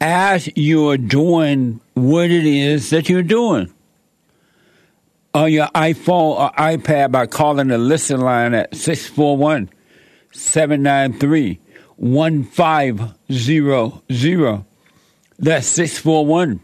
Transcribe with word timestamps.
as 0.00 0.48
you 0.56 0.88
are 0.88 0.96
doing 0.96 1.80
what 1.94 2.30
it 2.30 2.46
is 2.46 2.90
that 2.90 3.08
you're 3.08 3.22
doing 3.22 3.72
on 5.34 5.52
your 5.52 5.66
iPhone 5.68 6.38
or 6.38 6.50
iPad 6.52 7.12
by 7.12 7.26
calling 7.26 7.68
the 7.68 7.78
listen 7.78 8.20
line 8.20 8.54
at 8.54 8.74
641 8.74 9.70
793 10.32 11.60
1500. 11.96 14.64
That's 15.38 15.66
641 15.66 16.60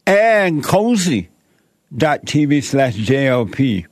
And 0.06 0.64
cozy.tv 0.64 1.28
slash 2.62 2.96
JLP. 2.96 3.86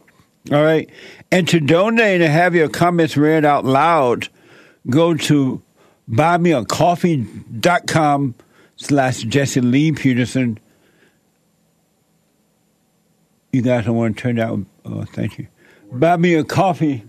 All 0.53 0.62
right. 0.62 0.89
And 1.31 1.49
to 1.49 1.61
donate 1.61 2.21
and 2.21 2.33
have 2.33 2.55
your 2.55 2.69
comments 2.69 3.17
read 3.17 3.45
out 3.45 3.65
loud, 3.65 4.29
go 4.89 5.15
to 5.15 5.61
buymeacoffee.com 6.11 8.34
slash 8.77 9.23
Jesse 9.23 9.61
Lee 9.61 9.91
Peterson. 9.93 10.59
You 13.53 13.62
guys 13.62 13.87
don't 13.87 13.97
want 13.97 14.17
to 14.17 14.23
turn 14.23 14.37
down. 14.37 14.67
Oh, 14.85 15.03
thank 15.05 15.39
you. 15.39 15.49
Buy 15.91 16.17
me 16.17 16.35
a 16.35 16.45
coffee. 16.45 17.03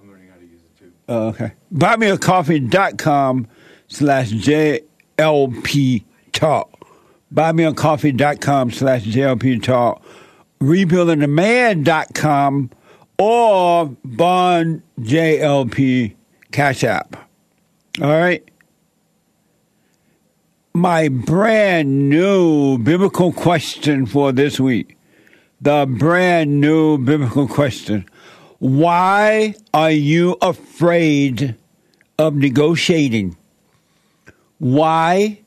I'm 0.00 0.08
learning 0.08 0.28
how 0.28 0.36
to 0.36 0.44
use 0.44 0.60
it 0.62 0.78
too. 0.78 0.92
Oh, 1.08 1.28
okay. 1.28 1.52
Buymeacoffee.com 1.74 3.48
slash 3.88 4.30
JLP 4.30 6.04
talk. 6.32 6.70
Buymeacoffee.com 7.34 8.70
slash 8.72 9.04
JLP 9.04 9.62
talk 9.62 10.02
rebuildingtheman.com 10.60 12.70
or 13.18 13.96
Bond 14.04 14.82
JLP 15.00 16.14
Cash 16.52 16.84
App. 16.84 17.16
All 18.00 18.08
right. 18.08 18.46
My 20.72 21.08
brand 21.08 22.08
new 22.08 22.78
biblical 22.78 23.32
question 23.32 24.06
for 24.06 24.30
this 24.32 24.60
week. 24.60 24.96
The 25.60 25.86
brand 25.86 26.60
new 26.60 26.98
biblical 26.98 27.48
question. 27.48 28.06
Why 28.58 29.54
are 29.74 29.90
you 29.90 30.36
afraid 30.40 31.56
of 32.18 32.36
negotiating? 32.36 33.36
Why 34.58 35.40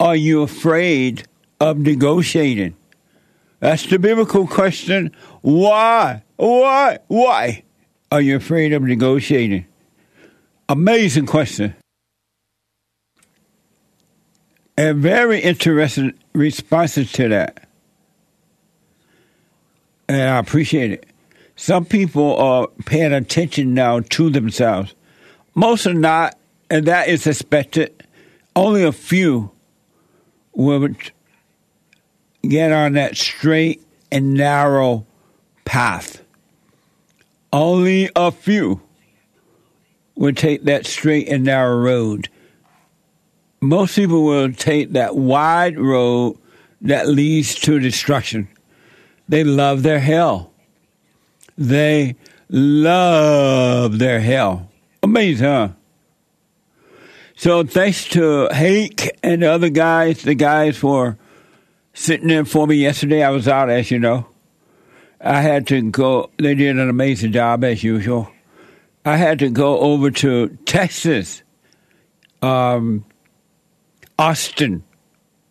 are 0.00 0.16
you 0.16 0.42
afraid 0.42 1.28
of 1.60 1.78
negotiating? 1.78 2.74
That's 3.60 3.86
the 3.86 3.98
biblical 3.98 4.46
question. 4.46 5.14
Why? 5.42 6.22
Why? 6.36 6.98
Why 7.08 7.62
are 8.10 8.20
you 8.20 8.36
afraid 8.36 8.72
of 8.72 8.82
negotiating? 8.82 9.66
Amazing 10.68 11.26
question. 11.26 11.74
And 14.76 14.98
very 14.98 15.40
interesting 15.40 16.14
responses 16.32 17.12
to 17.12 17.28
that. 17.28 17.68
And 20.08 20.22
I 20.22 20.38
appreciate 20.38 20.92
it. 20.92 21.06
Some 21.54 21.84
people 21.84 22.36
are 22.38 22.66
paying 22.86 23.12
attention 23.12 23.74
now 23.74 24.00
to 24.00 24.30
themselves. 24.30 24.94
Most 25.54 25.86
are 25.86 25.92
not, 25.92 26.38
and 26.70 26.86
that 26.86 27.08
is 27.08 27.26
expected. 27.26 28.02
Only 28.56 28.82
a 28.82 28.92
few 28.92 29.50
will 30.54 30.88
get 32.42 32.72
on 32.72 32.94
that 32.94 33.16
straight 33.16 33.82
and 34.10 34.34
narrow 34.34 35.06
path. 35.64 36.22
Only 37.52 38.10
a 38.14 38.30
few 38.30 38.80
will 40.14 40.34
take 40.34 40.64
that 40.64 40.86
straight 40.86 41.28
and 41.28 41.44
narrow 41.44 41.76
road. 41.76 42.28
Most 43.60 43.96
people 43.96 44.24
will 44.24 44.52
take 44.52 44.92
that 44.92 45.16
wide 45.16 45.78
road 45.78 46.38
that 46.80 47.08
leads 47.08 47.54
to 47.56 47.78
destruction. 47.78 48.48
They 49.28 49.44
love 49.44 49.82
their 49.82 50.00
hell. 50.00 50.52
They 51.58 52.16
love 52.48 53.98
their 53.98 54.20
hell. 54.20 54.70
Amazing, 55.02 55.46
huh? 55.46 55.68
So 57.36 57.64
thanks 57.64 58.04
to 58.10 58.48
Hake 58.52 59.10
and 59.22 59.42
the 59.42 59.50
other 59.50 59.70
guys, 59.70 60.22
the 60.22 60.34
guys 60.34 60.76
for 60.76 61.16
sitting 61.94 62.30
in 62.30 62.44
for 62.44 62.66
me 62.66 62.76
yesterday. 62.76 63.22
I 63.22 63.30
was 63.30 63.48
out, 63.48 63.70
as 63.70 63.90
you 63.90 63.98
know. 63.98 64.26
I 65.20 65.40
had 65.40 65.66
to 65.68 65.90
go. 65.90 66.30
They 66.38 66.54
did 66.54 66.78
an 66.78 66.88
amazing 66.88 67.32
job, 67.32 67.64
as 67.64 67.82
usual. 67.82 68.30
I 69.04 69.16
had 69.16 69.38
to 69.40 69.50
go 69.50 69.78
over 69.78 70.10
to 70.10 70.48
Texas, 70.66 71.42
um, 72.42 73.04
Austin, 74.18 74.84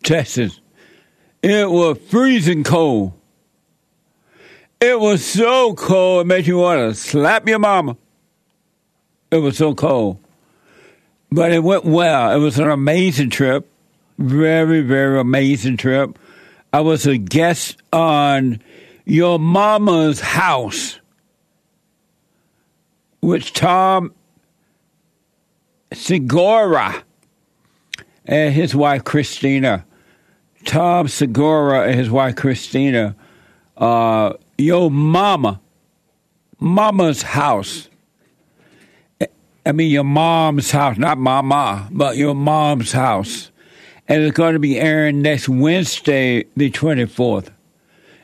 Texas. 0.02 0.60
It 1.42 1.70
was 1.70 1.98
freezing 2.08 2.64
cold. 2.64 3.12
It 4.80 4.98
was 4.98 5.24
so 5.24 5.74
cold, 5.74 6.22
it 6.22 6.26
made 6.26 6.46
you 6.46 6.58
want 6.58 6.78
to 6.78 6.94
slap 6.94 7.46
your 7.46 7.58
mama. 7.58 7.96
It 9.30 9.38
was 9.38 9.58
so 9.58 9.74
cold. 9.74 10.18
But 11.30 11.52
it 11.52 11.62
went 11.62 11.84
well. 11.84 12.34
It 12.34 12.38
was 12.38 12.58
an 12.58 12.70
amazing 12.70 13.30
trip. 13.30 13.68
Very, 14.18 14.80
very 14.80 15.20
amazing 15.20 15.76
trip. 15.76 16.18
I 16.72 16.80
was 16.80 17.06
a 17.06 17.16
guest 17.16 17.82
on 17.92 18.62
your 19.04 19.38
mama's 19.38 20.20
house, 20.20 21.00
which 23.20 23.52
Tom 23.52 24.12
Segura 25.92 27.02
and 28.24 28.54
his 28.54 28.74
wife 28.74 29.02
Christina. 29.04 29.84
Tom 30.64 31.08
Segura 31.08 31.88
and 31.88 31.98
his 31.98 32.10
wife 32.10 32.36
Christina. 32.36 33.16
Uh, 33.76 34.34
your 34.56 34.90
mama, 34.90 35.60
mama's 36.60 37.22
house. 37.22 37.88
I 39.66 39.72
mean, 39.72 39.90
your 39.90 40.04
mom's 40.04 40.70
house, 40.70 40.96
not 40.96 41.18
mama, 41.18 41.88
but 41.90 42.16
your 42.16 42.34
mom's 42.34 42.92
house. 42.92 43.49
And 44.10 44.24
it's 44.24 44.36
going 44.36 44.54
to 44.54 44.58
be 44.58 44.76
airing 44.78 45.22
next 45.22 45.48
Wednesday, 45.48 46.44
the 46.56 46.68
24th. 46.68 47.50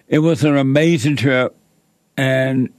It 0.08 0.18
was 0.18 0.42
an 0.42 0.56
amazing 0.56 1.14
trip. 1.14 1.56
And 2.16 2.70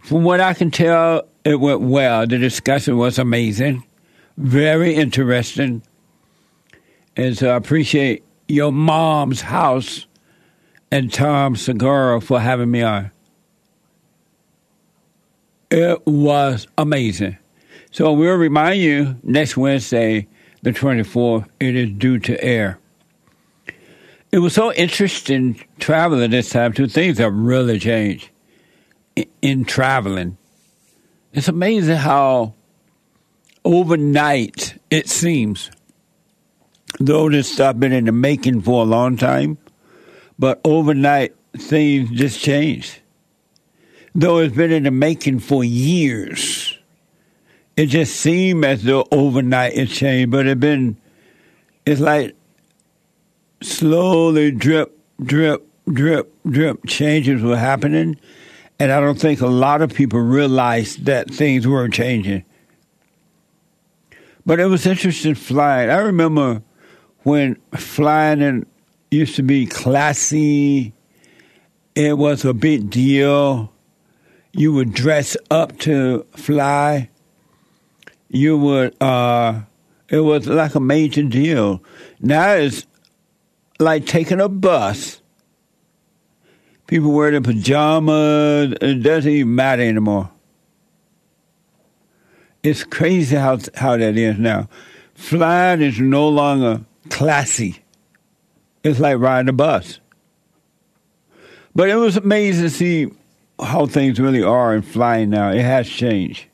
from 0.00 0.22
what 0.22 0.40
I 0.40 0.54
can 0.54 0.70
tell, 0.70 1.26
it 1.44 1.58
went 1.58 1.80
well. 1.80 2.24
The 2.24 2.38
discussion 2.38 2.98
was 2.98 3.18
amazing, 3.18 3.82
very 4.36 4.94
interesting. 4.94 5.82
And 7.16 7.36
so 7.36 7.50
I 7.50 7.56
appreciate 7.56 8.22
your 8.46 8.70
mom's 8.70 9.40
house 9.40 10.06
and 10.92 11.12
Tom 11.12 11.56
Segura 11.56 12.20
for 12.20 12.38
having 12.38 12.70
me 12.70 12.82
on. 12.82 13.10
It 15.68 16.06
was 16.06 16.68
amazing. 16.78 17.38
So 17.90 18.12
we'll 18.12 18.36
remind 18.36 18.80
you 18.80 19.16
next 19.24 19.56
Wednesday, 19.56 20.28
the 20.66 20.72
24th, 20.72 21.46
it 21.60 21.76
is 21.76 21.90
due 21.92 22.18
to 22.18 22.42
air. 22.42 22.80
It 24.32 24.40
was 24.40 24.52
so 24.52 24.72
interesting 24.72 25.64
traveling 25.78 26.32
this 26.32 26.48
time, 26.48 26.72
too. 26.72 26.88
Things 26.88 27.18
have 27.18 27.32
really 27.32 27.78
changed 27.78 28.30
in, 29.14 29.26
in 29.42 29.64
traveling. 29.64 30.38
It's 31.32 31.46
amazing 31.46 31.98
how 31.98 32.54
overnight 33.64 34.76
it 34.90 35.08
seems, 35.08 35.70
though 36.98 37.30
this 37.30 37.52
stuff 37.52 37.78
been 37.78 37.92
in 37.92 38.06
the 38.06 38.10
making 38.10 38.62
for 38.62 38.82
a 38.82 38.86
long 38.86 39.16
time, 39.16 39.58
but 40.36 40.60
overnight 40.64 41.36
things 41.56 42.10
just 42.10 42.40
changed. 42.40 42.98
Though 44.16 44.38
it's 44.38 44.56
been 44.56 44.72
in 44.72 44.82
the 44.82 44.90
making 44.90 45.38
for 45.38 45.62
years 45.62 46.75
it 47.76 47.86
just 47.86 48.16
seemed 48.16 48.64
as 48.64 48.82
though 48.82 49.06
overnight 49.10 49.74
it 49.74 49.88
changed, 49.88 50.30
but 50.30 50.46
it 50.46 50.58
been 50.58 50.96
it's 51.84 52.00
like 52.00 52.34
slowly 53.62 54.50
drip, 54.50 54.98
drip, 55.22 55.66
drip, 55.92 56.32
drip 56.48 56.86
changes 56.86 57.42
were 57.42 57.56
happening. 57.56 58.18
And 58.78 58.92
I 58.92 59.00
don't 59.00 59.18
think 59.18 59.40
a 59.40 59.46
lot 59.46 59.82
of 59.82 59.94
people 59.94 60.20
realized 60.20 61.06
that 61.06 61.30
things 61.30 61.66
were 61.66 61.88
changing. 61.88 62.44
But 64.44 64.60
it 64.60 64.66
was 64.66 64.86
interesting 64.86 65.34
flying. 65.34 65.90
I 65.90 65.98
remember 65.98 66.62
when 67.22 67.56
flying 67.76 68.66
used 69.10 69.36
to 69.36 69.42
be 69.42 69.66
classy. 69.66 70.92
It 71.94 72.18
was 72.18 72.44
a 72.44 72.52
big 72.52 72.90
deal. 72.90 73.72
You 74.52 74.72
would 74.72 74.92
dress 74.92 75.36
up 75.50 75.78
to 75.80 76.26
fly 76.34 77.08
you 78.36 78.56
would 78.58 79.00
uh 79.02 79.60
it 80.08 80.20
was 80.20 80.46
like 80.46 80.74
a 80.74 80.80
major 80.80 81.22
deal. 81.22 81.82
Now 82.20 82.52
it's 82.52 82.86
like 83.78 84.06
taking 84.06 84.40
a 84.40 84.48
bus. 84.48 85.20
People 86.86 87.12
wear 87.12 87.32
their 87.32 87.40
pajamas. 87.40 88.74
It 88.80 89.02
doesn't 89.02 89.30
even 89.30 89.54
matter 89.54 89.82
anymore. 89.82 90.30
It's 92.62 92.84
crazy 92.84 93.36
how 93.36 93.58
how 93.74 93.96
that 93.96 94.16
is 94.16 94.38
now. 94.38 94.68
Flying 95.14 95.82
is 95.82 95.98
no 95.98 96.28
longer 96.28 96.82
classy. 97.10 97.82
It's 98.84 99.00
like 99.00 99.18
riding 99.18 99.48
a 99.48 99.52
bus. 99.52 99.98
But 101.74 101.88
it 101.88 101.96
was 101.96 102.16
amazing 102.16 102.64
to 102.64 102.70
see 102.70 103.10
how 103.60 103.86
things 103.86 104.20
really 104.20 104.42
are 104.42 104.74
in 104.74 104.82
flying 104.82 105.30
now. 105.30 105.50
It 105.50 105.62
has 105.62 105.88
changed. 105.88 106.46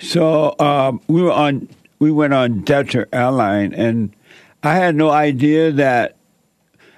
So 0.00 0.54
um, 0.58 1.00
we 1.08 1.22
were 1.22 1.32
on. 1.32 1.68
We 1.98 2.10
went 2.10 2.32
on 2.32 2.62
Delta 2.62 3.06
Airline, 3.12 3.74
and 3.74 4.16
I 4.62 4.74
had 4.74 4.96
no 4.96 5.10
idea 5.10 5.70
that. 5.72 6.16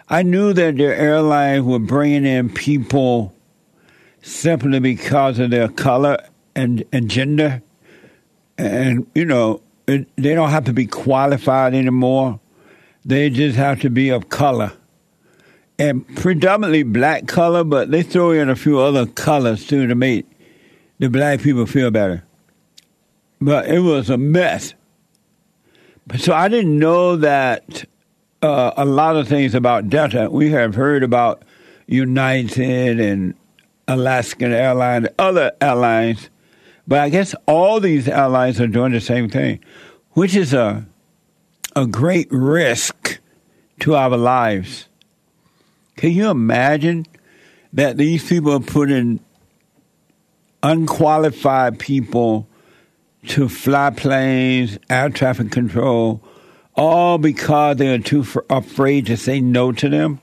I 0.09 0.23
knew 0.23 0.53
that 0.53 0.77
their 0.77 0.95
airline 0.95 1.65
were 1.65 1.79
bringing 1.79 2.27
in 2.27 2.51
people 2.51 3.35
simply 4.21 4.79
because 4.79 5.39
of 5.39 5.51
their 5.51 5.69
color 5.69 6.19
and, 6.55 6.85
and 6.93 7.09
gender, 7.09 7.63
and 8.59 9.07
you 9.15 9.25
know 9.25 9.63
it, 9.89 10.07
they 10.17 10.35
don't 10.35 10.51
have 10.51 10.65
to 10.65 10.73
be 10.73 10.87
qualified 10.87 11.75
anymore. 11.75 12.39
They 13.05 13.31
just 13.31 13.57
have 13.57 13.81
to 13.81 13.91
be 13.91 14.11
of 14.11 14.29
color, 14.29 14.73
and 15.79 16.07
predominantly 16.17 16.85
black 16.85 17.27
color, 17.27 17.65
but 17.65 17.91
they 17.91 18.03
throw 18.03 18.31
in 18.31 18.49
a 18.49 18.57
few 18.57 18.79
other 18.79 19.07
colors 19.07 19.67
too 19.67 19.89
to 19.89 19.95
make 19.97 20.27
the 20.99 21.09
black 21.09 21.41
people 21.41 21.67
feel 21.67 21.91
better 21.91 22.23
but 23.43 23.67
it 23.67 23.81
was 23.81 24.09
a 24.09 24.17
mess. 24.17 24.75
So 26.19 26.33
I 26.33 26.49
didn't 26.49 26.79
know 26.79 27.17
that 27.17 27.85
uh, 28.41 28.73
a 28.77 28.85
lot 28.85 29.17
of 29.17 29.27
things 29.27 29.55
about 29.55 29.89
Delta. 29.89 30.29
We 30.31 30.51
have 30.51 30.75
heard 30.77 31.03
about 31.03 31.43
United 31.87 33.01
and 33.01 33.35
Alaskan 33.89 34.53
Airlines, 34.53 35.09
other 35.19 35.53
airlines, 35.61 36.31
but 36.87 37.01
I 37.01 37.09
guess 37.09 37.35
all 37.47 37.81
these 37.81 38.09
airlines 38.09 38.61
are 38.61 38.69
doing 38.69 38.93
the 38.93 39.01
same 39.01 39.29
thing, 39.29 39.59
which 40.13 40.37
is 40.37 40.55
a 40.55 40.87
a 41.75 41.87
great 41.87 42.29
risk 42.31 43.19
to 43.81 43.95
our 43.95 44.17
lives. 44.17 44.87
Can 45.97 46.13
you 46.13 46.29
imagine 46.29 47.07
that 47.73 47.97
these 47.97 48.29
people 48.29 48.53
are 48.53 48.61
putting 48.61 49.21
unqualified 50.63 51.79
people 51.79 52.47
to 53.29 53.49
fly 53.49 53.91
planes, 53.91 54.79
air 54.91 55.09
traffic 55.09 55.51
control, 55.51 56.23
all 56.75 57.19
because 57.19 57.77
they 57.77 57.93
are 57.93 57.99
too 57.99 58.25
afraid 58.51 59.07
to 59.07 59.17
say 59.17 59.41
no 59.41 59.73
to 59.73 59.89
them. 59.89 60.21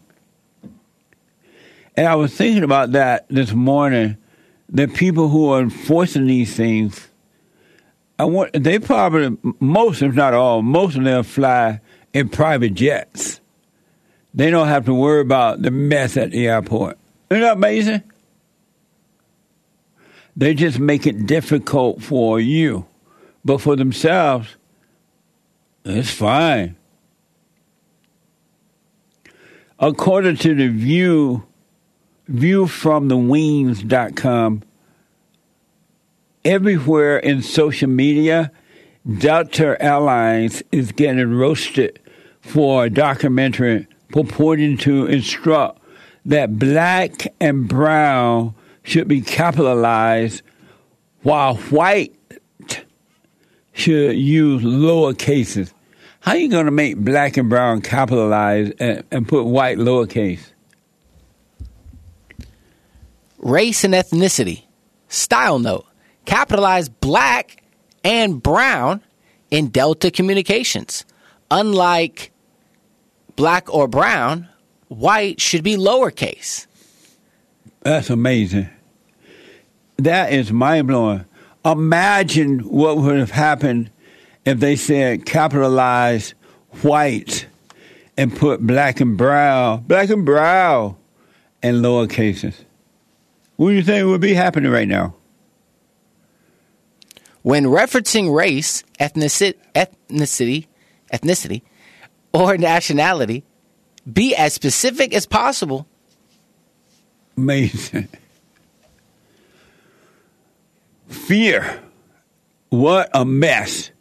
And 1.96 2.08
I 2.08 2.16
was 2.16 2.34
thinking 2.34 2.64
about 2.64 2.94
that 2.94 3.28
this 3.30 3.54
morning. 3.54 4.18
The 4.72 4.88
people 4.88 5.30
who 5.30 5.50
are 5.52 5.62
enforcing 5.62 6.28
these 6.28 6.56
things, 6.56 7.08
I 8.20 8.26
want 8.26 8.52
they 8.54 8.78
probably 8.78 9.36
most, 9.60 10.02
if 10.02 10.14
not 10.14 10.34
all, 10.34 10.62
most 10.62 10.96
of 10.96 11.04
them 11.04 11.24
fly 11.24 11.82
in 12.14 12.30
private 12.30 12.76
jets. 12.76 13.42
They 14.34 14.52
don't 14.52 14.68
have 14.68 14.86
to 14.86 14.94
worry 14.94 15.22
about 15.22 15.62
the 15.62 15.72
mess 15.72 16.18
at 16.18 16.32
the 16.32 16.48
airport. 16.48 16.98
Isn't 17.32 17.42
that 17.42 17.58
amazing? 17.58 18.04
They 20.36 20.54
just 20.54 20.80
make 20.80 21.08
it 21.08 21.26
difficult 21.26 22.02
for 22.02 22.40
you. 22.40 22.86
But 23.44 23.60
for 23.60 23.76
themselves, 23.76 24.56
it's 25.86 26.12
fine. 26.12 26.76
According 29.80 30.38
to 30.38 30.56
the 30.56 30.68
view, 30.68 31.46
from 32.28 33.08
the 33.08 33.16
viewfromthewings.com, 33.16 34.64
everywhere 36.46 37.18
in 37.18 37.42
social 37.42 37.90
media, 37.90 38.52
Delta 39.18 39.82
Airlines 39.82 40.62
is 40.72 40.92
getting 40.92 41.34
roasted 41.34 42.00
for 42.42 42.86
a 42.86 42.90
documentary 42.90 43.88
purporting 44.10 44.78
to 44.78 45.06
instruct 45.06 45.82
that 46.26 46.60
black 46.60 47.34
and 47.40 47.68
brown 47.68 48.54
should 48.84 49.08
be 49.08 49.22
capitalized 49.22 50.42
while 51.24 51.56
white 51.56 52.14
should 53.80 54.18
use 54.18 54.64
lower 54.64 55.14
cases. 55.14 55.74
How 56.22 56.32
are 56.32 56.38
you 56.38 56.50
going 56.50 56.66
to 56.66 56.72
make 56.72 56.98
black 56.98 57.38
and 57.38 57.50
brown 57.50 57.82
capitalize 57.82 58.72
and, 58.80 59.04
and 59.10 59.28
put 59.28 59.46
white 59.46 59.78
lowercase? 59.78 60.42
Race 63.38 63.84
and 63.84 63.94
ethnicity. 63.94 64.64
Style 65.08 65.60
note. 65.60 65.86
Capitalize 66.26 66.90
black 66.90 67.64
and 68.04 68.44
brown 68.44 69.02
in 69.50 69.70
Delta 69.70 70.12
Communications. 70.12 71.06
Unlike 71.50 72.32
black 73.36 73.74
or 73.74 73.88
brown, 73.88 74.48
white 74.90 75.40
should 75.40 75.64
be 75.64 75.78
lowercase. 75.78 76.68
That's 77.82 78.10
amazing. 78.10 78.70
That 79.98 80.34
is 80.34 80.52
mind 80.52 80.88
blowing. 80.88 81.26
Imagine 81.72 82.60
what 82.60 82.98
would 82.98 83.18
have 83.18 83.32
happened 83.32 83.90
if 84.46 84.60
they 84.60 84.76
said 84.76 85.26
capitalize 85.26 86.34
white 86.82 87.48
and 88.18 88.36
put 88.36 88.62
black 88.62 89.00
and 89.00 89.18
brown, 89.18 89.84
black 89.84 90.10
and 90.10 90.26
brown 90.26 90.96
in 91.64 91.82
lower 91.82 92.08
cases. 92.08 92.66
What 93.56 93.70
do 93.70 93.76
you 93.76 93.84
think 93.84 94.08
would 94.08 94.22
be 94.22 94.34
happening 94.34 94.72
right 94.72 94.88
now? 94.88 95.16
When 97.42 97.66
referencing 97.66 98.34
race, 98.34 98.84
ethnicity, 99.00 99.56
ethnicity, 99.74 100.68
ethnicity, 101.14 101.62
or 102.34 102.58
nationality, 102.58 103.44
be 104.12 104.36
as 104.36 104.54
specific 104.54 105.14
as 105.14 105.26
possible. 105.26 105.88
Amazing. 107.38 108.08
Fear. 111.10 111.82
What 112.70 113.10
a 113.14 113.26
mess. 113.26 113.92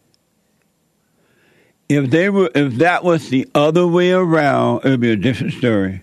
If 1.89 2.11
they 2.11 2.29
were 2.29 2.51
if 2.55 2.75
that 2.77 3.03
was 3.03 3.31
the 3.31 3.49
other 3.55 3.87
way 3.87 4.13
around, 4.13 4.85
it 4.85 4.91
would 4.91 5.01
be 5.01 5.13
a 5.13 5.17
different 5.17 5.55
story. 5.55 6.03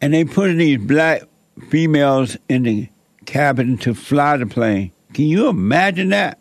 And 0.00 0.12
they 0.12 0.24
put 0.24 0.52
these 0.56 0.78
black 0.78 1.22
females 1.68 2.36
in 2.48 2.64
the 2.64 2.88
cabin 3.26 3.78
to 3.78 3.94
fly 3.94 4.36
the 4.36 4.46
plane. 4.46 4.90
Can 5.12 5.26
you 5.26 5.48
imagine 5.48 6.08
that? 6.08 6.38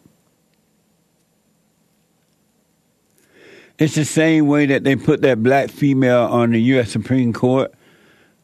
It's 3.78 3.96
the 3.96 4.06
same 4.06 4.48
way 4.48 4.66
that 4.66 4.84
they 4.84 4.96
put 4.96 5.22
that 5.22 5.44
black 5.44 5.70
female 5.70 6.24
on 6.24 6.52
the 6.52 6.62
U.S. 6.62 6.92
Supreme 6.92 7.34
Court 7.34 7.74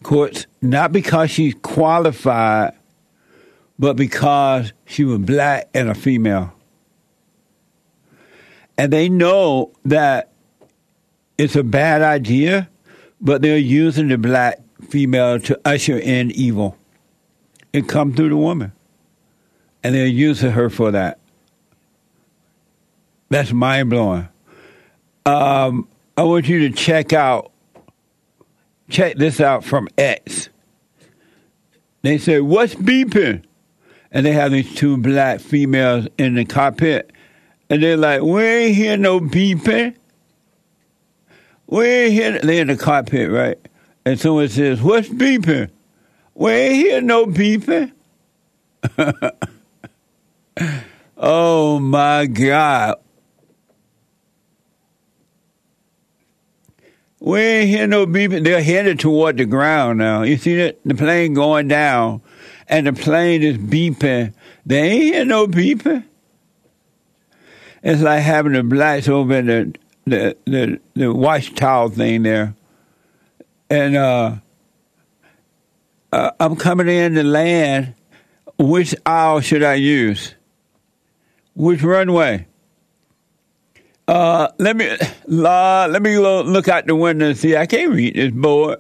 courts, 0.06 0.46
not 0.70 0.92
because 0.92 1.32
she's 1.32 1.54
qualified, 1.62 2.74
but 3.78 3.96
because 3.96 4.74
she 4.86 5.04
was 5.04 5.20
black 5.20 5.70
and 5.74 5.90
a 5.90 5.96
female. 5.96 6.54
And 8.78 8.92
they 8.92 9.10
know 9.10 9.72
that 9.86 10.32
it's 11.38 11.56
a 11.56 11.64
bad 11.64 12.02
idea, 12.02 12.70
but 13.22 13.42
they're 13.42 13.58
using 13.58 14.08
the 14.08 14.18
black 14.18 14.60
female 14.90 15.40
to 15.42 15.60
usher 15.66 15.98
in 15.98 16.32
evil. 16.32 16.78
It 17.74 17.88
comes 17.88 18.16
through 18.16 18.30
the 18.30 18.38
woman. 18.38 18.72
And 19.84 19.94
they're 19.94 20.08
using 20.08 20.52
her 20.52 20.70
for 20.70 20.92
that. 20.92 21.20
That's 23.30 23.52
mind 23.52 23.90
blowing. 23.90 24.28
Um, 25.26 25.88
I 26.18 26.24
want 26.24 26.48
you 26.48 26.70
to 26.70 26.76
check 26.76 27.14
out, 27.14 27.52
check 28.90 29.18
this 29.18 29.42
out 29.42 29.64
from 29.64 29.88
X. 29.98 30.50
They 32.06 32.18
say, 32.18 32.40
What's 32.40 32.76
beeping? 32.76 33.44
And 34.12 34.26
they 34.26 34.32
have 34.32 34.52
these 34.52 34.74
two 34.76 34.98
black 34.98 35.40
females 35.40 36.08
in 36.18 36.36
the 36.36 36.46
cockpit. 36.46 37.12
And 37.70 37.82
they're 37.82 37.98
like, 37.98 38.22
We 38.22 38.44
ain't 38.44 38.76
hear 38.76 38.98
no 38.98 39.20
beeping. 39.20 39.96
We 41.68 41.86
ain't 41.86 42.14
hear. 42.14 42.40
They're 42.40 42.62
in 42.62 42.68
the 42.68 42.78
cockpit, 42.78 43.32
right? 43.32 43.58
And 44.06 44.20
someone 44.20 44.50
says, 44.50 44.82
What's 44.82 45.10
beeping? 45.10 45.70
We 46.36 46.52
ain't 46.52 46.76
hear 46.76 47.02
no 47.02 47.26
beeping. 47.26 47.92
oh 51.18 51.80
my 51.80 52.28
God. 52.28 52.96
We 57.26 57.40
ain't 57.40 57.70
hear 57.70 57.88
no 57.88 58.06
beeping. 58.06 58.44
They're 58.44 58.62
headed 58.62 59.00
toward 59.00 59.38
the 59.38 59.46
ground 59.46 59.98
now. 59.98 60.22
You 60.22 60.38
see 60.38 60.58
that? 60.58 60.78
The 60.86 60.94
plane 60.94 61.34
going 61.34 61.68
down 61.68 62.22
and 62.68 62.86
the 62.86 62.94
plane 62.94 63.42
is 63.42 63.58
beeping. 63.58 64.36
They 64.64 64.80
ain't 64.80 65.04
hear 65.04 65.26
no 65.26 65.48
beeping. 65.48 66.04
It's 67.82 68.04
like 68.04 68.22
having 68.22 68.54
the 68.54 68.62
blacks 68.62 69.10
over 69.10 69.42
the 69.42 69.74
the 70.06 70.38
the, 70.46 70.80
the 70.94 71.12
wash 71.12 71.52
towel 71.54 71.90
thing 71.90 72.22
there. 72.22 72.54
And 73.72 73.96
uh, 73.96 74.36
uh, 76.14 76.32
I'm 76.40 76.56
coming 76.56 76.88
in 76.88 77.16
to 77.16 77.24
land. 77.24 77.96
Which 78.60 78.94
aisle 79.04 79.40
should 79.40 79.64
I 79.64 79.74
use? 79.74 80.36
Which 81.56 81.82
runway? 81.82 82.46
Uh, 84.08 84.50
let 84.60 84.76
me 84.78 84.96
let 85.28 86.02
me 86.02 86.20
look 86.20 86.68
out 86.68 86.86
the 86.86 86.96
window 86.96 87.28
and 87.30 87.38
see. 87.38 87.56
I 87.56 87.66
can't 87.66 87.92
read 87.92 88.16
this 88.16 88.32
board. 88.32 88.80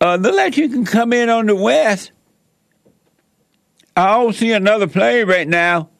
Uh, 0.00 0.16
look 0.16 0.34
like 0.34 0.56
you 0.56 0.68
can 0.68 0.84
come 0.84 1.12
in 1.12 1.28
on 1.28 1.46
the 1.46 1.54
west. 1.54 2.10
I 3.96 4.12
don't 4.14 4.32
see 4.32 4.50
another 4.52 4.88
plane 4.88 5.28
right 5.28 5.46
now. 5.46 5.90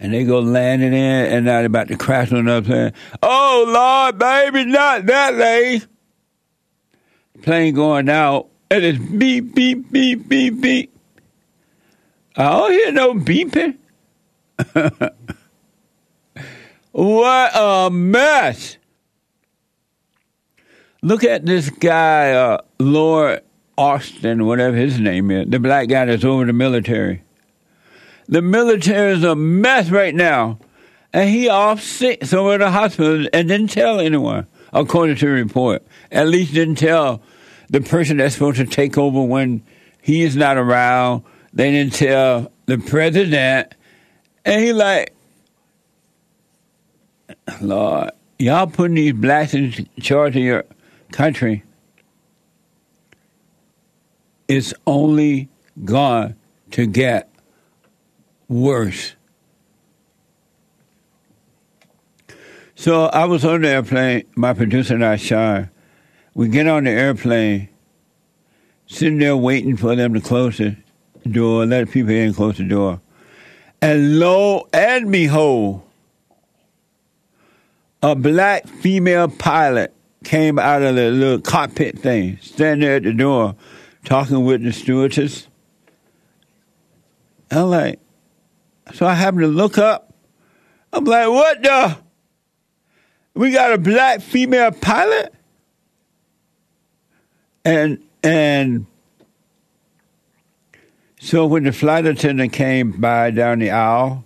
And 0.00 0.14
they 0.14 0.24
go 0.24 0.38
landing 0.38 0.94
in, 0.94 1.26
and 1.26 1.44
now 1.44 1.58
they're 1.58 1.66
about 1.66 1.88
to 1.88 1.96
crash 1.96 2.32
on 2.32 2.38
another 2.38 2.64
plane. 2.64 2.92
Oh 3.22 3.64
Lord, 3.68 4.18
baby, 4.18 4.64
not 4.64 5.04
that 5.06 5.34
late. 5.34 5.86
Plane 7.42 7.74
going 7.74 8.08
out, 8.08 8.48
and 8.70 8.84
it's 8.84 8.98
beep, 8.98 9.54
beep, 9.54 9.90
beep, 9.92 10.26
beep, 10.28 10.60
beep. 10.60 10.96
I 12.36 12.44
don't 12.44 12.72
hear 12.72 12.92
no 12.92 13.14
beeping. 13.14 13.76
What 16.98 17.52
a 17.54 17.90
mess! 17.92 18.76
Look 21.00 21.22
at 21.22 21.46
this 21.46 21.70
guy, 21.70 22.32
uh, 22.32 22.58
Lord 22.80 23.42
Austin, 23.76 24.46
whatever 24.46 24.74
his 24.74 24.98
name 24.98 25.30
is, 25.30 25.48
the 25.48 25.60
black 25.60 25.88
guy 25.88 26.06
that's 26.06 26.24
over 26.24 26.44
the 26.44 26.52
military. 26.52 27.22
The 28.26 28.42
military 28.42 29.12
is 29.12 29.22
a 29.22 29.36
mess 29.36 29.90
right 29.90 30.12
now. 30.12 30.58
And 31.12 31.30
he 31.30 31.48
off 31.48 31.80
sick 31.82 32.24
somewhere 32.24 32.54
in 32.54 32.62
the 32.62 32.72
hospital 32.72 33.28
and 33.32 33.46
didn't 33.46 33.70
tell 33.70 34.00
anyone, 34.00 34.48
according 34.72 35.14
to 35.18 35.26
the 35.26 35.30
report. 35.30 35.86
At 36.10 36.26
least 36.26 36.52
didn't 36.52 36.78
tell 36.78 37.22
the 37.70 37.80
person 37.80 38.16
that's 38.16 38.34
supposed 38.34 38.56
to 38.56 38.66
take 38.66 38.98
over 38.98 39.22
when 39.22 39.62
he 40.02 40.22
is 40.22 40.34
not 40.34 40.56
around. 40.56 41.22
They 41.52 41.70
didn't 41.70 41.94
tell 41.94 42.50
the 42.66 42.78
president. 42.78 43.72
And 44.44 44.64
he 44.64 44.72
like, 44.72 45.14
Lord, 47.60 48.10
y'all 48.38 48.66
putting 48.66 48.96
these 48.96 49.12
blacks 49.12 49.54
in 49.54 49.88
charge 50.00 50.36
of 50.36 50.42
your 50.42 50.64
country 51.12 51.64
It's 54.48 54.72
only 54.86 55.50
going 55.84 56.34
to 56.70 56.86
get 56.86 57.30
worse. 58.48 59.14
So 62.74 63.06
I 63.06 63.26
was 63.26 63.44
on 63.44 63.60
the 63.60 63.68
airplane, 63.68 64.24
my 64.36 64.54
producer 64.54 64.94
and 64.94 65.04
I, 65.04 65.16
Sean. 65.16 65.68
We 66.32 66.48
get 66.48 66.66
on 66.66 66.84
the 66.84 66.90
airplane, 66.90 67.68
sitting 68.86 69.18
there 69.18 69.36
waiting 69.36 69.76
for 69.76 69.94
them 69.94 70.14
to 70.14 70.20
close 70.20 70.56
the 70.56 70.76
door, 71.28 71.66
let 71.66 71.90
people 71.90 72.12
in, 72.12 72.32
close 72.32 72.56
the 72.56 72.64
door. 72.64 73.02
And 73.82 74.18
lo 74.18 74.66
and 74.72 75.12
behold, 75.12 75.82
a 78.02 78.14
black 78.14 78.66
female 78.66 79.28
pilot 79.28 79.94
came 80.24 80.58
out 80.58 80.82
of 80.82 80.94
the 80.94 81.10
little 81.10 81.40
cockpit 81.40 81.98
thing, 81.98 82.38
standing 82.40 82.86
there 82.86 82.96
at 82.96 83.02
the 83.04 83.12
door, 83.12 83.56
talking 84.04 84.44
with 84.44 84.62
the 84.62 84.72
stewardess. 84.72 85.48
I'm 87.50 87.70
like, 87.70 88.00
so 88.94 89.06
I 89.06 89.14
happened 89.14 89.42
to 89.42 89.48
look 89.48 89.78
up. 89.78 90.12
I'm 90.92 91.04
like, 91.04 91.28
what 91.28 91.62
the? 91.62 91.98
We 93.34 93.52
got 93.52 93.72
a 93.72 93.78
black 93.78 94.20
female 94.20 94.72
pilot? 94.72 95.34
And 97.64 98.02
and 98.22 98.86
so 101.20 101.46
when 101.46 101.64
the 101.64 101.72
flight 101.72 102.06
attendant 102.06 102.52
came 102.52 102.92
by 102.92 103.30
down 103.30 103.58
the 103.58 103.70
aisle, 103.70 104.24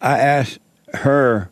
I 0.00 0.18
asked 0.18 0.58
her 0.94 1.50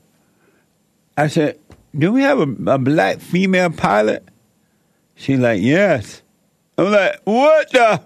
I 1.19 1.27
said, 1.27 1.59
"Do 1.97 2.13
we 2.13 2.23
have 2.23 2.39
a, 2.39 2.75
a 2.75 2.79
black 2.79 3.19
female 3.19 3.71
pilot?" 3.71 4.27
She's 5.17 5.41
like, 5.41 5.61
"Yes." 5.61 6.23
I'm 6.79 6.93
like, 6.93 7.21
"What 7.25 7.73
the?" 7.73 8.03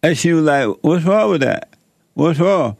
And 0.00 0.16
she 0.16 0.32
was 0.32 0.44
like, 0.44 0.68
"What's 0.82 1.04
wrong 1.04 1.30
with 1.30 1.40
that? 1.40 1.74
What's 2.14 2.38
wrong?" 2.38 2.76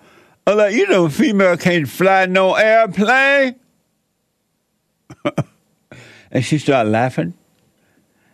I'm 0.46 0.56
like, 0.56 0.74
"You 0.74 0.86
know, 0.86 1.08
female 1.08 1.56
can't 1.56 1.88
fly 1.88 2.26
no 2.26 2.54
airplane." 2.54 3.56
and 6.30 6.44
she 6.44 6.58
started 6.58 6.90
laughing. 6.90 7.34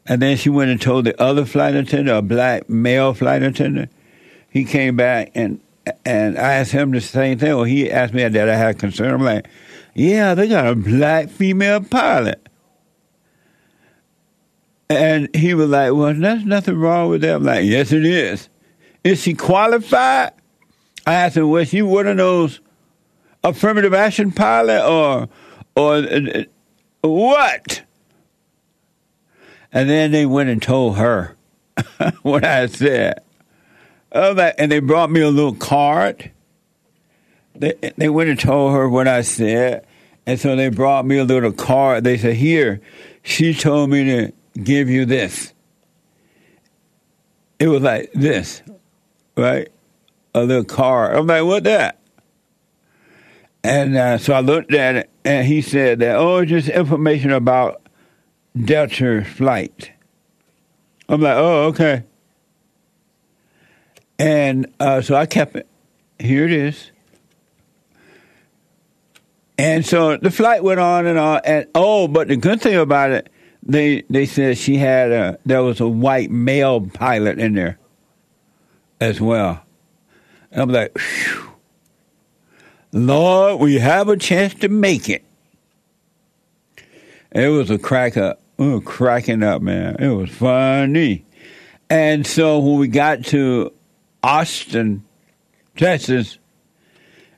And 0.04 0.20
then 0.20 0.36
she 0.36 0.50
went 0.50 0.70
and 0.70 0.80
told 0.80 1.06
the 1.06 1.20
other 1.20 1.46
flight 1.46 1.74
attendant, 1.74 2.16
a 2.16 2.20
black 2.20 2.68
male 2.68 3.14
flight 3.14 3.42
attendant. 3.42 3.90
He 4.50 4.64
came 4.64 4.96
back 4.96 5.32
and 5.34 5.60
and 6.04 6.38
I 6.38 6.54
asked 6.54 6.72
him 6.72 6.90
the 6.90 7.00
same 7.00 7.38
thing. 7.38 7.54
Well, 7.54 7.64
he 7.64 7.90
asked 7.90 8.12
me 8.12 8.26
that 8.28 8.48
I 8.48 8.56
had 8.56 8.76
a 8.76 8.78
concern. 8.78 9.14
I'm 9.14 9.22
like, 9.22 9.46
yeah, 9.96 10.34
they 10.34 10.46
got 10.46 10.66
a 10.66 10.74
black 10.74 11.30
female 11.30 11.80
pilot. 11.80 12.46
And 14.90 15.34
he 15.34 15.54
was 15.54 15.70
like, 15.70 15.92
Well, 15.94 16.12
there's 16.14 16.44
nothing 16.44 16.78
wrong 16.78 17.08
with 17.08 17.22
that. 17.22 17.36
I'm 17.36 17.44
like, 17.44 17.64
Yes, 17.64 17.92
it 17.92 18.04
is. 18.04 18.50
Is 19.02 19.22
she 19.22 19.32
qualified? 19.32 20.32
I 21.06 21.14
asked 21.14 21.38
him, 21.38 21.48
Was 21.48 21.70
she 21.70 21.80
one 21.80 22.06
of 22.06 22.18
those 22.18 22.60
affirmative 23.42 23.94
action 23.94 24.32
pilot 24.32 24.86
or 24.86 25.28
or 25.74 25.96
uh, 25.96 26.44
what? 27.00 27.82
And 29.72 29.88
then 29.88 30.10
they 30.10 30.26
went 30.26 30.50
and 30.50 30.62
told 30.62 30.98
her 30.98 31.36
what 32.22 32.44
I 32.44 32.66
said. 32.66 33.22
Oh, 34.12 34.36
and 34.36 34.70
they 34.70 34.80
brought 34.80 35.10
me 35.10 35.22
a 35.22 35.30
little 35.30 35.54
card. 35.54 36.32
They 37.54 37.72
they 37.96 38.08
went 38.08 38.30
and 38.30 38.38
told 38.38 38.72
her 38.72 38.88
what 38.88 39.08
I 39.08 39.22
said, 39.22 39.85
and 40.26 40.40
so 40.40 40.56
they 40.56 40.68
brought 40.68 41.06
me 41.06 41.18
a 41.18 41.24
little 41.24 41.52
card. 41.52 42.04
They 42.04 42.18
said, 42.18 42.34
"Here, 42.34 42.80
she 43.22 43.54
told 43.54 43.90
me 43.90 44.04
to 44.04 44.32
give 44.62 44.88
you 44.88 45.04
this." 45.04 45.52
It 47.58 47.68
was 47.68 47.82
like 47.82 48.12
this, 48.12 48.62
right? 49.36 49.68
A 50.34 50.44
little 50.44 50.64
card. 50.64 51.16
I'm 51.16 51.26
like, 51.26 51.44
"What 51.44 51.64
that?" 51.64 51.98
And 53.62 53.96
uh, 53.96 54.18
so 54.18 54.32
I 54.34 54.40
looked 54.40 54.74
at 54.74 54.96
it, 54.96 55.10
and 55.24 55.46
he 55.46 55.62
said 55.62 56.00
that, 56.00 56.16
"Oh, 56.16 56.44
just 56.44 56.68
information 56.68 57.30
about 57.30 57.82
Delta 58.56 59.24
flight." 59.24 59.92
I'm 61.08 61.20
like, 61.20 61.36
"Oh, 61.36 61.64
okay." 61.66 62.02
And 64.18 64.72
uh, 64.80 65.02
so 65.02 65.14
I 65.14 65.26
kept 65.26 65.56
it. 65.56 65.68
Here 66.18 66.46
it 66.46 66.52
is. 66.52 66.90
And 69.58 69.86
so 69.86 70.16
the 70.16 70.30
flight 70.30 70.62
went 70.62 70.80
on 70.80 71.06
and 71.06 71.18
on. 71.18 71.40
And 71.44 71.66
oh, 71.74 72.08
but 72.08 72.28
the 72.28 72.36
good 72.36 72.60
thing 72.60 72.76
about 72.76 73.10
it, 73.10 73.30
they 73.62 74.02
they 74.10 74.26
said 74.26 74.58
she 74.58 74.76
had 74.76 75.12
a 75.12 75.38
there 75.46 75.62
was 75.62 75.80
a 75.80 75.88
white 75.88 76.30
male 76.30 76.80
pilot 76.80 77.38
in 77.38 77.54
there 77.54 77.78
as 79.00 79.20
well. 79.20 79.62
And 80.50 80.62
I'm 80.62 80.68
like, 80.70 80.96
Phew. 80.98 81.50
Lord, 82.92 83.60
we 83.60 83.78
have 83.78 84.08
a 84.08 84.16
chance 84.16 84.54
to 84.54 84.68
make 84.68 85.08
it. 85.08 85.24
It 87.32 87.48
was 87.48 87.70
a 87.70 87.78
crack 87.78 88.16
up. 88.16 88.40
We 88.56 88.70
were 88.70 88.80
cracking 88.80 89.42
up, 89.42 89.60
man. 89.60 89.96
It 89.98 90.08
was 90.08 90.30
funny. 90.30 91.26
And 91.90 92.26
so 92.26 92.58
when 92.58 92.78
we 92.78 92.88
got 92.88 93.24
to 93.26 93.72
Austin, 94.22 95.04
Texas, 95.76 96.38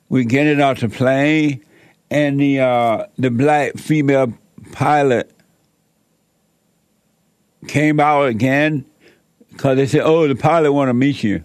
we 0.08 0.25
get 0.25 0.46
it 0.46 0.60
off 0.60 0.80
the 0.80 0.88
plane, 0.88 1.64
and 2.10 2.40
the 2.40 2.60
uh, 2.60 3.06
the 3.18 3.30
black 3.30 3.76
female 3.76 4.32
pilot 4.72 5.30
came 7.66 8.00
out 8.00 8.24
again 8.24 8.84
because 9.52 9.76
they 9.76 9.86
said, 9.86 10.02
"Oh, 10.04 10.26
the 10.26 10.34
pilot 10.34 10.72
want 10.72 10.88
to 10.88 10.94
meet 10.94 11.22
you." 11.22 11.42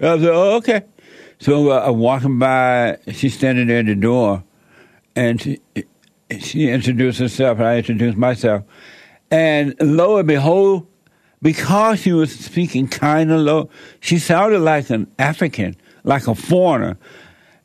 I 0.00 0.14
like, 0.14 0.22
"Oh, 0.22 0.56
okay." 0.56 0.84
So 1.40 1.70
uh, 1.70 1.84
I'm 1.86 1.98
walking 1.98 2.38
by. 2.38 2.98
She's 3.12 3.34
standing 3.34 3.66
there 3.68 3.80
at 3.80 3.86
the 3.86 3.94
door, 3.94 4.42
and 5.14 5.40
she, 5.40 5.60
she 6.38 6.68
introduced 6.68 7.18
herself, 7.18 7.58
and 7.58 7.66
I 7.66 7.78
introduced 7.78 8.16
myself. 8.16 8.64
And 9.30 9.74
lo 9.80 10.16
and 10.16 10.26
behold, 10.26 10.86
because 11.42 12.00
she 12.00 12.12
was 12.12 12.32
speaking 12.32 12.88
kind 12.88 13.30
of 13.30 13.40
low, 13.40 13.70
she 14.00 14.18
sounded 14.18 14.60
like 14.60 14.90
an 14.90 15.12
African, 15.18 15.76
like 16.04 16.26
a 16.26 16.34
foreigner. 16.34 16.96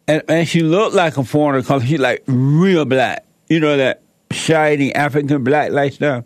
And, 0.08 0.22
and 0.28 0.48
she 0.48 0.62
looked 0.62 0.96
like 0.96 1.18
a 1.18 1.24
foreigner 1.24 1.62
because 1.62 1.84
she's 1.86 2.00
like 2.00 2.24
real 2.28 2.86
black. 2.86 3.26
You 3.50 3.60
know, 3.60 3.78
that 3.78 4.02
shiny 4.32 4.94
African 4.94 5.44
black 5.44 5.72
like 5.72 5.94
stuff. 5.94 6.26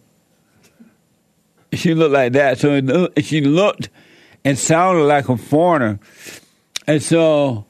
She 1.73 1.93
looked 1.93 2.13
like 2.13 2.33
that. 2.33 2.59
So 2.59 2.79
it, 2.81 3.25
she 3.25 3.41
looked 3.41 3.89
and 4.43 4.57
sounded 4.57 5.03
like 5.03 5.29
a 5.29 5.37
foreigner. 5.37 5.99
And 6.87 7.03
so 7.03 7.65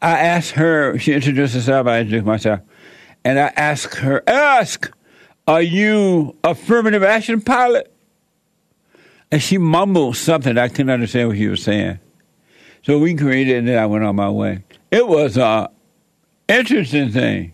I 0.00 0.18
asked 0.18 0.52
her, 0.52 0.98
she 0.98 1.12
introduced 1.12 1.54
herself, 1.54 1.86
I 1.86 2.00
introduced 2.00 2.26
myself. 2.26 2.60
And 3.24 3.38
I 3.38 3.52
asked 3.56 3.96
her, 3.96 4.22
ask, 4.26 4.90
are 5.46 5.62
you 5.62 6.36
affirmative 6.42 7.02
action 7.02 7.40
pilot? 7.40 7.92
And 9.30 9.42
she 9.42 9.58
mumbled 9.58 10.16
something. 10.16 10.56
I 10.56 10.68
couldn't 10.68 10.90
understand 10.90 11.28
what 11.28 11.36
she 11.36 11.48
was 11.48 11.62
saying. 11.62 11.98
So 12.86 13.00
we 13.00 13.16
created 13.16 13.68
it 13.68 13.76
I 13.76 13.84
went 13.86 14.04
on 14.04 14.14
my 14.14 14.30
way. 14.30 14.62
It 14.92 15.08
was 15.08 15.36
a 15.36 15.68
interesting 16.46 17.10
thing. 17.10 17.52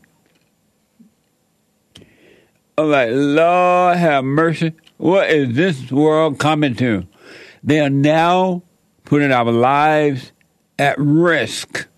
I'm 2.77 2.91
like, 2.91 3.09
Lord 3.11 3.97
have 3.97 4.25
mercy. 4.25 4.75
What 4.99 5.31
is 5.31 5.57
this 5.57 5.91
world 5.91 6.39
coming 6.39 6.75
to? 6.75 7.07
They 7.65 7.81
are 7.81 7.89
now 7.89 8.63
putting 9.05 9.33
our 9.33 9.51
lives 9.51 10.33
at 10.79 10.99
risk 10.99 11.89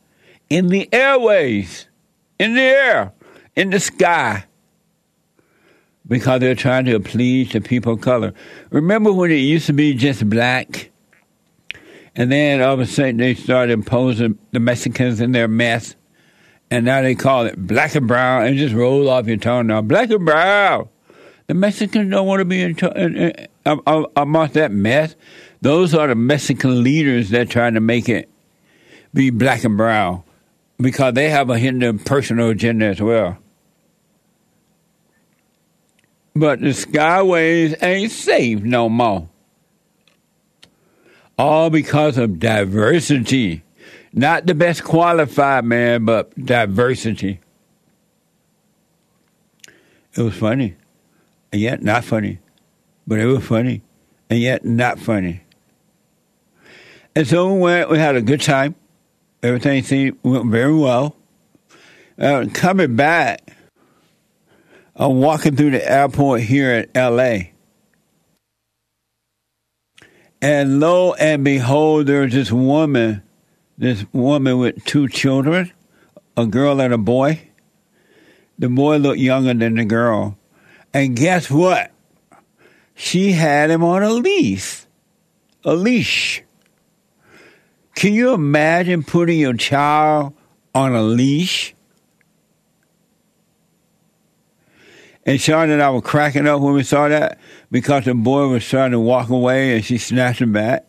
in 0.48 0.68
the 0.68 0.88
airways, 0.94 1.88
in 2.38 2.54
the 2.54 2.60
air, 2.60 3.14
in 3.56 3.70
the 3.70 3.80
sky, 3.80 4.44
because 6.06 6.38
they're 6.38 6.54
trying 6.54 6.84
to 6.84 7.00
please 7.00 7.50
the 7.50 7.60
people 7.60 7.94
of 7.94 8.00
color. 8.00 8.32
Remember 8.70 9.12
when 9.12 9.32
it 9.32 9.36
used 9.36 9.66
to 9.66 9.72
be 9.72 9.92
just 9.94 10.30
black? 10.30 10.92
And 12.16 12.30
then 12.30 12.60
all 12.62 12.74
of 12.74 12.80
a 12.80 12.86
sudden 12.86 13.16
they 13.16 13.34
started 13.34 13.72
imposing 13.72 14.38
the 14.52 14.60
Mexicans 14.60 15.20
in 15.20 15.32
their 15.32 15.48
mess. 15.48 15.96
And 16.70 16.84
now 16.84 17.02
they 17.02 17.14
call 17.14 17.46
it 17.46 17.56
black 17.56 17.94
and 17.94 18.08
brown 18.08 18.46
and 18.46 18.56
just 18.56 18.74
roll 18.74 19.08
off 19.08 19.26
your 19.26 19.36
tongue 19.36 19.66
now. 19.66 19.82
Black 19.82 20.10
and 20.10 20.24
brown. 20.24 20.88
The 21.46 21.54
Mexicans 21.54 22.10
don't 22.10 22.26
want 22.26 22.40
to 22.40 22.44
be 22.44 22.62
in, 22.62 22.78
in, 22.78 23.16
in, 23.16 23.48
in, 23.66 24.06
amongst 24.16 24.54
that 24.54 24.72
mess. 24.72 25.14
Those 25.60 25.94
are 25.94 26.08
the 26.08 26.14
Mexican 26.14 26.82
leaders 26.82 27.30
that 27.30 27.42
are 27.42 27.50
trying 27.50 27.74
to 27.74 27.80
make 27.80 28.08
it 28.08 28.28
be 29.12 29.30
black 29.30 29.64
and 29.64 29.76
brown 29.76 30.22
because 30.78 31.14
they 31.14 31.30
have 31.30 31.50
a 31.50 31.58
hidden 31.58 31.98
personal 31.98 32.50
agenda 32.50 32.86
as 32.86 33.00
well. 33.00 33.38
But 36.34 36.60
the 36.60 36.70
skyways 36.70 37.80
ain't 37.82 38.10
safe 38.10 38.62
no 38.62 38.88
more. 38.88 39.28
All 41.38 41.70
because 41.70 42.18
of 42.18 42.38
diversity. 42.38 43.62
Not 44.12 44.46
the 44.46 44.54
best 44.54 44.84
qualified 44.84 45.64
man, 45.64 46.04
but 46.04 46.32
diversity. 46.36 47.40
It 50.16 50.22
was 50.22 50.34
funny, 50.34 50.76
and 51.52 51.60
yet 51.60 51.82
not 51.82 52.04
funny. 52.04 52.38
But 53.06 53.18
it 53.18 53.26
was 53.26 53.44
funny, 53.44 53.82
and 54.30 54.38
yet 54.38 54.64
not 54.64 55.00
funny. 55.00 55.42
And 57.16 57.26
so 57.26 57.52
we 57.52 57.60
went, 57.60 57.90
we 57.90 57.98
had 57.98 58.14
a 58.14 58.22
good 58.22 58.40
time. 58.40 58.76
Everything 59.42 59.82
seemed 59.82 60.18
went 60.22 60.46
very 60.46 60.74
well. 60.74 61.16
Uh, 62.18 62.46
coming 62.52 62.94
back, 62.94 63.40
I'm 64.94 65.20
walking 65.20 65.56
through 65.56 65.72
the 65.72 65.90
airport 65.90 66.42
here 66.42 66.72
in 66.72 66.90
LA. 66.94 67.53
And 70.44 70.78
lo 70.78 71.14
and 71.14 71.42
behold, 71.42 72.06
there's 72.06 72.34
this 72.34 72.52
woman, 72.52 73.22
this 73.78 74.04
woman 74.12 74.58
with 74.58 74.84
two 74.84 75.08
children, 75.08 75.72
a 76.36 76.44
girl 76.44 76.82
and 76.82 76.92
a 76.92 76.98
boy. 76.98 77.48
The 78.58 78.68
boy 78.68 78.98
looked 78.98 79.20
younger 79.20 79.54
than 79.54 79.76
the 79.76 79.86
girl. 79.86 80.36
And 80.92 81.16
guess 81.16 81.50
what? 81.50 81.92
She 82.94 83.32
had 83.32 83.70
him 83.70 83.82
on 83.82 84.02
a 84.02 84.10
leash. 84.10 84.84
A 85.64 85.74
leash. 85.74 86.42
Can 87.94 88.12
you 88.12 88.34
imagine 88.34 89.02
putting 89.02 89.38
your 89.38 89.54
child 89.54 90.34
on 90.74 90.94
a 90.94 91.02
leash? 91.02 91.74
And 95.26 95.40
Sean 95.40 95.70
and 95.70 95.82
I 95.82 95.90
were 95.90 96.02
cracking 96.02 96.46
up 96.46 96.60
when 96.60 96.74
we 96.74 96.82
saw 96.82 97.08
that 97.08 97.38
because 97.70 98.04
the 98.04 98.14
boy 98.14 98.48
was 98.48 98.66
trying 98.68 98.90
to 98.90 99.00
walk 99.00 99.30
away 99.30 99.74
and 99.74 99.84
she 99.84 99.96
snatched 99.96 100.40
him 100.40 100.52
back 100.52 100.84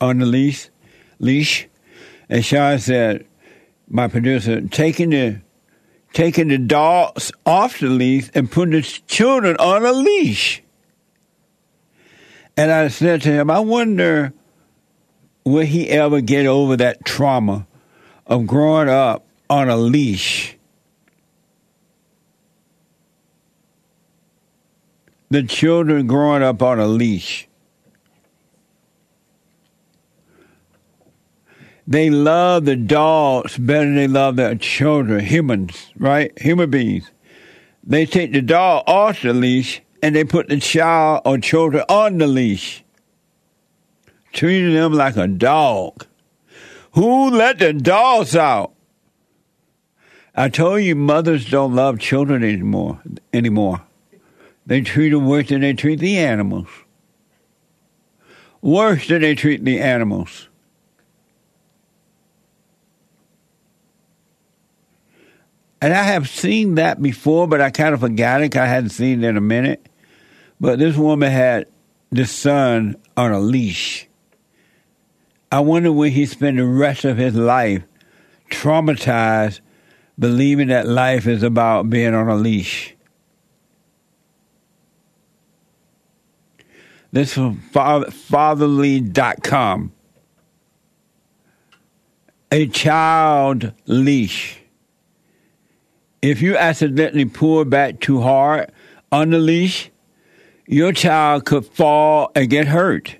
on 0.00 0.18
the 0.18 0.26
leash. 0.26 0.68
Leash. 1.18 1.68
And 2.28 2.44
Sean 2.44 2.78
said, 2.78 3.26
my 3.88 4.08
producer, 4.08 4.60
taking 4.62 5.10
the 5.10 5.40
taking 6.12 6.48
the 6.48 6.58
dogs 6.58 7.30
off 7.46 7.78
the 7.78 7.88
leash 7.88 8.30
and 8.34 8.50
putting 8.50 8.72
the 8.72 8.82
children 8.82 9.56
on 9.58 9.84
a 9.84 9.92
leash. 9.92 10.62
And 12.56 12.72
I 12.72 12.88
said 12.88 13.22
to 13.22 13.28
him, 13.30 13.50
I 13.50 13.60
wonder 13.60 14.32
will 15.44 15.66
he 15.66 15.88
ever 15.88 16.20
get 16.20 16.46
over 16.46 16.76
that 16.76 17.04
trauma 17.04 17.66
of 18.26 18.46
growing 18.46 18.88
up 18.88 19.26
on 19.48 19.68
a 19.68 19.76
leash? 19.76 20.56
The 25.30 25.44
children 25.44 26.06
growing 26.06 26.42
up 26.42 26.60
on 26.60 26.80
a 26.80 26.86
leash. 26.86 27.48
They 31.86 32.10
love 32.10 32.66
the 32.66 32.76
dogs 32.76 33.58
better 33.58 33.84
than 33.84 33.96
they 33.96 34.06
love 34.06 34.36
their 34.36 34.54
children, 34.54 35.24
humans, 35.24 35.92
right? 35.96 36.36
Human 36.38 36.70
beings. 36.70 37.10
They 37.82 38.06
take 38.06 38.32
the 38.32 38.42
dog 38.42 38.84
off 38.86 39.22
the 39.22 39.32
leash 39.32 39.82
and 40.02 40.14
they 40.14 40.24
put 40.24 40.48
the 40.48 40.60
child 40.60 41.22
or 41.24 41.38
children 41.38 41.84
on 41.88 42.18
the 42.18 42.26
leash, 42.26 42.84
treating 44.32 44.74
them 44.74 44.92
like 44.92 45.16
a 45.16 45.26
dog. 45.26 46.06
Who 46.92 47.30
let 47.30 47.58
the 47.58 47.72
dogs 47.72 48.36
out? 48.36 48.72
I 50.34 50.48
told 50.48 50.82
you 50.82 50.94
mothers 50.94 51.50
don't 51.50 51.74
love 51.74 51.98
children 51.98 52.44
anymore. 52.44 53.02
Anymore, 53.32 53.82
they 54.66 54.80
treat 54.82 55.10
them 55.10 55.26
worse 55.26 55.48
than 55.48 55.62
they 55.62 55.72
treat 55.72 55.98
the 55.98 56.18
animals. 56.18 56.68
Worse 58.62 59.08
than 59.08 59.22
they 59.22 59.34
treat 59.34 59.64
the 59.64 59.80
animals. 59.80 60.48
And 65.82 65.94
I 65.94 66.02
have 66.02 66.28
seen 66.28 66.74
that 66.74 67.00
before, 67.00 67.48
but 67.48 67.60
I 67.60 67.70
kind 67.70 67.94
of 67.94 68.00
forgot 68.00 68.42
it. 68.42 68.56
I 68.56 68.66
hadn't 68.66 68.90
seen 68.90 69.24
it 69.24 69.28
in 69.28 69.36
a 69.36 69.40
minute. 69.40 69.86
But 70.60 70.78
this 70.78 70.96
woman 70.96 71.32
had 71.32 71.66
the 72.10 72.26
son 72.26 72.96
on 73.16 73.32
a 73.32 73.40
leash. 73.40 74.06
I 75.50 75.60
wonder 75.60 75.90
where 75.90 76.10
he 76.10 76.26
spent 76.26 76.58
the 76.58 76.66
rest 76.66 77.04
of 77.04 77.16
his 77.16 77.34
life 77.34 77.82
traumatized, 78.50 79.60
believing 80.18 80.68
that 80.68 80.86
life 80.86 81.26
is 81.26 81.42
about 81.42 81.88
being 81.88 82.14
on 82.14 82.28
a 82.28 82.36
leash. 82.36 82.94
This 87.12 87.28
is 87.28 87.34
from 87.34 87.56
father, 87.72 88.10
fatherly.com. 88.10 89.92
A 92.52 92.66
child 92.68 93.72
leash. 93.86 94.60
If 96.22 96.42
you 96.42 96.56
accidentally 96.56 97.24
pull 97.24 97.64
back 97.64 98.00
too 98.00 98.20
hard 98.20 98.70
on 99.10 99.30
the 99.30 99.38
leash, 99.38 99.90
your 100.66 100.92
child 100.92 101.46
could 101.46 101.66
fall 101.66 102.30
and 102.34 102.48
get 102.50 102.68
hurt. 102.68 103.16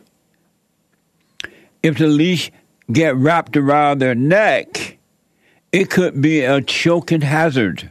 If 1.82 1.98
the 1.98 2.06
leash 2.06 2.52
get 2.92 3.16
wrapped 3.16 3.56
around 3.56 3.98
their 3.98 4.14
neck, 4.14 4.98
it 5.72 5.90
could 5.90 6.20
be 6.20 6.42
a 6.42 6.60
choking 6.60 7.22
hazard. 7.22 7.90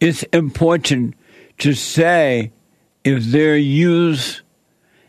It's 0.00 0.22
important 0.24 1.16
to 1.58 1.74
say 1.74 2.52
if 3.08 3.24
their 3.24 3.56
use 3.56 4.42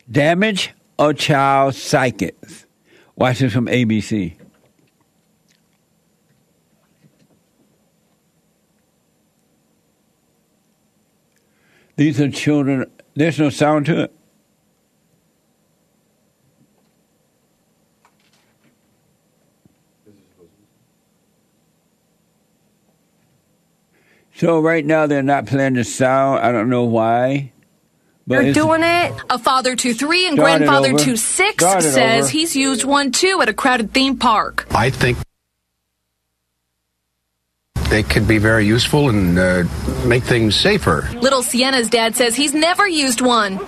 damage 0.09 0.73
a 0.97 1.13
child's 1.13 1.77
psyche. 1.77 2.31
Watch 3.17 3.39
this 3.39 3.51
from 3.51 3.65
ABC. 3.67 4.35
These 11.97 12.21
are 12.21 12.31
children. 12.31 12.89
There's 13.15 13.37
no 13.37 13.49
sound 13.49 13.85
to 13.87 14.03
it. 14.03 14.15
So 24.35 24.61
right 24.61 24.85
now 24.85 25.05
they're 25.05 25.21
not 25.21 25.47
playing 25.47 25.73
the 25.73 25.83
sound. 25.83 26.39
I 26.39 26.53
don't 26.53 26.69
know 26.69 26.85
why. 26.85 27.51
But 28.29 28.45
You're 28.45 28.53
doing 28.53 28.83
it. 28.83 29.11
A 29.31 29.39
father 29.39 29.75
to 29.75 29.93
three 29.95 30.27
and 30.27 30.37
grandfather 30.37 30.93
to 30.93 31.17
six 31.17 31.63
Start 31.63 31.81
says 31.81 32.25
over. 32.25 32.31
he's 32.31 32.55
used 32.55 32.83
one 32.83 33.11
too 33.11 33.39
at 33.41 33.49
a 33.49 33.53
crowded 33.55 33.91
theme 33.91 34.17
park. 34.17 34.67
I 34.69 34.91
think 34.91 35.17
they 37.89 38.03
could 38.03 38.27
be 38.27 38.37
very 38.37 38.67
useful 38.67 39.09
and 39.09 39.39
uh, 39.39 39.63
make 40.05 40.21
things 40.21 40.55
safer. 40.55 41.09
Little 41.15 41.41
Sienna's 41.41 41.89
dad 41.89 42.15
says 42.15 42.35
he's 42.35 42.53
never 42.53 42.87
used 42.87 43.19
one. 43.19 43.59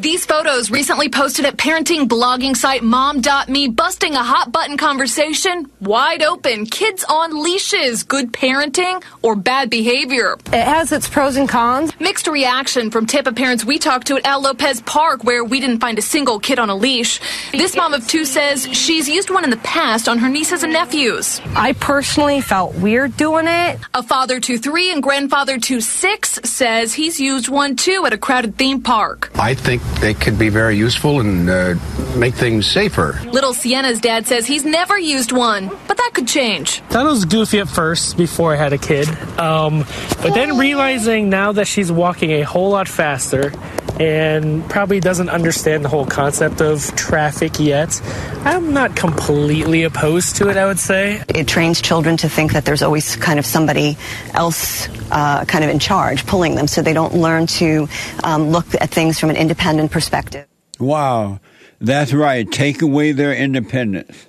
These 0.00 0.24
photos 0.24 0.70
recently 0.70 1.10
posted 1.10 1.44
at 1.44 1.58
parenting 1.58 2.08
blogging 2.08 2.56
site 2.56 2.82
mom.me 2.82 3.68
busting 3.68 4.14
a 4.14 4.22
hot 4.22 4.50
button 4.50 4.78
conversation 4.78 5.70
wide 5.78 6.22
open. 6.22 6.64
Kids 6.64 7.04
on 7.04 7.42
leashes, 7.42 8.02
good 8.04 8.32
parenting 8.32 9.04
or 9.20 9.36
bad 9.36 9.68
behavior. 9.68 10.38
It 10.46 10.64
has 10.64 10.90
its 10.92 11.06
pros 11.06 11.36
and 11.36 11.46
cons. 11.46 11.92
Mixed 12.00 12.28
reaction 12.28 12.90
from 12.90 13.04
Tampa 13.04 13.32
parents 13.32 13.62
we 13.62 13.78
talked 13.78 14.06
to 14.06 14.16
at 14.16 14.24
Al 14.24 14.40
Lopez 14.40 14.80
Park, 14.80 15.22
where 15.22 15.44
we 15.44 15.60
didn't 15.60 15.80
find 15.80 15.98
a 15.98 16.02
single 16.02 16.40
kid 16.40 16.58
on 16.58 16.70
a 16.70 16.74
leash. 16.74 17.20
This 17.52 17.76
mom 17.76 17.92
of 17.92 18.08
two 18.08 18.24
says 18.24 18.66
she's 18.72 19.06
used 19.06 19.28
one 19.28 19.44
in 19.44 19.50
the 19.50 19.58
past 19.58 20.08
on 20.08 20.16
her 20.16 20.30
nieces 20.30 20.62
and 20.62 20.72
nephews. 20.72 21.42
I 21.54 21.74
personally 21.74 22.40
felt 22.40 22.74
weird 22.76 23.18
doing 23.18 23.46
it. 23.46 23.78
A 23.92 24.02
father 24.02 24.40
to 24.40 24.56
three 24.56 24.90
and 24.90 25.02
grandfather 25.02 25.58
to 25.58 25.82
six 25.82 26.40
says 26.42 26.94
he's 26.94 27.20
used 27.20 27.50
one 27.50 27.76
too 27.76 28.06
at 28.06 28.14
a 28.14 28.18
crowded 28.18 28.56
theme 28.56 28.80
park. 28.80 29.30
I 29.34 29.52
think 29.52 29.82
they 30.00 30.14
could 30.14 30.38
be 30.38 30.48
very 30.48 30.76
useful 30.76 31.20
and 31.20 31.48
uh, 31.48 31.74
make 32.16 32.34
things 32.34 32.70
safer. 32.70 33.20
Little 33.26 33.52
Sienna's 33.52 34.00
dad 34.00 34.26
says 34.26 34.46
he's 34.46 34.64
never 34.64 34.98
used 34.98 35.32
one, 35.32 35.68
but 35.88 35.96
that 35.96 36.10
could 36.14 36.28
change. 36.28 36.80
thought 36.88 37.06
it 37.06 37.08
was 37.08 37.24
goofy 37.24 37.58
at 37.58 37.68
first 37.68 38.16
before 38.16 38.52
I 38.52 38.56
had 38.56 38.72
a 38.72 38.78
kid. 38.78 39.08
Um, 39.38 39.84
but 40.22 40.34
then 40.34 40.56
realizing 40.56 41.30
now 41.30 41.52
that 41.52 41.66
she's 41.66 41.90
walking 41.90 42.30
a 42.32 42.42
whole 42.42 42.70
lot 42.70 42.88
faster 42.88 43.52
and 44.00 44.66
probably 44.70 44.98
doesn't 44.98 45.28
understand 45.28 45.84
the 45.84 45.88
whole 45.90 46.06
concept 46.06 46.62
of 46.62 46.96
traffic 46.96 47.60
yet, 47.60 48.00
I'm 48.46 48.72
not 48.72 48.96
completely 48.96 49.82
opposed 49.82 50.36
to 50.36 50.48
it, 50.48 50.56
I 50.56 50.64
would 50.64 50.78
say. 50.78 51.22
It 51.28 51.46
trains 51.46 51.82
children 51.82 52.16
to 52.16 52.28
think 52.28 52.54
that 52.54 52.64
there's 52.64 52.82
always 52.82 53.14
kind 53.16 53.38
of 53.38 53.44
somebody 53.44 53.98
else 54.32 54.88
uh, 55.10 55.44
kind 55.44 55.64
of 55.64 55.70
in 55.70 55.78
charge, 55.78 56.26
pulling 56.26 56.54
them, 56.54 56.66
so 56.66 56.80
they 56.80 56.94
don't 56.94 57.14
learn 57.14 57.46
to 57.46 57.88
um, 58.24 58.48
look 58.48 58.74
at 58.80 58.88
things 58.88 59.20
from 59.20 59.28
an 59.28 59.36
independent 59.36 59.90
perspective. 59.90 60.46
Wow, 60.78 61.40
that's 61.78 62.14
right. 62.14 62.50
Take 62.50 62.80
away 62.80 63.12
their 63.12 63.34
independence. 63.34 64.28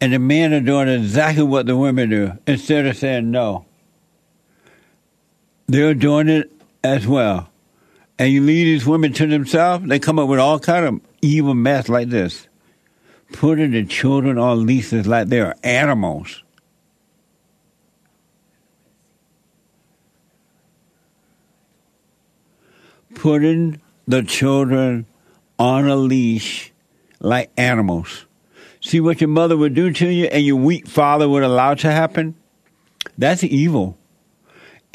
And 0.00 0.12
the 0.12 0.18
men 0.18 0.52
are 0.52 0.60
doing 0.60 0.88
exactly 0.88 1.44
what 1.44 1.66
the 1.66 1.76
women 1.76 2.10
do 2.10 2.32
instead 2.44 2.86
of 2.86 2.96
saying 2.96 3.30
no. 3.30 3.66
They're 5.68 5.94
doing 5.94 6.28
it 6.28 6.50
as 6.82 7.06
well. 7.06 7.50
And 8.18 8.32
you 8.32 8.42
leave 8.42 8.64
these 8.64 8.86
women 8.86 9.12
to 9.14 9.26
themselves, 9.26 9.86
they 9.86 9.98
come 9.98 10.18
up 10.18 10.28
with 10.28 10.40
all 10.40 10.58
kind 10.58 10.86
of 10.86 11.00
evil 11.20 11.54
mess 11.54 11.88
like 11.88 12.08
this. 12.08 12.48
Putting 13.32 13.72
the 13.72 13.84
children 13.84 14.38
on 14.38 14.66
leases 14.66 15.06
like 15.06 15.28
they 15.28 15.40
are 15.40 15.54
animals. 15.62 16.42
Putting 23.14 23.80
the 24.06 24.22
children 24.22 25.06
on 25.58 25.88
a 25.88 25.96
leash 25.96 26.72
like 27.20 27.50
animals. 27.56 28.26
See 28.80 29.00
what 29.00 29.20
your 29.20 29.28
mother 29.28 29.56
would 29.56 29.74
do 29.74 29.90
to 29.92 30.08
you 30.08 30.26
and 30.26 30.44
your 30.44 30.56
weak 30.56 30.86
father 30.86 31.28
would 31.28 31.42
allow 31.42 31.74
to 31.74 31.90
happen? 31.90 32.36
That's 33.18 33.42
evil. 33.42 33.96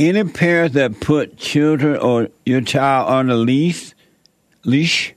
Any 0.01 0.23
parents 0.23 0.73
that 0.73 0.99
put 0.99 1.37
children 1.37 1.95
or 1.95 2.29
your 2.43 2.61
child 2.61 3.07
on 3.07 3.29
a 3.29 3.35
leash, 3.35 3.93
leash 4.65 5.13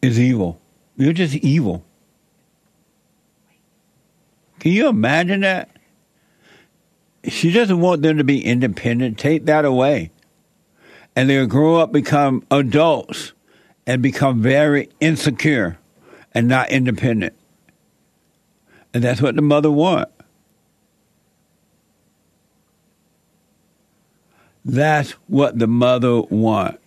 is 0.00 0.18
evil. 0.18 0.58
You're 0.96 1.12
just 1.12 1.34
evil. 1.34 1.84
Can 4.58 4.72
you 4.72 4.88
imagine 4.88 5.42
that? 5.42 5.68
She 7.24 7.52
doesn't 7.52 7.78
want 7.78 8.00
them 8.00 8.16
to 8.16 8.24
be 8.24 8.42
independent. 8.42 9.18
Take 9.18 9.44
that 9.44 9.66
away. 9.66 10.12
And 11.14 11.28
they'll 11.28 11.46
grow 11.46 11.76
up, 11.76 11.92
become 11.92 12.42
adults, 12.50 13.34
and 13.86 14.00
become 14.00 14.40
very 14.40 14.88
insecure 15.00 15.78
and 16.32 16.48
not 16.48 16.70
independent. 16.70 17.34
And 18.94 19.04
that's 19.04 19.20
what 19.20 19.36
the 19.36 19.42
mother 19.42 19.70
wants. 19.70 20.19
That's 24.64 25.12
what 25.26 25.58
the 25.58 25.66
mother 25.66 26.20
want. 26.20 26.80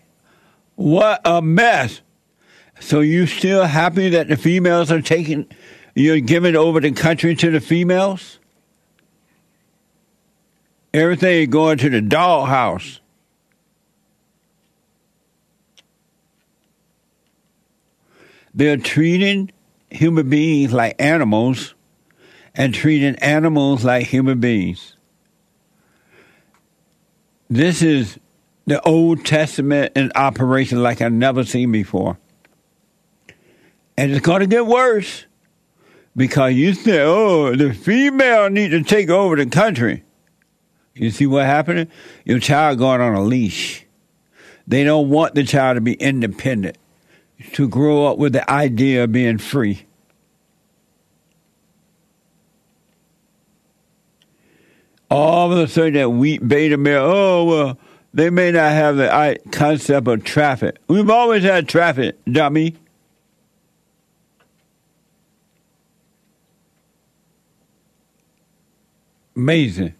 What 0.75 1.21
a 1.25 1.41
mess. 1.41 2.01
So 2.79 2.99
you 3.01 3.27
still 3.27 3.65
happy 3.65 4.09
that 4.09 4.27
the 4.27 4.37
females 4.37 4.91
are 4.91 5.01
taking 5.01 5.47
you're 5.95 6.19
giving 6.19 6.55
over 6.55 6.79
the 6.79 6.91
country 6.91 7.35
to 7.35 7.51
the 7.51 7.59
females? 7.59 8.39
Everything 10.93 11.49
going 11.49 11.77
to 11.79 11.89
the 11.89 12.01
dollhouse. 12.01 12.99
They're 18.55 18.77
treating 18.77 19.51
human 19.89 20.29
beings 20.29 20.73
like 20.73 20.95
animals 20.99 21.73
and 22.55 22.73
treating 22.73 23.15
animals 23.15 23.83
like 23.83 24.05
human 24.05 24.39
beings. 24.39 24.92
This 27.53 27.83
is 27.83 28.17
the 28.65 28.81
Old 28.81 29.27
Testament 29.27 29.91
in 29.95 30.11
operation 30.15 30.81
like 30.81 31.01
I've 31.01 31.13
never 31.13 31.43
seen 31.43 31.71
before. 31.71 32.17
And 33.95 34.11
it's 34.11 34.25
going 34.25 34.39
to 34.39 34.47
get 34.47 34.65
worse 34.65 35.27
because 36.15 36.53
you 36.53 36.73
say, 36.73 36.99
"Oh, 37.01 37.55
the 37.55 37.71
female 37.71 38.49
need 38.49 38.69
to 38.69 38.81
take 38.81 39.11
over 39.11 39.35
the 39.35 39.45
country." 39.45 40.03
You 40.95 41.11
see 41.11 41.27
what 41.27 41.45
happening? 41.45 41.89
Your 42.25 42.39
child 42.39 42.79
going 42.79 43.01
on 43.01 43.13
a 43.13 43.21
leash. 43.21 43.85
They 44.65 44.83
don't 44.83 45.09
want 45.09 45.35
the 45.35 45.43
child 45.43 45.75
to 45.75 45.81
be 45.81 45.93
independent, 45.93 46.79
to 47.51 47.67
grow 47.67 48.07
up 48.07 48.17
with 48.17 48.33
the 48.33 48.49
idea 48.49 49.03
of 49.03 49.11
being 49.11 49.37
free. 49.37 49.85
All 55.13 55.51
of 55.51 55.59
a 55.59 55.67
sudden, 55.67 55.93
that 55.93 56.09
wheat 56.09 56.47
beta 56.47 56.75
male, 56.75 57.03
oh, 57.03 57.43
well, 57.43 57.77
they 58.15 58.31
may 58.31 58.51
not 58.51 58.71
have 58.71 58.97
the 58.97 59.37
concept 59.51 60.07
of 60.07 60.23
traffic. 60.23 60.77
We've 60.87 61.07
always 61.07 61.43
had 61.43 61.69
traffic, 61.69 62.17
dummy. 62.25 62.75
Amazing. 69.35 69.93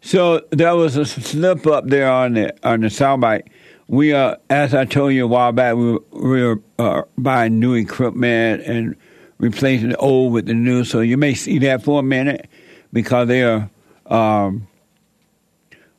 So 0.00 0.46
there 0.48 0.74
was 0.74 0.96
a 0.96 1.04
slip 1.04 1.66
up 1.66 1.88
there 1.88 2.10
on 2.10 2.32
the 2.32 2.54
on 2.66 2.80
the 2.80 2.86
soundbite. 2.86 3.48
We 3.86 4.14
are, 4.14 4.38
as 4.48 4.72
I 4.72 4.86
told 4.86 5.12
you 5.12 5.24
a 5.24 5.26
while 5.26 5.52
back, 5.52 5.76
we 5.76 5.92
were, 5.92 6.02
we 6.12 6.42
were 6.42 6.62
uh, 6.78 7.02
buying 7.18 7.60
new 7.60 7.74
equipment 7.74 8.62
and 8.62 8.96
replacing 9.36 9.90
the 9.90 9.96
old 9.98 10.32
with 10.32 10.46
the 10.46 10.54
new. 10.54 10.84
So 10.84 11.00
you 11.00 11.18
may 11.18 11.34
see 11.34 11.58
that 11.58 11.82
for 11.82 12.00
a 12.00 12.02
minute 12.02 12.48
because 12.92 13.28
they 13.28 13.42
are. 13.42 13.70
Um, 14.06 14.66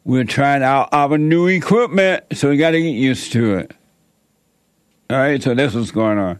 we're 0.04 0.24
trying 0.24 0.64
out 0.64 0.90
our 0.92 1.18
new 1.18 1.48
equipment, 1.48 2.24
so 2.34 2.50
we 2.50 2.58
got 2.58 2.72
to 2.72 2.82
get 2.82 2.90
used 2.90 3.32
to 3.34 3.58
it. 3.58 3.72
All 5.10 5.18
right, 5.18 5.42
so 5.42 5.54
that's 5.54 5.76
what's 5.76 5.92
going 5.92 6.18
on. 6.18 6.40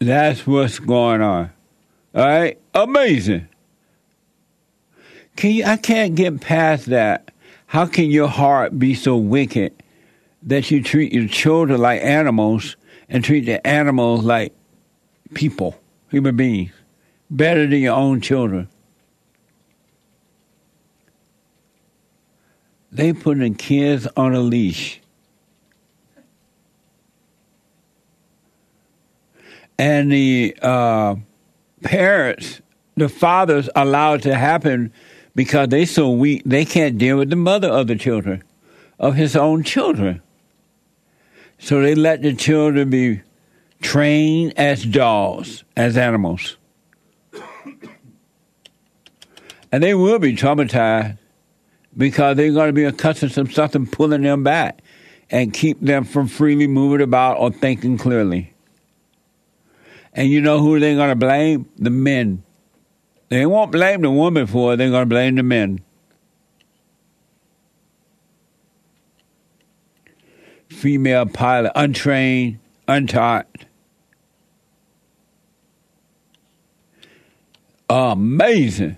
That's 0.00 0.46
what's 0.46 0.78
going 0.78 1.20
on. 1.20 1.50
All 2.14 2.26
right, 2.26 2.58
amazing. 2.74 3.48
Can 5.36 5.50
you? 5.52 5.64
I 5.64 5.76
can't 5.76 6.14
get 6.14 6.40
past 6.40 6.86
that. 6.86 7.30
How 7.66 7.86
can 7.86 8.10
your 8.10 8.26
heart 8.26 8.78
be 8.78 8.94
so 8.94 9.16
wicked 9.16 9.74
that 10.42 10.70
you 10.70 10.82
treat 10.82 11.12
your 11.12 11.28
children 11.28 11.80
like 11.80 12.02
animals 12.02 12.76
and 13.08 13.24
treat 13.24 13.46
the 13.46 13.64
animals 13.66 14.24
like 14.24 14.54
people, 15.34 15.78
human 16.08 16.36
beings, 16.36 16.72
better 17.30 17.66
than 17.66 17.80
your 17.80 17.94
own 17.94 18.20
children? 18.20 18.68
They 22.92 23.12
putting 23.12 23.54
kids 23.54 24.08
on 24.16 24.34
a 24.34 24.40
leash. 24.40 25.00
and 29.80 30.12
the 30.12 30.54
uh, 30.60 31.14
parents, 31.82 32.60
the 32.96 33.08
fathers, 33.08 33.70
allow 33.74 34.12
it 34.12 34.22
to 34.22 34.34
happen 34.34 34.92
because 35.34 35.68
they 35.68 35.86
so 35.86 36.10
weak 36.10 36.42
they 36.44 36.66
can't 36.66 36.98
deal 36.98 37.16
with 37.16 37.30
the 37.30 37.36
mother 37.36 37.68
of 37.68 37.86
the 37.86 37.96
children, 37.96 38.44
of 38.98 39.14
his 39.14 39.34
own 39.34 39.62
children. 39.62 40.20
So 41.60 41.82
they 41.82 41.94
let 41.94 42.22
the 42.22 42.34
children 42.34 42.88
be 42.88 43.20
trained 43.82 44.54
as 44.56 44.82
dogs, 44.82 45.62
as 45.76 45.96
animals. 45.96 46.56
And 49.70 49.82
they 49.82 49.94
will 49.94 50.18
be 50.18 50.34
traumatized 50.34 51.18
because 51.96 52.36
they're 52.36 52.52
going 52.52 52.68
to 52.68 52.72
be 52.72 52.84
accustomed 52.84 53.32
to 53.32 53.46
something 53.52 53.86
pulling 53.86 54.22
them 54.22 54.42
back 54.42 54.80
and 55.30 55.52
keep 55.52 55.80
them 55.80 56.04
from 56.04 56.26
freely 56.26 56.66
moving 56.66 57.02
about 57.02 57.38
or 57.38 57.52
thinking 57.52 57.98
clearly. 57.98 58.52
And 60.12 60.28
you 60.28 60.40
know 60.40 60.58
who 60.58 60.80
they're 60.80 60.96
going 60.96 61.10
to 61.10 61.14
blame? 61.14 61.68
The 61.76 61.90
men. 61.90 62.42
They 63.28 63.46
won't 63.46 63.70
blame 63.70 64.00
the 64.00 64.10
woman 64.10 64.46
for 64.46 64.72
it, 64.72 64.76
they're 64.78 64.90
going 64.90 65.02
to 65.02 65.14
blame 65.14 65.36
the 65.36 65.44
men. 65.44 65.84
Female 70.80 71.26
pilot, 71.26 71.72
untrained, 71.74 72.58
untaught. 72.88 73.46
Amazing. 77.90 78.96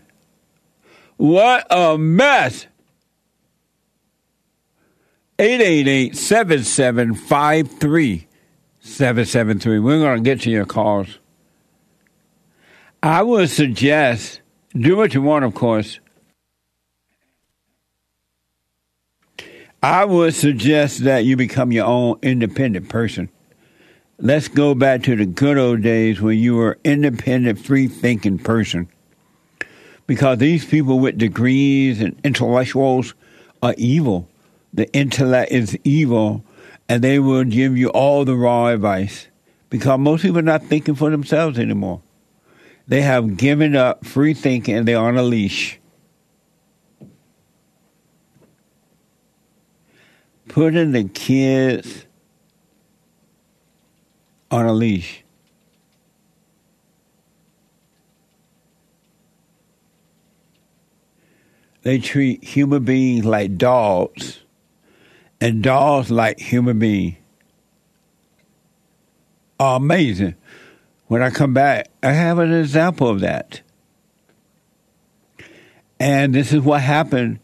What 1.17 1.67
a 1.71 1.99
mess. 1.99 2.69
888 5.41 6.17
7753 6.17 8.29
773. 8.79 9.81
We're 9.81 9.99
going 9.99 10.19
to 10.19 10.23
get 10.23 10.43
to 10.43 10.51
your 10.51 10.67
calls. 10.67 11.19
I 13.03 13.25
would 13.25 13.51
suggest 13.51 14.41
do 14.73 14.97
what 14.97 15.15
you 15.15 15.23
want, 15.23 15.45
of 15.45 15.55
course. 15.55 15.99
I 19.85 20.05
would 20.05 20.35
suggest 20.35 21.03
that 21.05 21.25
you 21.25 21.37
become 21.37 21.73
your 21.73 21.87
own 21.87 22.17
independent 22.23 22.89
person. 22.89 23.29
Let's 24.17 24.47
go 24.47 24.77
back 24.77 25.03
to 25.05 25.17
the 25.17 25.27
good 25.27 25.59
old 25.59 25.83
days 25.83 26.21
when 26.21 26.39
you 26.39 26.55
were 26.55 26.79
independent, 26.85 27.59
free 27.59 27.89
thinking 27.89 28.39
person. 28.39 28.89
Because 30.07 30.39
these 30.39 30.65
people 30.65 31.01
with 31.01 31.19
degrees 31.19 32.01
and 32.01 32.17
intellectuals 32.23 33.15
are 33.61 33.75
evil. 33.77 34.29
The 34.73 34.89
intellect 34.93 35.51
is 35.51 35.77
evil 35.83 36.45
and 36.89 37.03
they 37.03 37.19
will 37.19 37.43
give 37.43 37.77
you 37.77 37.89
all 37.89 38.25
the 38.25 38.37
wrong 38.37 38.71
advice 38.71 39.27
because 39.69 39.99
most 39.99 40.23
people 40.23 40.39
are 40.39 40.43
not 40.43 40.63
thinking 40.63 40.95
for 40.95 41.11
themselves 41.11 41.59
anymore. 41.59 42.03
They 42.87 43.03
have 43.03 43.37
given 43.37 43.75
up 43.75 44.07
free 44.07 44.35
thinking 44.35 44.77
and 44.77 44.87
they're 44.87 44.99
on 44.99 45.17
a 45.17 45.25
leash. 45.25 45.81
Putting 50.53 50.93
the 50.93 51.05
kids 51.05 52.05
on 54.51 54.67
a 54.67 54.73
leash. 54.75 55.25
They 61.81 61.99
treat 61.99 62.45
human 62.45 62.85
beings 62.85 63.25
like 63.25 63.57
dogs 63.57 64.41
and 65.41 65.63
dogs 65.63 66.11
like 66.11 66.39
human 66.39 66.79
beings. 66.79 67.17
Amazing. 69.59 70.35
When 71.07 71.23
I 71.23 71.31
come 71.31 71.55
back, 71.55 71.89
I 72.03 72.13
have 72.13 72.39
an 72.39 72.53
example 72.53 73.09
of 73.09 73.21
that. 73.21 73.63
And 75.99 76.35
this 76.35 76.53
is 76.53 76.61
what 76.61 76.83
happened 76.83 77.39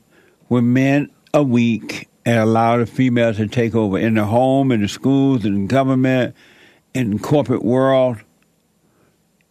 when 0.49 0.75
men 0.75 1.11
are 1.33 1.43
weak 1.43 2.08
and 2.29 2.37
allow 2.37 2.77
the 2.77 2.85
females 2.85 3.39
to 3.39 3.47
take 3.47 3.75
over 3.75 3.99
in 3.99 4.13
the 4.13 4.25
home, 4.27 4.71
in 4.71 4.83
the 4.83 4.89
schools, 4.89 5.47
in 5.47 5.67
government, 5.67 6.37
in 6.93 7.19
corporate 7.19 7.65
world, 7.65 8.19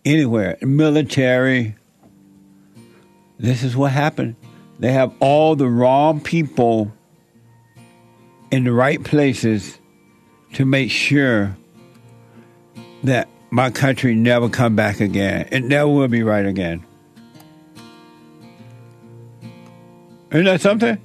anywhere, 0.05 0.59
military. 0.61 1.73
This 3.39 3.63
is 3.63 3.75
what 3.75 3.93
happened. 3.93 4.35
They 4.77 4.91
have 4.91 5.11
all 5.19 5.55
the 5.55 5.67
wrong 5.67 6.21
people 6.21 6.93
in 8.51 8.63
the 8.63 8.71
right 8.71 9.03
places 9.03 9.79
to 10.53 10.63
make 10.63 10.91
sure 10.91 11.57
that 13.05 13.27
my 13.49 13.71
country 13.71 14.13
never 14.13 14.49
come 14.49 14.75
back 14.75 14.99
again. 14.99 15.49
It 15.51 15.63
never 15.63 15.89
will 15.89 16.09
be 16.09 16.21
right 16.21 16.45
again. 16.45 16.85
Isn't 20.29 20.45
that 20.45 20.61
something? 20.61 21.01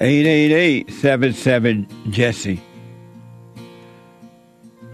888-77-JESSE. 0.00 2.60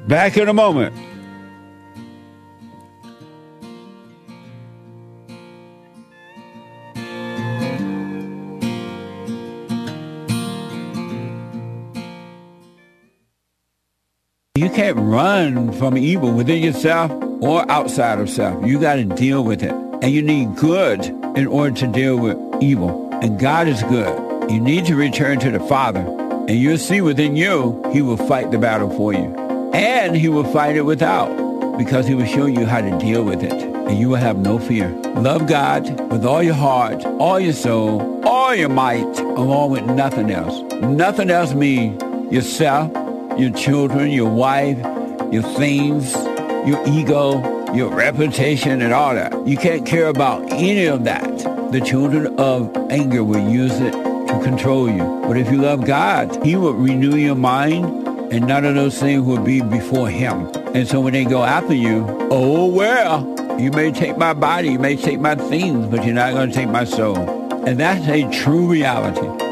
Back 0.06 0.36
in 0.36 0.48
a 0.48 0.52
moment. 0.52 0.94
Run 15.10 15.72
from 15.72 15.96
evil 15.96 16.32
within 16.32 16.62
yourself 16.62 17.10
or 17.40 17.68
outside 17.70 18.18
of 18.18 18.28
self. 18.28 18.64
You 18.66 18.78
got 18.80 18.96
to 18.96 19.04
deal 19.04 19.42
with 19.42 19.62
it. 19.62 19.72
And 19.72 20.12
you 20.12 20.22
need 20.22 20.54
good 20.56 21.04
in 21.36 21.46
order 21.46 21.74
to 21.76 21.86
deal 21.86 22.16
with 22.16 22.36
evil. 22.62 23.08
And 23.22 23.38
God 23.38 23.66
is 23.68 23.82
good. 23.84 24.50
You 24.50 24.60
need 24.60 24.86
to 24.86 24.94
return 24.94 25.40
to 25.40 25.50
the 25.50 25.60
Father 25.60 26.00
And 26.48 26.58
you'll 26.58 26.78
see 26.78 27.02
within 27.02 27.36
you, 27.36 27.82
he 27.92 28.00
will 28.00 28.16
fight 28.16 28.50
the 28.50 28.58
battle 28.58 28.88
for 28.88 29.12
you. 29.12 29.34
And 29.74 30.16
he 30.16 30.30
will 30.30 30.44
fight 30.44 30.76
it 30.76 30.82
without 30.82 31.28
because 31.76 32.06
he 32.06 32.14
will 32.14 32.24
show 32.24 32.46
you 32.46 32.64
how 32.64 32.80
to 32.80 32.98
deal 32.98 33.22
with 33.22 33.42
it. 33.42 33.52
And 33.52 33.98
you 33.98 34.08
will 34.08 34.16
have 34.16 34.38
no 34.38 34.58
fear. 34.58 34.88
Love 35.16 35.46
God 35.46 35.88
with 36.10 36.24
all 36.24 36.42
your 36.42 36.54
heart, 36.54 37.04
all 37.04 37.38
your 37.38 37.52
soul, 37.52 38.24
all 38.26 38.54
your 38.54 38.70
might, 38.70 39.18
along 39.18 39.72
with 39.72 39.84
nothing 39.84 40.30
else. 40.30 40.62
Nothing 40.82 41.30
else 41.30 41.52
means 41.52 42.02
yourself, 42.32 42.90
your 43.38 43.50
children, 43.50 44.10
your 44.10 44.30
wife, 44.30 44.78
your 45.32 45.42
things, 45.42 46.14
your 46.66 46.82
ego, 46.86 47.72
your 47.74 47.88
reputation, 47.90 48.82
and 48.82 48.92
all 48.92 49.14
that. 49.14 49.46
You 49.46 49.56
can't 49.56 49.84
care 49.86 50.06
about 50.06 50.50
any 50.52 50.86
of 50.86 51.04
that. 51.04 51.22
The 51.72 51.80
children 51.80 52.38
of 52.38 52.74
anger 52.90 53.22
will 53.22 53.48
use 53.48 53.78
it 53.80 53.92
to 53.92 54.40
control 54.42 54.90
you. 54.90 55.22
But 55.26 55.36
if 55.36 55.50
you 55.50 55.58
love 55.58 55.84
God, 55.84 56.44
He 56.44 56.56
will 56.56 56.74
renew 56.74 57.16
your 57.16 57.34
mind, 57.34 58.06
and 58.32 58.46
none 58.46 58.64
of 58.64 58.74
those 58.74 58.98
things 58.98 59.22
will 59.22 59.42
be 59.42 59.60
before 59.60 60.08
Him. 60.08 60.50
And 60.74 60.86
so 60.86 61.00
when 61.00 61.12
they 61.12 61.24
go 61.24 61.44
after 61.44 61.74
you, 61.74 62.04
oh 62.30 62.66
well, 62.66 63.60
you 63.60 63.70
may 63.70 63.90
take 63.90 64.16
my 64.16 64.32
body, 64.34 64.70
you 64.70 64.78
may 64.78 64.96
take 64.96 65.20
my 65.20 65.34
things, 65.34 65.86
but 65.88 66.04
you're 66.04 66.14
not 66.14 66.32
going 66.32 66.48
to 66.50 66.54
take 66.54 66.68
my 66.68 66.84
soul. 66.84 67.16
And 67.66 67.78
that's 67.78 68.06
a 68.08 68.30
true 68.30 68.66
reality. 68.66 69.47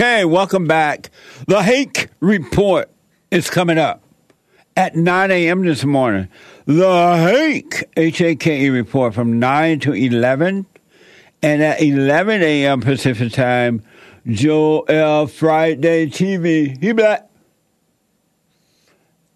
Okay, 0.00 0.24
welcome 0.24 0.68
back. 0.68 1.10
The 1.48 1.60
Hake 1.60 2.06
Report 2.20 2.88
is 3.32 3.50
coming 3.50 3.78
up 3.78 4.00
at 4.76 4.94
9 4.94 5.32
a.m. 5.32 5.64
this 5.64 5.84
morning. 5.84 6.28
The 6.66 7.16
Hake, 7.16 7.82
H-A-K-E 7.96 8.70
report 8.70 9.12
from 9.12 9.40
9 9.40 9.80
to 9.80 9.94
11. 9.94 10.66
And 11.42 11.62
at 11.64 11.82
11 11.82 12.42
a.m. 12.42 12.80
Pacific 12.80 13.32
time, 13.32 13.82
Joel 14.24 15.26
Friday 15.26 16.06
TV. 16.06 16.80
He 16.80 16.92
black. 16.92 17.28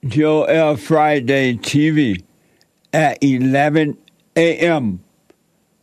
Joel 0.06 0.76
Friday 0.76 1.54
TV 1.54 2.22
at 2.92 3.18
11 3.20 3.98
a.m. 4.36 5.02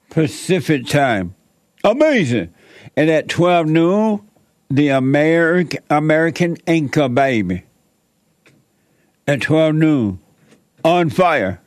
Pacific 0.09 0.87
time. 0.87 1.35
Amazing. 1.83 2.53
And 2.95 3.09
at 3.09 3.27
12 3.27 3.67
noon, 3.67 4.28
the 4.69 4.89
American 4.89 5.81
American 5.89 6.57
Anchor 6.67 7.09
Baby. 7.09 7.63
At 9.27 9.41
12 9.41 9.75
noon, 9.75 10.19
on 10.83 11.09
fire. 11.09 11.61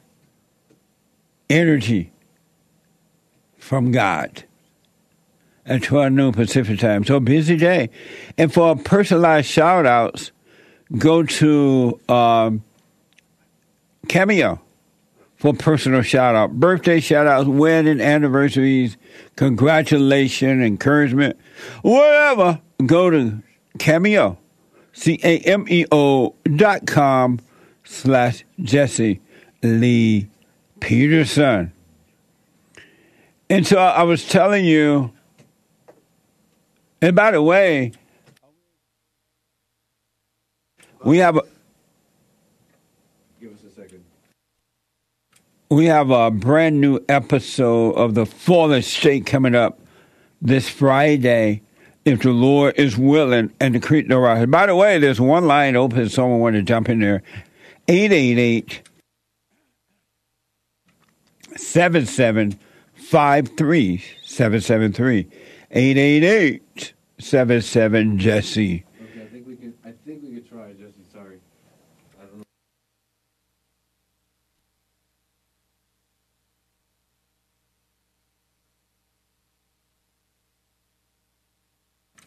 Energy 1.49 2.13
from 3.57 3.93
God. 3.93 4.45
At 5.65 5.85
12 5.85 6.13
noon 6.13 6.33
Pacific 6.33 6.81
time. 6.81 7.05
So 7.05 7.21
busy 7.21 7.57
day. 7.57 7.91
And 8.37 8.53
for 8.53 8.75
personalized 8.75 9.47
shout 9.47 9.87
outs, 9.87 10.33
go 10.99 11.23
to 11.23 12.01
um, 12.09 12.65
Cameo 14.09 14.61
for 15.37 15.53
personal 15.53 16.03
shout 16.03 16.35
out. 16.35 16.53
Birthday 16.53 17.01
shout 17.01 17.27
outs, 17.27 17.49
wedding 17.49 18.01
anniversaries, 18.01 18.97
congratulations, 19.37 20.63
encouragement, 20.63 21.37
whatever. 21.83 22.61
Go 22.87 23.11
to 23.11 23.43
Cameo, 23.79 24.39
C 24.93 25.19
A 25.23 25.39
M 25.41 25.67
E 25.69 25.85
O 25.93 26.35
dot 26.57 26.87
com 26.87 27.41
slash 27.85 28.45
Jesse 28.61 29.21
Lee 29.63 30.29
Peterson. 30.81 31.73
And 33.49 33.67
so 33.67 33.79
I 33.79 34.03
was 34.03 34.27
telling 34.27 34.65
you, 34.65 35.13
and 37.01 37.15
by 37.15 37.31
the 37.33 37.43
way, 37.43 37.93
we 41.05 41.19
have 41.19 41.37
a, 41.37 41.43
Give 43.41 43.53
us 43.53 43.63
a 43.65 43.71
second. 43.71 44.05
we 45.71 45.87
have 45.87 46.11
a 46.11 46.31
brand 46.31 46.81
new 46.81 47.01
episode 47.09 47.95
of 47.95 48.15
the 48.15 48.25
Fallen 48.25 48.83
State 48.83 49.27
coming 49.27 49.55
up 49.55 49.81
this 50.41 50.69
Friday, 50.69 51.63
if 52.05 52.23
the 52.23 52.31
Lord 52.31 52.75
is 52.77 52.99
willing 52.99 53.53
and 53.61 53.75
the 53.75 53.81
creek. 53.81 54.09
By 54.09 54.67
the 54.67 54.75
way, 54.75 54.99
there's 54.99 55.21
one 55.21 55.47
line 55.47 55.77
open. 55.77 56.09
Someone 56.09 56.41
want 56.41 56.57
to 56.57 56.63
jump 56.63 56.89
in 56.89 57.01
there. 57.01 57.23
888 57.89 58.83
7753 61.57 64.05
773 64.25 65.29
888 65.71 66.93
77 67.19 68.19
Jesse. 68.19 68.85
Okay, 69.01 69.23
I 69.23 69.27
think 69.27 69.47
we 69.47 69.57
can. 69.57 69.75
I 69.85 69.93
think 70.05 70.23
we 70.23 70.35
could 70.35 70.49
try, 70.49 70.73
Jesse. 70.73 71.05
Sorry. 71.13 71.39
I 72.21 72.25
don't 72.25 72.39
know. 72.39 72.45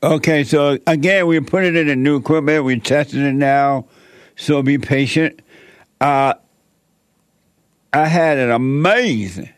Okay, 0.03 0.43
so 0.43 0.77
again, 0.85 1.25
we're 1.25 1.41
putting 1.41 1.75
it 1.75 1.87
in 1.87 2.03
new 2.03 2.17
equipment. 2.17 2.63
We're 2.63 2.79
testing 2.79 3.21
it 3.21 3.33
now, 3.33 3.87
so 4.35 4.61
be 4.61 4.77
patient. 4.77 5.41
Uh, 5.99 6.35
I 7.93 8.05
had 8.05 8.37
an 8.37 8.51
amazing, 8.51 9.49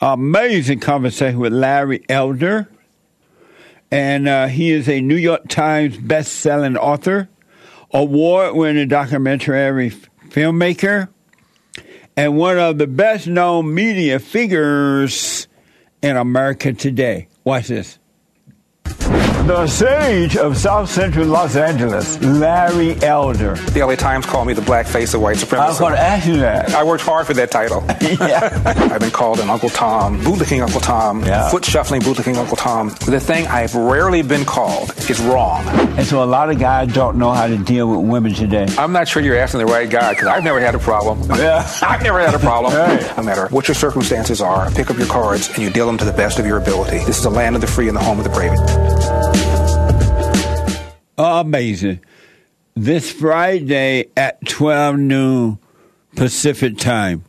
amazing 0.00 0.80
conversation 0.80 1.40
with 1.40 1.52
Larry 1.52 2.04
Elder, 2.08 2.68
and 3.90 4.28
uh, 4.28 4.46
he 4.46 4.70
is 4.70 4.88
a 4.88 5.00
New 5.00 5.16
York 5.16 5.48
Times 5.48 5.98
best-selling 5.98 6.76
author, 6.76 7.28
award-winning 7.92 8.88
documentary 8.88 9.90
filmmaker, 10.28 11.08
and 12.16 12.36
one 12.36 12.58
of 12.58 12.78
the 12.78 12.86
best-known 12.86 13.74
media 13.74 14.20
figures 14.20 15.48
in 16.00 16.16
America 16.16 16.72
today. 16.72 17.26
Watch 17.44 17.68
this. 17.68 17.98
The 19.46 19.66
sage 19.68 20.36
of 20.36 20.56
South 20.56 20.90
Central 20.90 21.24
Los 21.26 21.54
Angeles, 21.54 22.20
Larry 22.20 23.00
Elder. 23.00 23.54
The 23.54 23.84
LA 23.84 23.94
Times 23.94 24.26
called 24.26 24.48
me 24.48 24.54
the 24.54 24.60
black 24.62 24.88
face 24.88 25.14
of 25.14 25.20
white 25.20 25.36
supremacy. 25.36 25.64
I 25.66 25.68
was 25.68 25.78
going 25.78 25.92
to 25.92 26.00
ask 26.00 26.26
you 26.26 26.38
that. 26.38 26.70
I 26.74 26.82
worked 26.82 27.04
hard 27.04 27.28
for 27.28 27.34
that 27.34 27.52
title. 27.52 27.84
yeah. 28.00 28.60
I've 28.92 29.00
been 29.00 29.12
called 29.12 29.38
an 29.38 29.48
Uncle 29.48 29.68
Tom, 29.68 30.18
bootlicking 30.22 30.62
Uncle 30.62 30.80
Tom, 30.80 31.24
Yeah. 31.24 31.48
foot 31.48 31.64
shuffling 31.64 32.00
bootlicking 32.02 32.34
Uncle 32.36 32.56
Tom. 32.56 32.88
The 33.06 33.20
thing 33.20 33.46
I've 33.46 33.76
rarely 33.76 34.22
been 34.22 34.44
called 34.44 34.92
is 35.08 35.20
wrong. 35.20 35.64
And 35.96 36.04
so 36.04 36.24
a 36.24 36.26
lot 36.26 36.50
of 36.50 36.58
guys 36.58 36.92
don't 36.92 37.16
know 37.16 37.30
how 37.30 37.46
to 37.46 37.56
deal 37.56 37.88
with 37.88 38.00
women 38.10 38.34
today. 38.34 38.66
I'm 38.76 38.90
not 38.92 39.06
sure 39.06 39.22
you're 39.22 39.38
asking 39.38 39.60
the 39.60 39.66
right 39.66 39.88
guy 39.88 40.12
because 40.12 40.26
I've 40.26 40.42
never 40.42 40.58
had 40.58 40.74
a 40.74 40.80
problem. 40.80 41.22
Yeah. 41.38 41.64
I've 41.82 42.02
never 42.02 42.18
had 42.18 42.34
a 42.34 42.40
problem. 42.40 42.74
Right. 42.74 43.16
No 43.16 43.22
matter 43.22 43.46
what 43.48 43.68
your 43.68 43.76
circumstances 43.76 44.40
are, 44.40 44.72
pick 44.72 44.90
up 44.90 44.98
your 44.98 45.06
cards 45.06 45.48
and 45.50 45.58
you 45.58 45.70
deal 45.70 45.86
them 45.86 45.98
to 45.98 46.04
the 46.04 46.12
best 46.12 46.40
of 46.40 46.46
your 46.46 46.58
ability. 46.58 46.98
This 47.04 47.18
is 47.18 47.22
the 47.22 47.30
land 47.30 47.54
of 47.54 47.60
the 47.60 47.68
free 47.68 47.86
and 47.86 47.96
the 47.96 48.02
home 48.02 48.18
of 48.18 48.24
the 48.24 48.30
brave. 48.30 49.35
Amazing. 51.18 52.00
This 52.74 53.10
Friday 53.10 54.10
at 54.16 54.44
12 54.46 54.98
noon 54.98 55.58
Pacific 56.14 56.76
time. 56.76 57.24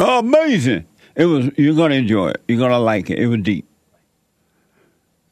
Amazing. 0.00 0.86
It 1.14 1.26
was 1.26 1.50
you're 1.56 1.74
gonna 1.74 1.96
enjoy 1.96 2.30
it. 2.30 2.42
You're 2.48 2.58
gonna 2.58 2.78
like 2.78 3.10
it. 3.10 3.18
It 3.18 3.26
was 3.26 3.40
deep. 3.40 3.66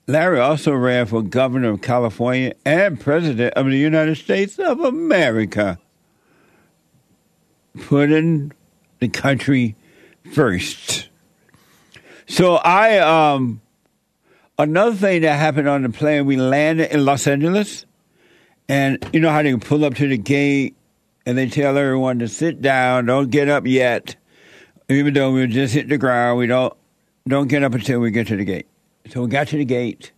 Larry 0.09 0.41
also 0.41 0.73
ran 0.73 1.07
for 1.07 1.23
governor 1.23 1.71
of 1.71 1.83
California 1.83 2.53
and 2.65 3.01
president 3.01 3.55
of 3.55 3.67
the 3.67 3.77
United 3.77 4.17
States 4.17 4.59
of 4.59 4.81
America. 4.81 5.79
Putting 7.83 8.53
the 9.01 9.09
country 9.09 9.75
first. 10.33 11.09
So 12.27 12.57
I 12.57 12.99
um 12.99 13.61
another 14.59 14.97
thing 14.97 15.23
that 15.23 15.39
happened 15.39 15.69
on 15.69 15.83
the 15.83 15.91
plane, 15.91 16.27
we 16.27 16.37
landed 16.37 16.93
in 16.93 17.05
Los 17.05 17.27
Angeles, 17.27 17.85
and 18.69 19.05
you 19.13 19.21
know 19.21 19.31
how 19.31 19.43
they 19.43 19.55
pull 19.57 19.85
up 19.85 19.95
to 19.95 20.09
the 20.09 20.19
gate 20.19 20.77
and 21.25 21.37
they 21.37 21.49
tell 21.49 21.77
everyone 21.77 22.21
to 22.21 22.29
sit 22.29 22.63
down, 22.63 23.07
don't 23.07 23.31
get 23.31 23.49
up 23.49 23.67
yet, 23.67 24.17
even 24.89 25.13
though 25.13 25.33
we 25.33 25.47
just 25.49 25.75
hit 25.75 25.89
the 25.89 25.99
ground. 25.99 26.39
We 26.39 26.47
don't 26.47 26.73
don't 27.29 27.49
get 27.49 27.65
up 27.65 27.75
until 27.75 28.01
we 28.01 28.11
get 28.11 28.29
to 28.29 28.37
the 28.37 28.45
gate. 28.45 28.67
So 29.11 29.23
we 29.23 29.29
got 29.29 29.49
to 29.49 29.57
the 29.57 29.65
gate, 29.65 30.13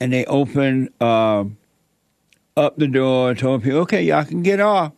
and 0.00 0.12
they 0.12 0.24
opened 0.24 0.90
um, 1.00 1.56
up 2.56 2.76
the 2.76 2.88
door, 2.88 3.34
told 3.34 3.62
people, 3.62 3.80
"Okay, 3.80 4.02
y'all 4.02 4.24
can 4.24 4.42
get 4.42 4.60
off." 4.60 4.92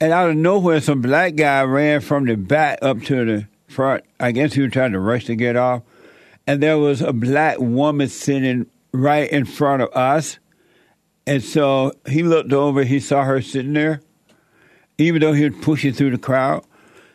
And 0.00 0.12
out 0.12 0.30
of 0.30 0.36
nowhere, 0.36 0.80
some 0.80 1.02
black 1.02 1.36
guy 1.36 1.62
ran 1.62 2.00
from 2.00 2.24
the 2.24 2.34
back 2.34 2.78
up 2.80 3.02
to 3.02 3.24
the 3.24 3.48
front. 3.68 4.04
I 4.18 4.32
guess 4.32 4.54
he 4.54 4.62
was 4.62 4.72
trying 4.72 4.92
to 4.92 5.00
rush 5.00 5.26
to 5.26 5.36
get 5.36 5.56
off 5.56 5.82
and 6.50 6.60
there 6.60 6.78
was 6.78 7.00
a 7.00 7.12
black 7.12 7.60
woman 7.60 8.08
sitting 8.08 8.66
right 8.90 9.30
in 9.30 9.44
front 9.44 9.82
of 9.82 9.88
us. 9.92 10.40
And 11.24 11.44
so 11.44 11.92
he 12.08 12.24
looked 12.24 12.52
over, 12.52 12.82
he 12.82 12.98
saw 12.98 13.22
her 13.22 13.40
sitting 13.40 13.74
there. 13.74 14.00
Even 14.98 15.20
though 15.20 15.32
he 15.32 15.48
was 15.48 15.64
pushing 15.64 15.92
through 15.92 16.10
the 16.10 16.18
crowd, 16.18 16.64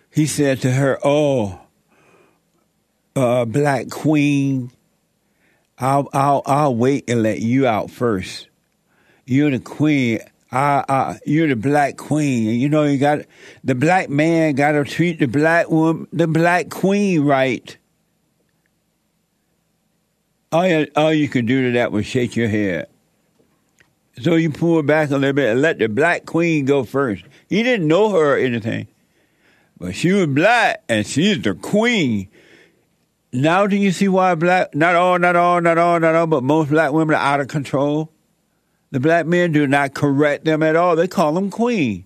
he 0.09 0.25
said 0.25 0.61
to 0.61 0.71
her, 0.71 0.97
Oh, 1.03 1.59
uh, 3.17 3.43
Black 3.43 3.89
Queen, 3.89 4.71
I'll, 5.77 6.07
I'll, 6.13 6.41
I'll 6.45 6.73
wait 6.73 7.09
and 7.09 7.21
let 7.21 7.41
you 7.41 7.67
out 7.67 7.91
first. 7.91 8.47
You're 9.25 9.51
the 9.51 9.59
queen. 9.59 10.19
I, 10.49 10.85
I, 10.87 11.19
you're 11.25 11.49
the 11.49 11.57
black 11.57 11.97
queen. 11.97 12.47
And 12.47 12.61
you 12.61 12.69
know, 12.69 12.85
you 12.85 12.97
got 12.97 13.25
the 13.65 13.75
black 13.75 14.09
man 14.09 14.55
got 14.55 14.71
to 14.71 14.85
treat 14.85 15.19
the 15.19 15.27
black 15.27 15.69
woman, 15.69 16.07
the 16.13 16.27
black 16.27 16.69
queen 16.69 17.25
right. 17.25 17.77
All 20.55 20.65
you, 20.65 20.87
all 20.95 21.13
you 21.13 21.27
could 21.27 21.47
do 21.47 21.63
to 21.63 21.71
that 21.73 21.91
was 21.91 22.05
shake 22.05 22.37
your 22.37 22.47
head. 22.47 22.87
So 24.21 24.35
you 24.35 24.49
pull 24.51 24.81
back 24.83 25.09
a 25.09 25.17
little 25.17 25.33
bit 25.33 25.49
and 25.49 25.61
let 25.61 25.79
the 25.79 25.89
black 25.89 26.25
queen 26.25 26.63
go 26.63 26.85
first. 26.85 27.25
He 27.49 27.61
didn't 27.61 27.89
know 27.89 28.11
her 28.11 28.35
or 28.35 28.37
anything. 28.37 28.87
But 29.77 29.95
she 29.95 30.13
was 30.13 30.27
black 30.27 30.81
and 30.87 31.05
she's 31.05 31.41
the 31.41 31.55
queen. 31.55 32.29
Now 33.33 33.67
do 33.67 33.75
you 33.75 33.91
see 33.91 34.07
why 34.07 34.33
black, 34.35 34.73
not 34.73 34.95
all, 34.95 35.19
not 35.19 35.35
all, 35.35 35.59
not 35.59 35.77
all, 35.77 35.99
not 35.99 36.15
all, 36.15 36.25
but 36.25 36.41
most 36.41 36.69
black 36.69 36.93
women 36.93 37.15
are 37.15 37.33
out 37.33 37.41
of 37.41 37.49
control? 37.49 38.09
The 38.91 39.01
black 39.01 39.25
men 39.25 39.51
do 39.51 39.67
not 39.67 39.93
correct 39.93 40.45
them 40.45 40.63
at 40.63 40.77
all. 40.77 40.95
They 40.95 41.09
call 41.09 41.33
them 41.33 41.51
queen. 41.51 42.05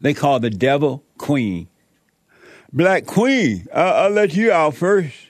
They 0.00 0.14
call 0.14 0.40
the 0.40 0.50
devil 0.50 1.04
queen. 1.16 1.68
Black 2.72 3.06
queen, 3.06 3.68
I'll, 3.72 4.06
I'll 4.06 4.10
let 4.10 4.34
you 4.34 4.50
out 4.50 4.74
first. 4.74 5.29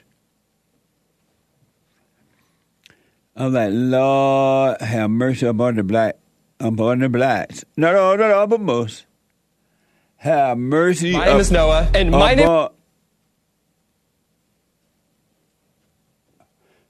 I'm 3.35 3.53
like, 3.53 3.69
Lord, 3.73 4.81
have 4.81 5.09
mercy 5.09 5.45
upon 5.45 5.75
the 5.75 5.83
black, 5.83 6.17
upon 6.59 6.99
the 6.99 7.09
blacks. 7.09 7.63
Not 7.77 7.95
all, 7.95 8.17
not 8.17 8.31
all, 8.31 8.47
but 8.47 8.59
most. 8.61 9.05
Have 10.17 10.57
mercy. 10.57 11.13
My 11.13 11.25
name 11.25 11.39
is 11.39 11.51
Noah, 11.51 11.89
and 11.95 12.11
my 12.11 12.35
name- 12.35 12.45
upon- 12.45 12.71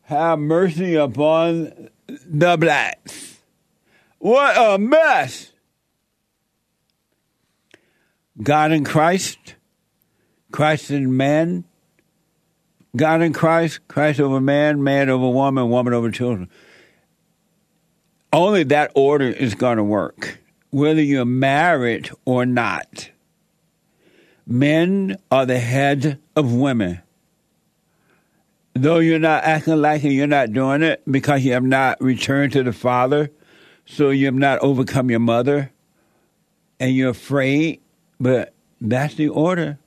Have 0.04 0.40
mercy 0.40 0.96
upon 0.96 1.90
the 2.08 2.58
blacks. 2.58 3.38
What 4.18 4.58
a 4.58 4.78
mess! 4.78 5.52
God 8.44 8.72
in 8.74 8.84
Christ, 8.84 9.56
Christ 10.52 10.92
in 10.92 11.16
man, 11.16 11.64
God 12.96 13.22
in 13.22 13.32
Christ, 13.32 13.80
Christ 13.88 14.20
over 14.20 14.42
man, 14.42 14.84
man 14.84 15.10
over 15.10 15.30
woman, 15.30 15.70
woman 15.70 15.94
over 15.94 16.12
children. 16.12 16.50
Only 18.34 18.64
that 18.64 18.92
order 18.96 19.28
is 19.28 19.56
going 19.56 19.78
to 19.78 19.84
work, 19.84 20.40
whether 20.70 21.02
you're 21.02 21.26
married 21.26 22.10
or 22.26 22.46
not. 22.46 23.10
Men 24.46 25.18
are 25.30 25.46
the 25.46 25.60
head 25.60 26.20
of 26.36 26.54
women. 26.54 27.02
Though 28.74 29.00
you're 29.00 29.20
not 29.20 29.44
acting 29.44 29.82
like 29.82 30.04
it, 30.04 30.12
you're 30.12 30.28
not 30.28 30.54
doing 30.54 30.82
it 30.82 31.02
because 31.10 31.44
you 31.44 31.54
have 31.54 31.64
not 31.64 32.02
returned 32.02 32.54
to 32.54 32.64
the 32.64 32.74
Father, 32.74 33.32
so 33.86 34.10
you 34.10 34.26
have 34.26 34.36
not 34.36 34.60
overcome 34.60 35.10
your 35.10 35.20
mother, 35.20 35.72
and 36.80 36.96
you're 36.96 37.10
afraid, 37.10 37.82
but 38.20 38.54
that's 38.80 39.16
the 39.16 39.28
order. 39.28 39.78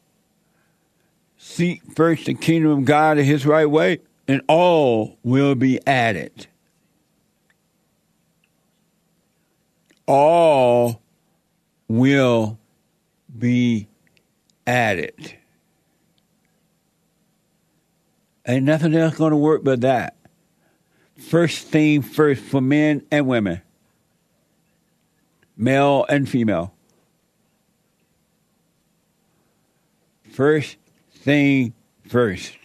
Seek 1.47 1.83
first 1.95 2.25
the 2.25 2.33
kingdom 2.33 2.71
of 2.71 2.85
God 2.87 3.19
in 3.19 3.27
his 3.27 3.45
right 3.45 3.67
way, 3.67 4.01
and 4.27 4.41
all 4.49 5.19
will 5.23 5.55
be 5.55 5.79
added. 5.87 6.47
All 10.07 11.03
will 11.87 12.59
be 13.39 13.89
added. 14.67 15.37
Ain't 18.49 18.65
nothing 18.65 18.95
else 18.95 19.15
going 19.15 19.33
to 19.33 19.37
work 19.37 19.63
but 19.63 19.83
that. 19.83 20.17
First 21.29 21.69
thing 21.69 22.01
first 22.01 22.43
for 22.43 22.63
men 22.63 23.03
and 23.13 23.27
women, 23.27 23.61
male 25.59 26.07
and 26.09 26.27
female. 26.27 26.73
First 30.33 30.79
thing 31.25 31.73
first. 32.07 32.59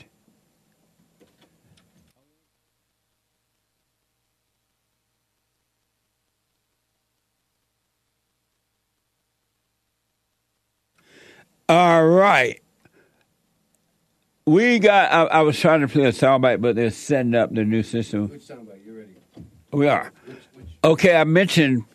All 11.70 12.06
right. 12.06 12.62
We 14.46 14.80
got, 14.80 15.12
I, 15.12 15.38
I 15.38 15.42
was 15.42 15.58
trying 15.58 15.82
to 15.82 15.88
play 15.88 16.06
a 16.06 16.12
soundbite, 16.12 16.60
but 16.60 16.76
they're 16.76 16.90
setting 16.90 17.36
up 17.36 17.54
the 17.54 17.64
new 17.64 17.84
system. 17.84 18.30
Which 18.30 18.42
soundbite? 18.42 18.86
You 18.86 18.98
ready? 18.98 19.46
We 19.72 19.88
are. 19.88 20.12
Okay, 20.84 21.16
I 21.16 21.24
mentioned 21.24 21.86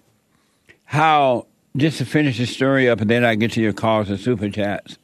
how, 0.84 1.48
just 1.76 1.98
to 1.98 2.06
finish 2.06 2.38
the 2.38 2.46
story 2.46 2.88
up 2.88 3.00
and 3.00 3.10
then 3.10 3.24
I 3.24 3.34
get 3.34 3.52
to 3.52 3.60
your 3.60 3.72
calls 3.72 4.08
and 4.08 4.18
super 4.18 4.48
chats. 4.48 4.96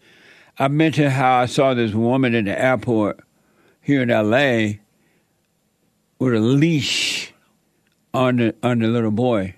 I 0.61 0.69
mentioned 0.69 1.13
how 1.13 1.39
I 1.39 1.47
saw 1.47 1.73
this 1.73 1.95
woman 1.95 2.35
in 2.35 2.45
the 2.45 2.63
airport 2.63 3.21
here 3.81 4.03
in 4.03 4.11
LA 4.11 4.81
with 6.19 6.35
a 6.35 6.39
leash 6.39 7.33
on 8.13 8.37
the 8.37 8.55
on 8.63 8.81
the 8.81 8.89
little 8.89 9.11
boy. 9.11 9.55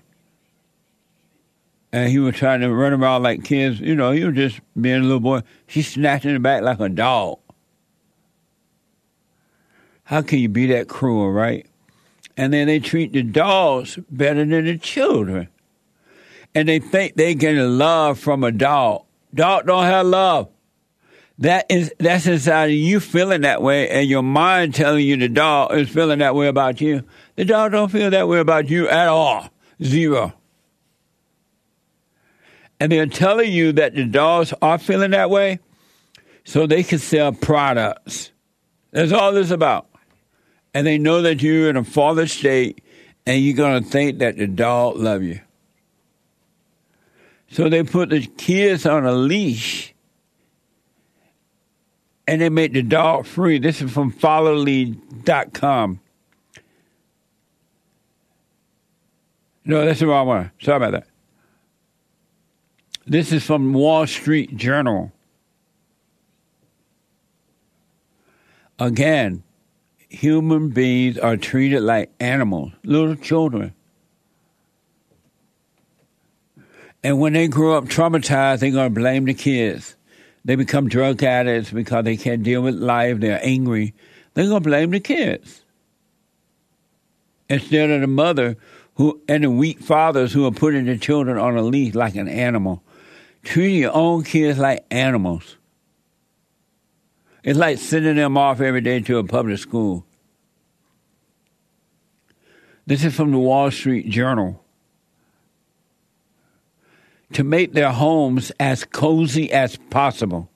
And 1.91 2.09
he 2.09 2.19
was 2.19 2.35
trying 2.35 2.61
to 2.61 2.73
run 2.73 2.93
around 2.93 3.21
like 3.21 3.43
kids, 3.43 3.81
you 3.81 3.95
know, 3.95 4.11
he 4.11 4.23
was 4.23 4.33
just 4.33 4.61
being 4.79 5.01
a 5.01 5.03
little 5.03 5.19
boy. 5.19 5.41
She 5.67 5.81
snatched 5.81 6.23
him 6.23 6.41
back 6.41 6.61
like 6.63 6.79
a 6.79 6.87
dog. 6.87 7.39
How 10.05 10.21
can 10.21 10.39
you 10.39 10.47
be 10.47 10.67
that 10.67 10.87
cruel, 10.87 11.33
right? 11.33 11.67
And 12.37 12.53
then 12.53 12.67
they 12.67 12.79
treat 12.79 13.11
the 13.11 13.23
dogs 13.23 13.99
better 14.09 14.45
than 14.45 14.63
the 14.63 14.77
children. 14.77 15.49
And 16.55 16.69
they 16.69 16.79
think 16.79 17.15
they 17.15 17.35
get 17.35 17.57
love 17.57 18.19
from 18.19 18.45
a 18.45 18.53
dog. 18.53 19.03
Dog 19.33 19.65
don't 19.65 19.83
have 19.83 20.05
love. 20.05 20.52
That 21.39 21.65
is 21.69 21.91
that's 21.97 22.27
inside 22.27 22.65
of 22.65 22.75
you 22.75 22.99
feeling 22.99 23.41
that 23.41 23.61
way, 23.61 23.89
and 23.89 24.07
your 24.07 24.21
mind 24.21 24.75
telling 24.75 25.05
you 25.05 25.17
the 25.17 25.29
dog 25.29 25.73
is 25.73 25.89
feeling 25.89 26.19
that 26.19 26.35
way 26.35 26.47
about 26.47 26.79
you. 26.79 27.03
The 27.35 27.45
dog 27.45 27.71
don't 27.71 27.91
feel 27.91 28.11
that 28.11 28.27
way 28.27 28.39
about 28.39 28.69
you 28.69 28.87
at 28.87 29.07
all. 29.07 29.49
Zero. 29.83 30.33
And 32.79 32.91
they're 32.91 33.07
telling 33.07 33.51
you 33.51 33.71
that 33.73 33.95
the 33.95 34.05
dogs 34.05 34.53
are 34.61 34.77
feeling 34.77 35.11
that 35.11 35.29
way 35.29 35.59
so 36.43 36.67
they 36.67 36.83
can 36.83 36.99
sell 36.99 37.31
products. 37.31 38.31
That's 38.91 39.11
all 39.11 39.31
this 39.31 39.51
about. 39.51 39.87
And 40.73 40.85
they 40.85 40.97
know 40.97 41.21
that 41.21 41.41
you're 41.41 41.69
in 41.69 41.77
a 41.77 41.83
fallen 41.83 42.27
state 42.27 42.83
and 43.25 43.41
you're 43.41 43.55
going 43.55 43.83
to 43.83 43.89
think 43.89 44.19
that 44.19 44.37
the 44.37 44.47
dog 44.47 44.97
love 44.97 45.23
you. 45.23 45.39
So 47.49 47.69
they 47.69 47.83
put 47.83 48.09
the 48.09 48.25
kids 48.25 48.85
on 48.85 49.05
a 49.05 49.13
leash 49.13 49.92
and 52.27 52.41
they 52.41 52.49
make 52.49 52.73
the 52.73 52.81
dog 52.81 53.25
free. 53.25 53.59
This 53.59 53.81
is 53.81 53.91
from 53.91 54.11
followlead.com. 54.11 55.99
No, 59.65 59.85
that's 59.85 59.99
the 59.99 60.07
wrong 60.07 60.27
one. 60.27 60.51
Sorry 60.61 60.77
about 60.77 60.91
that. 60.91 61.07
This 63.05 63.31
is 63.31 63.43
from 63.43 63.73
Wall 63.73 64.07
Street 64.07 64.55
Journal. 64.55 65.11
Again, 68.79 69.43
human 70.09 70.69
beings 70.69 71.17
are 71.17 71.37
treated 71.37 71.81
like 71.81 72.11
animals, 72.19 72.71
little 72.83 73.15
children. 73.15 73.73
And 77.03 77.19
when 77.19 77.33
they 77.33 77.47
grow 77.47 77.77
up 77.77 77.85
traumatized, 77.85 78.59
they're 78.59 78.71
going 78.71 78.93
to 78.93 78.99
blame 78.99 79.25
the 79.25 79.33
kids. 79.33 79.95
They 80.45 80.55
become 80.55 80.89
drug 80.89 81.23
addicts 81.23 81.71
because 81.71 82.03
they 82.03 82.17
can't 82.17 82.43
deal 82.43 82.61
with 82.61 82.75
life, 82.75 83.19
they're 83.19 83.39
angry. 83.43 83.93
They're 84.33 84.47
going 84.47 84.63
to 84.63 84.69
blame 84.69 84.91
the 84.91 84.99
kids. 84.99 85.63
Instead 87.49 87.91
of 87.91 88.01
the 88.01 88.07
mother 88.07 88.57
who 88.95 89.21
and 89.27 89.43
the 89.43 89.49
weak 89.49 89.79
fathers 89.79 90.33
who 90.33 90.45
are 90.45 90.51
putting 90.51 90.85
the 90.85 90.97
children 90.97 91.37
on 91.37 91.57
a 91.57 91.61
leash 91.61 91.95
like 91.95 92.15
an 92.15 92.27
animal. 92.27 92.83
Treat 93.43 93.77
your 93.77 93.91
own 93.93 94.23
kids 94.23 94.59
like 94.59 94.85
animals. 94.91 95.57
It's 97.43 97.59
like 97.59 97.77
sending 97.77 98.15
them 98.15 98.37
off 98.37 98.61
every 98.61 98.81
day 98.81 99.01
to 99.01 99.17
a 99.17 99.23
public 99.23 99.57
school. 99.59 100.05
This 102.85 103.03
is 103.03 103.15
from 103.15 103.31
the 103.31 103.39
Wall 103.39 103.71
Street 103.71 104.09
Journal. 104.09 104.62
To 107.33 107.43
make 107.43 107.73
their 107.73 107.91
homes 107.91 108.51
as 108.59 108.85
cozy 108.85 109.51
as 109.51 109.77
possible, 109.89 110.49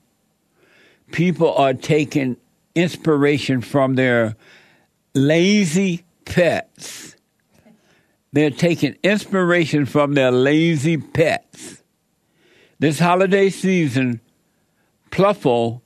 people 1.10 1.52
are 1.54 1.74
taking 1.74 2.36
inspiration 2.74 3.60
from 3.60 3.96
their 3.96 4.36
lazy 5.14 6.04
pets. 6.24 7.16
They're 8.32 8.50
taking 8.50 8.96
inspiration 9.02 9.84
from 9.86 10.14
their 10.14 10.30
lazy 10.30 10.98
pets. 10.98 11.82
This 12.78 13.00
holiday 13.00 13.50
season, 13.50 14.20
Plufl, 15.10 15.80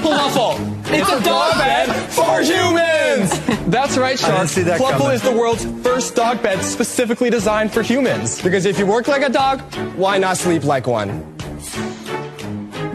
Plufl. 0.00 0.58
It's 0.88 1.10
a 1.10 1.22
dog 1.22 1.54
bed 1.54 1.88
for 2.12 2.40
humans. 2.42 3.66
That's 3.66 3.96
right, 3.98 4.18
Sharks. 4.18 4.52
see 4.52 4.62
that 4.62 4.80
Plufl 4.80 4.98
coming. 4.98 5.12
is 5.12 5.22
the 5.22 5.32
world's 5.32 5.64
first 5.82 6.14
dog 6.14 6.42
bed 6.42 6.62
specifically 6.62 7.30
designed 7.30 7.72
for 7.72 7.82
humans. 7.82 8.40
Because 8.42 8.66
if 8.66 8.78
you 8.78 8.86
work 8.86 9.08
like 9.08 9.22
a 9.22 9.28
dog, 9.28 9.60
why 9.96 10.18
not 10.18 10.36
sleep 10.36 10.64
like 10.64 10.86
one? 10.86 11.08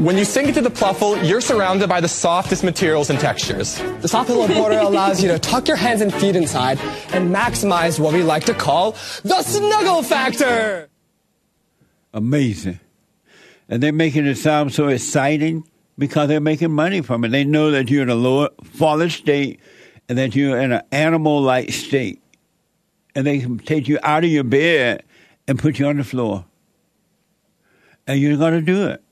When 0.04 0.18
you 0.18 0.26
sink 0.26 0.48
into 0.48 0.62
the 0.62 0.72
Plufl, 0.72 1.28
you're 1.28 1.42
surrounded 1.42 1.88
by 1.88 2.02
the 2.02 2.08
softest 2.08 2.64
materials 2.64 3.12
and 3.12 3.20
textures. 3.20 3.78
The 4.02 4.08
soft 4.08 4.30
pillow 4.30 4.48
border 4.48 4.80
allows 4.80 5.22
you 5.22 5.28
to 5.30 5.38
tuck 5.38 5.68
your 5.68 5.78
hands 5.78 6.02
and 6.02 6.12
feet 6.12 6.36
inside 6.36 6.80
and 7.14 7.34
maximize 7.34 8.00
what 8.00 8.12
we 8.12 8.24
like 8.24 8.46
to 8.46 8.56
call 8.56 8.94
the 9.24 9.44
snuggle 9.44 10.02
factor. 10.02 10.90
Amazing. 12.14 12.80
And 13.70 13.84
they're 13.84 13.94
making 13.94 14.26
it 14.26 14.36
sound 14.36 14.74
so 14.74 14.88
exciting 14.88 15.66
because 15.98 16.28
they're 16.28 16.40
making 16.40 16.72
money 16.72 17.02
from 17.02 17.24
it. 17.24 17.30
They 17.30 17.44
know 17.44 17.72
that 17.72 17.90
you're 17.90 18.04
in 18.04 18.10
a 18.10 18.16
lower 18.16 18.50
fallen 18.64 19.10
state 19.10 19.60
and 20.10 20.18
that 20.18 20.36
you're 20.36 20.60
in 20.60 20.72
an 20.72 20.82
animal 20.92 21.42
like 21.42 21.72
state. 21.72 22.22
And 23.16 23.28
they 23.28 23.40
can 23.40 23.60
take 23.60 23.88
you 23.88 24.00
out 24.04 24.24
of 24.24 24.30
your 24.30 24.44
bed 24.44 25.04
and 25.48 25.60
put 25.60 25.80
you 25.80 25.88
on 25.88 25.98
the 25.98 26.04
floor. 26.04 26.46
And 28.08 28.20
you're 28.20 28.38
going 28.38 28.54
to 28.54 28.62
do 28.62 28.88
it. 28.88 29.04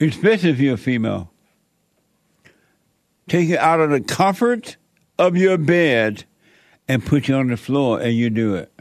Especially 0.00 0.50
if 0.50 0.58
you're 0.58 0.74
a 0.74 0.78
female. 0.78 1.30
Take 3.28 3.48
you 3.48 3.58
out 3.58 3.80
of 3.80 3.90
the 3.90 4.00
comfort 4.00 4.76
of 5.18 5.36
your 5.36 5.56
bed 5.56 6.24
and 6.88 7.04
put 7.04 7.28
you 7.28 7.36
on 7.36 7.48
the 7.48 7.56
floor, 7.56 8.00
and 8.00 8.12
you 8.12 8.28
do 8.28 8.54
it. 8.56 8.73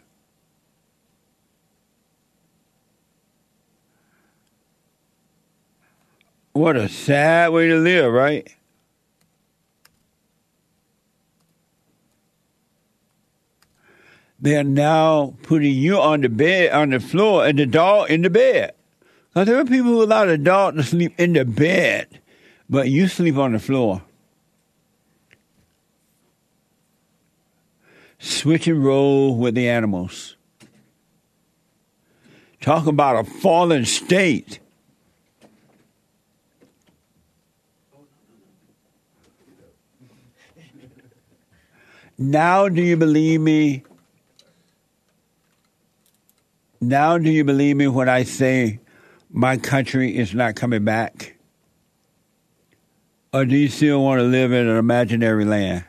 What 6.54 6.76
a 6.76 6.88
sad 6.88 7.52
way 7.52 7.68
to 7.68 7.78
live, 7.78 8.14
right? 8.14 8.56
They 14.40 14.56
are 14.58 14.64
now 14.64 15.36
putting 15.44 15.74
you 15.74 16.00
on 16.00 16.22
the 16.22 16.30
bed, 16.30 16.72
on 16.74 16.92
the 16.92 17.00
floor, 17.00 17.46
and 17.46 17.58
the 17.58 17.66
dog 17.66 18.12
in 18.12 18.22
the 18.22 18.30
bed. 18.30 18.74
Because 19.30 19.48
there 19.48 19.58
are 19.58 19.66
people 19.66 19.92
who 19.92 20.04
allow 20.04 20.26
the 20.26 20.38
dog 20.38 20.76
to 20.76 20.84
sleep 20.84 21.16
in 21.18 21.34
the 21.34 21.44
bed, 21.44 22.20
but 22.70 22.90
you 22.90 23.08
sleep 23.08 23.38
on 23.38 23.54
the 23.54 23.60
floor. 23.60 24.04
Switch 28.20 28.68
and 28.68 28.84
roll 28.84 29.36
with 29.36 29.56
the 29.56 29.68
animals. 29.68 30.36
Talk 32.62 32.86
about 32.86 33.26
a 33.26 33.30
fallen 33.30 33.86
state. 33.86 34.60
Now 42.24 42.70
do 42.70 42.82
you 42.82 42.96
believe 42.96 43.42
me? 43.42 43.84
Now 46.80 47.18
do 47.18 47.30
you 47.30 47.44
believe 47.44 47.76
me 47.76 47.90
when 47.90 48.08
I 48.08 48.24
say 48.24 48.80
my 49.30 49.58
country 49.58 50.16
is 50.16 50.34
not 50.34 50.56
coming 50.56 50.86
back? 50.86 51.36
Or 53.34 53.44
do 53.44 53.58
you 53.58 53.68
still 53.68 54.02
want 54.02 54.20
to 54.20 54.24
live 54.24 54.54
in 54.54 54.70
an 54.70 54.78
imaginary 54.78 55.44
land? 55.44 55.84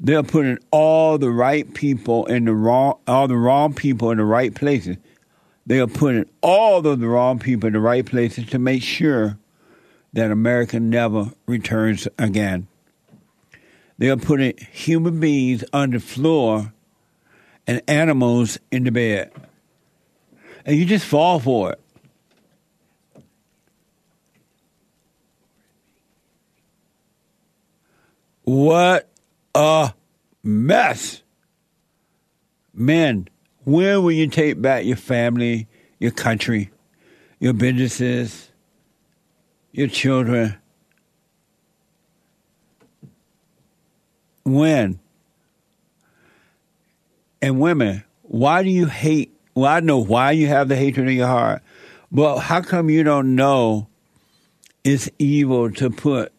They're 0.00 0.24
putting 0.24 0.58
all 0.72 1.16
the 1.16 1.30
right 1.30 1.72
people 1.72 2.26
in 2.26 2.46
the 2.46 2.52
wrong 2.52 2.98
all 3.06 3.28
the 3.28 3.36
wrong 3.36 3.72
people 3.72 4.10
in 4.10 4.18
the 4.18 4.24
right 4.24 4.52
places. 4.52 4.96
They 5.64 5.78
are 5.78 5.86
putting 5.86 6.28
all 6.40 6.84
of 6.84 6.98
the 6.98 7.06
wrong 7.06 7.38
people 7.38 7.68
in 7.68 7.72
the 7.72 7.78
right 7.78 8.04
places 8.04 8.46
to 8.46 8.58
make 8.58 8.82
sure 8.82 9.38
that 10.12 10.32
America 10.32 10.80
never 10.80 11.30
returns 11.46 12.08
again. 12.18 12.66
They 13.98 14.10
are 14.10 14.16
putting 14.16 14.56
human 14.72 15.20
beings 15.20 15.64
on 15.72 15.90
the 15.90 16.00
floor 16.00 16.72
and 17.66 17.82
animals 17.88 18.58
in 18.70 18.84
the 18.84 18.90
bed. 18.90 19.32
And 20.64 20.76
you 20.76 20.84
just 20.84 21.06
fall 21.06 21.40
for 21.40 21.72
it. 21.72 21.80
What 28.42 29.08
a 29.54 29.92
mess. 30.44 31.22
Men, 32.72 33.28
When 33.64 34.04
will 34.04 34.12
you 34.12 34.28
take 34.28 34.62
back 34.62 34.84
your 34.84 34.96
family, 34.96 35.66
your 35.98 36.12
country, 36.12 36.70
your 37.40 37.54
businesses, 37.54 38.50
your 39.72 39.88
children? 39.88 40.56
When? 44.46 45.00
And 47.42 47.60
women, 47.60 48.04
why 48.22 48.62
do 48.62 48.70
you 48.70 48.86
hate? 48.86 49.34
Well, 49.56 49.66
I 49.66 49.80
know 49.80 49.98
why 49.98 50.30
you 50.30 50.46
have 50.46 50.68
the 50.68 50.76
hatred 50.76 51.08
in 51.08 51.16
your 51.16 51.26
heart, 51.26 51.62
but 52.12 52.38
how 52.38 52.60
come 52.60 52.88
you 52.88 53.02
don't 53.02 53.34
know 53.34 53.88
it's 54.84 55.10
evil 55.18 55.72
to 55.72 55.90
put 55.90 56.32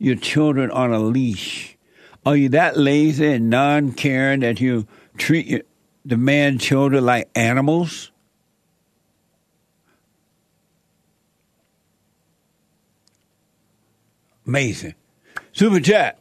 your 0.00 0.16
children 0.16 0.72
on 0.72 0.92
a 0.92 0.98
leash? 0.98 1.76
Are 2.24 2.34
you 2.34 2.48
that 2.48 2.76
lazy 2.76 3.34
and 3.34 3.48
non 3.48 3.92
caring 3.92 4.40
that 4.40 4.60
you 4.60 4.88
treat 5.16 5.46
your, 5.46 5.60
the 6.04 6.16
man 6.16 6.58
children 6.58 7.06
like 7.06 7.30
animals? 7.36 8.10
Amazing. 14.44 14.96
Super 15.52 15.78
chat. 15.78 16.18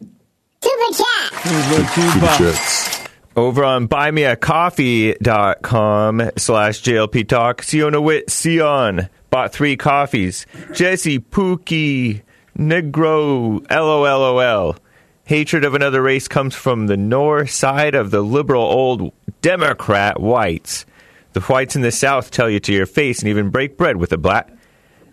Over 3.36 3.64
on 3.64 3.88
buymeacoffee.com 3.88 6.32
slash 6.38 6.82
JLP 6.82 7.28
Talk, 7.28 7.62
Siona 7.62 8.02
Wit 8.02 8.32
Sion 8.32 9.10
bought 9.30 9.54
three 9.54 9.78
coffees. 9.78 10.48
Jesse 10.74 11.20
Pookie 11.20 12.24
Negro 12.58 13.64
LOLOL. 13.70 14.76
Hatred 15.26 15.66
of 15.66 15.76
another 15.76 16.02
race 16.02 16.28
comes 16.28 16.56
from 16.56 16.88
the 16.88 16.98
north 16.98 17.52
side 17.52 17.93
of 17.93 18.10
the 18.10 18.22
liberal 18.22 18.64
old 18.64 19.14
Democrat 19.41 20.20
whites. 20.20 20.88
The 21.34 21.41
whites 21.41 21.76
in 21.76 21.84
the 21.84 21.91
south 21.91 22.32
tell 22.32 22.50
you 22.50 22.60
to 22.62 22.74
your 22.74 22.88
face 22.88 23.20
and 23.20 23.30
even 23.30 23.52
break 23.52 23.78
bread 23.78 23.98
with 23.98 24.10
the 24.10 24.18
black 24.18 24.50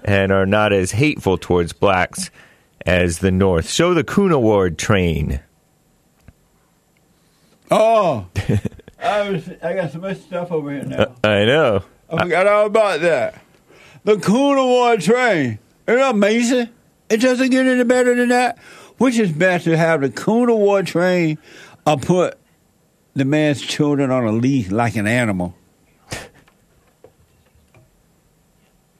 and 0.02 0.32
are 0.32 0.46
not 0.46 0.72
as 0.72 0.92
hateful 0.92 1.36
towards 1.36 1.74
blacks 1.74 2.30
as 2.86 3.18
the 3.18 3.30
north. 3.30 3.68
Show 3.68 3.92
the 3.92 4.04
Coon 4.04 4.32
Award 4.32 4.78
train. 4.78 5.40
Oh, 7.74 8.26
I, 9.02 9.30
was, 9.30 9.48
I 9.62 9.72
got 9.72 9.92
so 9.92 9.98
much 9.98 10.18
stuff 10.18 10.52
over 10.52 10.70
here 10.70 10.84
now. 10.84 11.14
I 11.24 11.46
know. 11.46 11.82
I 12.10 12.24
forgot 12.24 12.46
all 12.46 12.66
about 12.66 13.00
that. 13.00 13.42
The 14.04 14.18
Coon 14.18 14.58
Award 14.58 15.00
train. 15.00 15.58
Isn't 15.86 16.00
that 16.00 16.10
amazing? 16.14 16.68
It 17.08 17.22
doesn't 17.22 17.48
get 17.48 17.64
any 17.66 17.82
better 17.84 18.14
than 18.14 18.28
that. 18.28 18.58
Which 18.98 19.18
is 19.18 19.32
best 19.32 19.64
to 19.64 19.76
have 19.78 20.02
the 20.02 20.10
Coon 20.10 20.50
Award 20.50 20.86
train 20.86 21.38
or 21.86 21.96
put 21.96 22.38
the 23.14 23.24
man's 23.24 23.62
children 23.62 24.10
on 24.10 24.26
a 24.26 24.32
leash 24.32 24.70
like 24.70 24.94
an 24.96 25.06
animal? 25.06 25.54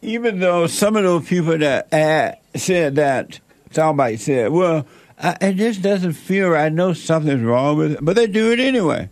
Even 0.01 0.41
though 0.41 0.67
some 0.67 0.97
of 0.97 1.03
those 1.05 1.29
people 1.29 1.59
that 1.59 1.93
uh, 1.93 2.59
said 2.59 2.95
that, 2.95 3.39
somebody 3.71 4.17
said, 4.17 4.51
well, 4.51 4.87
I, 5.23 5.37
it 5.41 5.55
just 5.55 5.83
doesn't 5.83 6.15
feel 6.15 6.49
right. 6.49 6.67
I 6.67 6.69
know 6.69 6.93
something's 6.93 7.43
wrong 7.43 7.77
with 7.77 7.93
it, 7.93 7.99
but 8.03 8.17
they 8.17 8.27
do 8.27 8.51
it 8.51 8.59
anyway. 8.59 9.09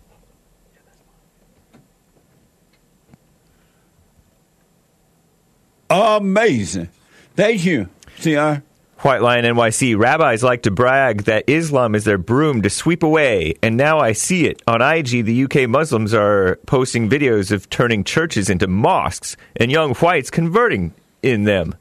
Amazing. 5.89 6.89
Thank 7.35 7.65
you, 7.65 7.89
CR. 8.21 8.61
White 8.99 9.21
Lion 9.21 9.45
NYC. 9.45 9.97
Rabbis 9.97 10.43
like 10.43 10.63
to 10.63 10.71
brag 10.71 11.23
that 11.23 11.45
Islam 11.47 11.95
is 11.95 12.03
their 12.03 12.17
broom 12.17 12.61
to 12.61 12.69
sweep 12.69 13.03
away, 13.03 13.55
and 13.63 13.75
now 13.75 13.99
I 13.99 14.11
see 14.11 14.45
it. 14.45 14.61
On 14.67 14.81
IG, 14.81 15.25
the 15.25 15.43
UK 15.45 15.67
Muslims 15.67 16.13
are 16.13 16.57
posting 16.67 17.09
videos 17.09 17.51
of 17.51 17.69
turning 17.69 18.03
churches 18.03 18.49
into 18.49 18.67
mosques 18.67 19.35
and 19.55 19.71
young 19.71 19.95
whites 19.95 20.29
converting 20.29 20.93
in 21.23 21.45
them. 21.45 21.75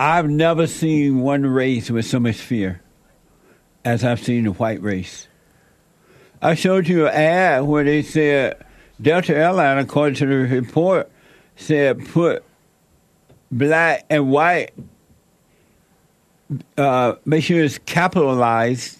I've 0.00 0.30
never 0.30 0.66
seen 0.66 1.20
one 1.20 1.44
race 1.44 1.90
with 1.90 2.06
so 2.06 2.18
much 2.18 2.36
fear 2.36 2.80
as 3.84 4.02
I've 4.02 4.24
seen 4.24 4.44
the 4.44 4.52
white 4.52 4.80
race. 4.80 5.28
I 6.40 6.54
showed 6.54 6.88
you 6.88 7.06
an 7.06 7.12
ad 7.12 7.64
where 7.64 7.84
they 7.84 8.00
said 8.00 8.64
Delta 8.98 9.36
Airline, 9.36 9.76
according 9.76 10.14
to 10.14 10.26
the 10.26 10.36
report, 10.56 11.10
said 11.56 12.02
put 12.08 12.42
black 13.52 14.06
and 14.08 14.30
white, 14.30 14.72
uh, 16.78 17.16
make 17.26 17.44
sure 17.44 17.62
it's 17.62 17.76
capitalized. 17.76 18.96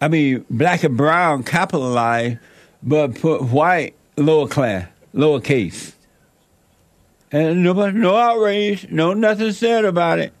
I 0.00 0.06
mean, 0.06 0.46
black 0.48 0.84
and 0.84 0.96
brown 0.96 1.42
capitalized, 1.42 2.38
but 2.80 3.16
put 3.20 3.42
white 3.42 3.96
lower 4.16 4.46
class, 4.46 4.86
lowercase. 5.12 5.94
And 7.32 7.64
nobody, 7.64 7.98
no 7.98 8.16
outrage, 8.16 8.88
no 8.90 9.14
nothing 9.14 9.52
said 9.52 9.84
about 9.86 10.18
it. 10.18 10.34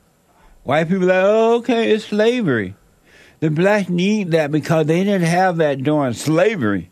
White 0.62 0.88
people 0.88 1.06
like, 1.06 1.24
oh, 1.24 1.56
okay, 1.56 1.90
it's 1.90 2.04
slavery. 2.04 2.76
The 3.40 3.50
blacks 3.50 3.88
need 3.88 4.30
that 4.32 4.52
because 4.52 4.86
they 4.86 5.02
didn't 5.02 5.26
have 5.26 5.56
that 5.56 5.82
during 5.82 6.12
slavery. 6.12 6.90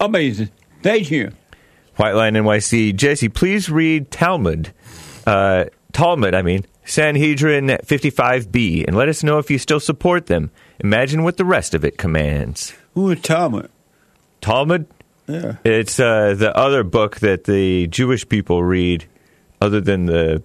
Amazing. 0.00 0.50
Thank 0.82 1.10
you. 1.10 1.32
White 1.96 2.14
Line 2.14 2.34
NYC. 2.34 2.94
Jesse, 2.96 3.28
please 3.28 3.68
read 3.68 4.10
Talmud. 4.10 4.72
Uh, 5.26 5.66
Talmud, 5.92 6.34
I 6.34 6.42
mean, 6.42 6.64
Sanhedrin 6.84 7.66
55b, 7.68 8.86
and 8.86 8.96
let 8.96 9.08
us 9.08 9.22
know 9.22 9.38
if 9.38 9.50
you 9.50 9.58
still 9.58 9.80
support 9.80 10.26
them. 10.26 10.50
Imagine 10.80 11.22
what 11.22 11.36
the 11.36 11.44
rest 11.44 11.74
of 11.74 11.84
it 11.84 11.98
commands. 11.98 12.74
Who 12.94 13.10
is 13.10 13.20
Talmud? 13.20 13.70
Talmud? 14.40 14.86
Yeah. 15.26 15.56
It's 15.64 15.98
uh, 15.98 16.34
the 16.34 16.54
other 16.56 16.84
book 16.84 17.20
that 17.20 17.44
the 17.44 17.86
Jewish 17.86 18.28
people 18.28 18.62
read, 18.62 19.06
other 19.60 19.80
than 19.80 20.06
the 20.06 20.42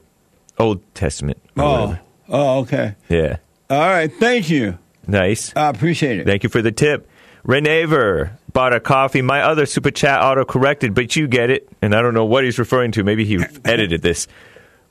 Old 0.57 0.82
Testament. 0.95 1.39
Oh, 1.57 1.82
whatever. 1.82 2.01
oh, 2.30 2.59
okay. 2.59 2.95
Yeah. 3.09 3.38
All 3.69 3.80
right. 3.80 4.11
Thank 4.11 4.49
you. 4.49 4.77
Nice. 5.07 5.53
I 5.55 5.69
appreciate 5.69 6.19
it. 6.19 6.25
Thank 6.25 6.43
you 6.43 6.49
for 6.49 6.61
the 6.61 6.71
tip. 6.71 7.09
Renever 7.43 8.38
bought 8.53 8.73
a 8.73 8.80
coffee. 8.80 9.21
My 9.21 9.41
other 9.41 9.65
super 9.65 9.91
chat 9.91 10.21
auto 10.21 10.45
corrected, 10.45 10.93
but 10.93 11.15
you 11.15 11.27
get 11.27 11.49
it. 11.49 11.69
And 11.82 11.95
I 11.95 12.01
don't 12.01 12.13
know 12.13 12.25
what 12.25 12.43
he's 12.43 12.59
referring 12.59 12.91
to. 12.93 13.03
Maybe 13.03 13.25
he 13.25 13.39
edited 13.65 14.01
this. 14.01 14.27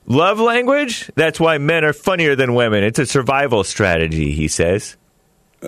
Love 0.05 0.39
language? 0.39 1.09
That's 1.15 1.39
why 1.39 1.57
men 1.57 1.85
are 1.85 1.93
funnier 1.93 2.35
than 2.35 2.55
women. 2.55 2.83
It's 2.83 2.99
a 2.99 3.05
survival 3.05 3.63
strategy, 3.63 4.31
he 4.31 4.47
says. 4.47 4.97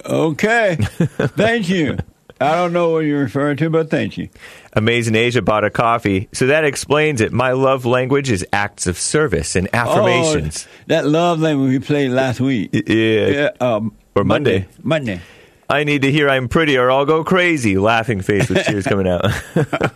Okay. 0.05 0.77
thank 0.79 1.69
you. 1.69 1.97
I 2.41 2.55
don't 2.55 2.73
know 2.73 2.89
what 2.89 2.99
you're 2.99 3.21
referring 3.21 3.57
to, 3.57 3.69
but 3.69 3.89
thank 3.89 4.17
you. 4.17 4.29
Amazing 4.73 5.15
Asia 5.15 5.41
bought 5.41 5.63
a 5.63 5.69
coffee. 5.69 6.27
So 6.33 6.47
that 6.47 6.63
explains 6.63 7.21
it. 7.21 7.31
My 7.31 7.51
love 7.51 7.85
language 7.85 8.29
is 8.31 8.45
acts 8.51 8.87
of 8.87 8.97
service 8.97 9.55
and 9.55 9.69
affirmations. 9.73 10.67
Oh, 10.67 10.83
that 10.87 11.05
love 11.05 11.39
language 11.39 11.69
we 11.71 11.79
played 11.79 12.11
last 12.11 12.39
week. 12.39 12.71
yeah. 12.73 12.81
Yeah. 13.27 13.49
Um, 13.59 13.95
Or 14.15 14.23
Monday. 14.23 14.67
Monday. 14.81 15.21
I 15.69 15.83
need 15.85 16.01
to 16.01 16.11
hear 16.11 16.29
I'm 16.29 16.49
pretty 16.49 16.77
or 16.77 16.89
I'll 16.91 17.05
go 17.05 17.23
crazy. 17.23 17.77
Laughing 17.77 18.21
face 18.21 18.49
with 18.49 18.65
tears 18.65 18.85
coming 18.85 19.07
out. 19.07 19.25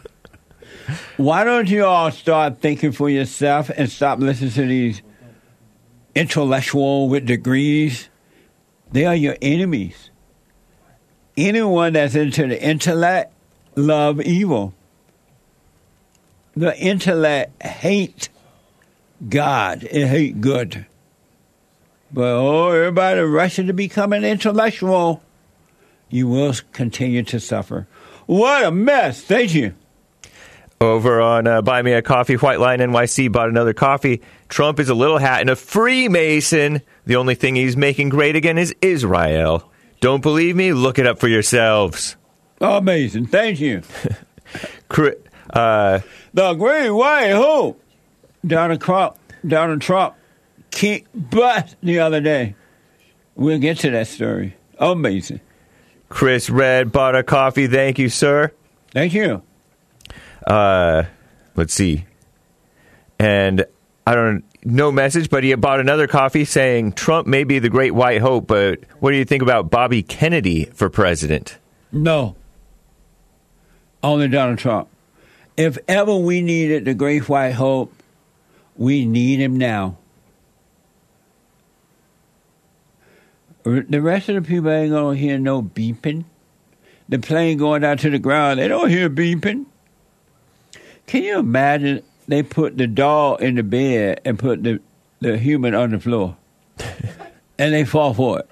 Why 1.18 1.44
don't 1.44 1.70
you 1.70 1.84
all 1.86 2.12
start 2.12 2.60
thinking 2.60 2.92
for 2.92 3.10
yourself 3.10 3.70
and 3.76 3.90
stop 3.90 4.20
listening 4.20 4.52
to 4.52 4.66
these 4.68 5.02
intellectual 6.14 7.10
with 7.10 7.26
degrees? 7.26 8.10
They 8.92 9.06
are 9.06 9.16
your 9.16 9.36
enemies. 9.42 10.12
Anyone 11.38 11.94
that's 11.94 12.16
into 12.16 12.48
the 12.48 12.62
intellect 12.62 13.34
love 13.76 14.22
evil. 14.22 14.74
The 16.56 16.78
intellect 16.80 17.62
hate 17.62 18.30
God. 19.28 19.84
It 19.84 20.08
hate 20.08 20.40
good. 20.40 20.86
But 22.12 22.24
oh, 22.24 22.72
everybody 22.72 23.20
rushing 23.20 23.68
to 23.68 23.74
become 23.74 24.14
an 24.14 24.24
intellectual. 24.24 25.22
You 26.10 26.28
will 26.28 26.54
continue 26.72 27.24
to 27.24 27.40
suffer. 27.40 27.88
What 28.26 28.64
a 28.64 28.72
mess. 28.72 29.22
Thank 29.22 29.54
you. 29.54 29.74
Over 30.80 31.22
on 31.22 31.48
uh, 31.48 31.62
Buy 31.62 31.82
Me 31.82 31.94
a 31.94 32.02
Coffee, 32.02 32.36
White 32.36 32.60
Line 32.60 32.80
NYC 32.80 33.32
bought 33.32 33.50
another 33.50 33.74
coffee. 33.74 34.22
Trump 34.50 34.80
is 34.80 34.90
a 34.90 34.94
little 34.94 35.18
hat 35.18 35.42
and 35.42 35.50
a 35.50 35.56
Freemason. 35.56 36.82
The 37.06 37.16
only 37.16 37.36
thing 37.36 37.56
he's 37.56 37.78
making 37.78 38.10
great 38.10 38.36
again 38.36 38.58
is 38.58 38.74
Israel. 38.82 39.72
Don't 40.00 40.22
believe 40.22 40.56
me? 40.56 40.74
Look 40.74 41.00
it 41.00 41.08
up 41.08 41.20
for 41.20 41.28
yourselves. 41.28 42.16
Amazing. 42.62 43.28
Thank 43.28 43.60
you. 43.60 43.82
Uh, 45.54 46.00
The 46.34 46.54
Great 46.54 46.90
White 46.90 47.32
Hope. 47.32 47.82
Donald 48.46 48.82
Trump, 48.82 49.18
Donald 49.48 49.82
Trump 49.82 50.16
kicked 50.72 51.08
butt 51.14 51.76
the 51.82 52.00
other 52.00 52.20
day. 52.22 52.56
We'll 53.36 53.60
get 53.60 53.78
to 53.80 53.90
that 53.92 54.08
story. 54.08 54.56
Amazing. 54.80 55.40
Chris 56.10 56.50
Red 56.50 56.92
bought 56.92 57.16
a 57.16 57.24
coffee. 57.24 57.68
Thank 57.68 58.00
you, 58.00 58.10
sir. 58.10 58.52
Thank 58.92 59.14
you. 59.14 59.42
Uh, 60.46 61.04
let's 61.56 61.74
see. 61.74 62.06
And 63.20 63.66
I 64.06 64.14
don't 64.16 64.44
no 64.66 64.92
message, 64.92 65.30
but 65.30 65.44
he 65.44 65.54
bought 65.56 65.80
another 65.80 66.08
coffee 66.08 66.44
saying 66.44 66.94
Trump 66.94 67.28
may 67.28 67.44
be 67.44 67.60
the 67.60 67.70
great 67.70 67.92
white 67.92 68.20
hope, 68.20 68.48
but 68.48 68.80
what 69.00 69.12
do 69.12 69.18
you 69.18 69.26
think 69.26 69.44
about 69.44 69.70
Bobby 69.70 70.02
Kennedy 70.02 70.66
for 70.66 70.90
president? 70.90 71.58
No. 71.92 72.36
Only 74.02 74.28
Donald 74.28 74.58
Trump. 74.58 74.90
If 75.56 75.78
ever 75.88 76.16
we 76.16 76.42
needed 76.42 76.86
the 76.86 76.96
great 76.96 77.30
white 77.30 77.54
hope, 77.54 77.94
we 78.76 79.06
need 79.06 79.40
him 79.40 79.56
now. 79.56 79.98
The 83.64 84.02
rest 84.02 84.30
of 84.30 84.36
the 84.36 84.42
people 84.42 84.70
ain't 84.70 84.92
gonna 84.92 85.18
hear 85.18 85.40
no 85.40 85.62
beeping. 85.62 86.26
The 87.08 87.20
plane 87.20 87.58
going 87.58 87.82
down 87.82 87.98
to 88.00 88.10
the 88.10 88.20
ground, 88.20 88.60
they 88.60 88.68
don't 88.68 88.90
hear 88.90 89.10
beeping. 89.10 89.66
Can 91.08 91.24
you 91.24 91.40
imagine 91.40 92.04
they 92.28 92.44
put 92.44 92.78
the 92.78 92.88
doll 92.88 93.36
in 93.38 93.56
the 93.56 93.64
bed 93.64 94.22
and 94.26 94.38
put 94.38 94.64
the, 94.64 94.80
the 95.20 95.38
human 95.38 95.76
on 95.76 95.92
the 95.92 96.00
floor? 96.00 96.38
and 97.58 97.74
they 97.74 97.86
fall 97.86 98.14
for 98.14 98.40
it. 98.40 98.50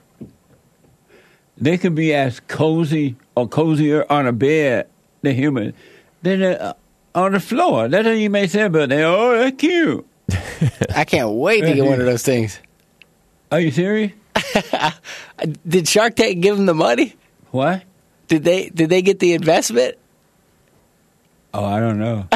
They 1.57 1.77
could 1.77 1.95
be 1.95 2.13
as 2.13 2.39
cozy 2.41 3.15
or 3.35 3.47
cozier 3.47 4.05
on 4.11 4.27
a 4.27 4.33
bed, 4.33 4.87
the 5.21 5.33
human, 5.33 5.73
than 6.21 6.41
uh, 6.41 6.73
on 7.13 7.33
the 7.33 7.39
floor. 7.39 7.87
That's 7.87 8.07
how 8.07 8.13
you 8.13 8.29
may 8.29 8.47
say, 8.47 8.67
but 8.67 8.89
they, 8.89 9.03
oh, 9.03 9.37
that's 9.37 9.57
cute. 9.57 10.05
I 10.95 11.05
can't 11.05 11.29
wait 11.31 11.61
to 11.61 11.73
get 11.73 11.85
one 11.85 11.99
of 11.99 12.05
those 12.05 12.23
things. 12.23 12.59
Are 13.51 13.59
you 13.59 13.71
serious? 13.71 14.13
Did 15.67 15.87
Shark 15.87 16.15
Tank 16.15 16.41
give 16.41 16.57
them 16.57 16.65
the 16.65 16.73
money? 16.73 17.15
What? 17.51 17.83
Did 18.27 18.43
they 18.43 18.69
did 18.69 18.89
they 18.89 19.03
get 19.03 19.19
the 19.19 19.33
investment? 19.33 19.95
Oh, 21.53 21.63
I 21.63 21.79
don't 21.79 21.99
know. 21.99 22.27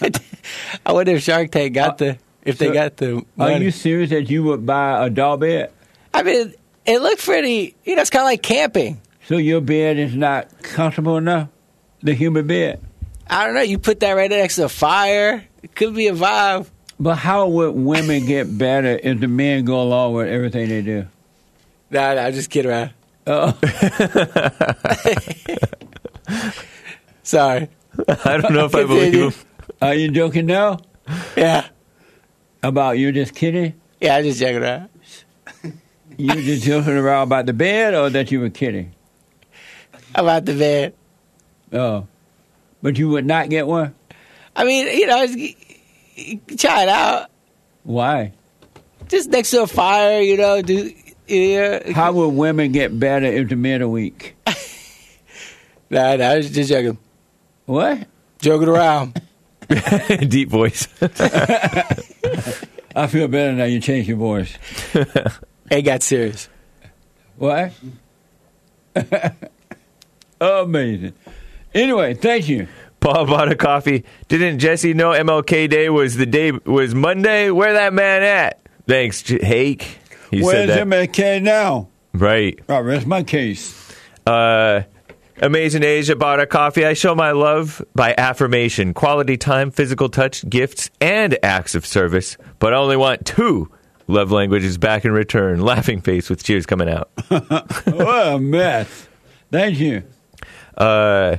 I 0.86 0.92
wonder 0.92 1.12
if 1.12 1.22
Shark 1.22 1.50
Tank 1.50 1.74
got 1.74 1.98
the 1.98 2.18
if 2.42 2.58
they 2.58 2.72
got 2.72 2.96
the 2.96 3.24
Are 3.38 3.52
you 3.52 3.70
serious 3.70 4.10
that 4.10 4.30
you 4.30 4.42
would 4.44 4.64
buy 4.64 5.04
a 5.04 5.10
doll 5.10 5.36
bed? 5.36 5.72
I 6.14 6.22
mean, 6.22 6.54
it 6.86 7.00
looked 7.00 7.24
pretty. 7.24 7.76
You 7.84 7.96
know, 7.96 8.02
it's 8.02 8.10
kind 8.10 8.22
of 8.22 8.26
like 8.26 8.42
camping. 8.42 9.00
So 9.26 9.36
your 9.36 9.60
bed 9.60 9.98
is 9.98 10.14
not 10.14 10.62
comfortable 10.62 11.18
enough? 11.18 11.48
The 12.02 12.14
human 12.14 12.46
bed? 12.46 12.80
I 13.28 13.44
don't 13.44 13.54
know. 13.54 13.60
You 13.60 13.78
put 13.78 14.00
that 14.00 14.12
right 14.12 14.30
next 14.30 14.56
to 14.56 14.64
a 14.64 14.68
fire. 14.68 15.44
It 15.62 15.74
could 15.74 15.94
be 15.94 16.06
a 16.06 16.14
vibe. 16.14 16.68
But 16.98 17.16
how 17.16 17.48
would 17.48 17.74
women 17.74 18.24
get 18.24 18.56
better 18.56 18.98
if 19.02 19.20
the 19.20 19.28
men 19.28 19.64
go 19.64 19.82
along 19.82 20.14
with 20.14 20.28
everything 20.28 20.68
they 20.68 20.82
do? 20.82 21.06
Nah, 21.90 22.14
nah, 22.14 22.30
just 22.30 22.50
kidding 22.50 22.70
around. 22.70 22.90
Oh. 23.26 23.52
Sorry. 27.22 27.68
I 28.08 28.38
don't 28.38 28.54
know 28.54 28.64
if 28.64 28.74
I 28.74 28.84
believe 28.84 29.12
Continue. 29.12 29.30
him. 29.30 29.47
Are 29.80 29.94
you 29.94 30.10
joking 30.10 30.46
now? 30.46 30.78
Yeah. 31.36 31.68
About 32.62 32.98
you 32.98 33.12
just 33.12 33.34
kidding? 33.34 33.74
Yeah, 34.00 34.16
I 34.16 34.22
just 34.22 34.40
joking 34.40 34.62
around. 34.62 34.88
You 36.16 36.34
just 36.42 36.64
joking 36.64 36.94
around 36.94 37.28
about 37.28 37.46
the 37.46 37.52
bed 37.52 37.94
or 37.94 38.10
that 38.10 38.30
you 38.32 38.40
were 38.40 38.50
kidding? 38.50 38.92
About 40.14 40.44
the 40.44 40.54
bed. 40.54 40.94
Oh. 41.72 42.06
But 42.82 42.98
you 42.98 43.08
would 43.10 43.26
not 43.26 43.50
get 43.50 43.66
one? 43.66 43.94
I 44.56 44.64
mean, 44.64 44.86
you 44.86 45.06
know, 45.06 45.26
try 46.56 46.82
it 46.82 46.88
out. 46.88 47.30
Why? 47.84 48.32
Just 49.08 49.30
next 49.30 49.50
to 49.52 49.62
a 49.62 49.66
fire, 49.66 50.20
you 50.20 50.36
know. 50.36 50.60
Do 50.60 50.92
yeah. 51.28 51.92
How 51.92 52.12
would 52.12 52.28
women 52.28 52.72
get 52.72 52.98
better 52.98 53.26
if 53.26 53.48
the 53.48 53.56
men 53.56 53.82
are 53.82 53.88
weak? 53.88 54.34
Nah, 55.90 56.16
nah, 56.16 56.24
I 56.26 56.36
was 56.36 56.50
just 56.50 56.68
joking. 56.68 56.98
What? 57.64 58.06
Joking 58.40 58.68
around. 58.68 59.22
Deep 60.28 60.48
voice. 60.48 60.88
I 62.96 63.06
feel 63.06 63.28
better 63.28 63.52
now 63.52 63.64
you 63.64 63.80
changed 63.80 64.08
your 64.08 64.18
voice. 64.18 64.56
It 65.70 65.82
got 65.82 66.02
serious. 66.02 66.48
What? 67.36 67.72
Amazing. 70.40 71.12
Anyway, 71.74 72.14
thank 72.14 72.48
you. 72.48 72.68
Paul 73.00 73.26
bought 73.26 73.52
a 73.52 73.54
coffee. 73.54 74.04
Didn't 74.28 74.60
Jesse 74.60 74.94
know 74.94 75.10
MLK 75.10 75.68
Day 75.68 75.90
was 75.90 76.16
the 76.16 76.24
day 76.26 76.52
was 76.52 76.94
Monday? 76.94 77.50
Where 77.50 77.74
that 77.74 77.92
man 77.92 78.22
at? 78.22 78.60
Thanks, 78.86 79.22
J- 79.22 79.44
Hake. 79.44 79.98
He 80.30 80.42
Where's 80.42 80.68
said 80.70 80.88
that. 80.88 81.10
MLK 81.12 81.42
now? 81.42 81.88
Right. 82.14 82.58
I 82.68 82.78
rest 82.78 83.06
my 83.06 83.22
case. 83.22 83.92
Uh, 84.26 84.82
Amazing 85.40 85.84
Asia 85.84 86.16
bought 86.16 86.40
a 86.40 86.46
coffee. 86.46 86.84
I 86.84 86.94
show 86.94 87.14
my 87.14 87.30
love 87.30 87.80
by 87.94 88.12
affirmation, 88.18 88.92
quality 88.92 89.36
time, 89.36 89.70
physical 89.70 90.08
touch, 90.08 90.48
gifts, 90.48 90.90
and 91.00 91.38
acts 91.44 91.76
of 91.76 91.86
service. 91.86 92.36
But 92.58 92.74
I 92.74 92.76
only 92.78 92.96
want 92.96 93.24
two 93.24 93.70
love 94.08 94.32
languages 94.32 94.78
back 94.78 95.04
in 95.04 95.12
return. 95.12 95.60
Laughing 95.64 96.00
face 96.00 96.28
with 96.28 96.42
cheers 96.42 96.66
coming 96.66 96.88
out. 96.88 97.10
what 97.28 98.26
a 98.26 98.38
mess. 98.40 99.08
Thank 99.52 99.78
you. 99.78 100.02
Uh, 100.76 101.36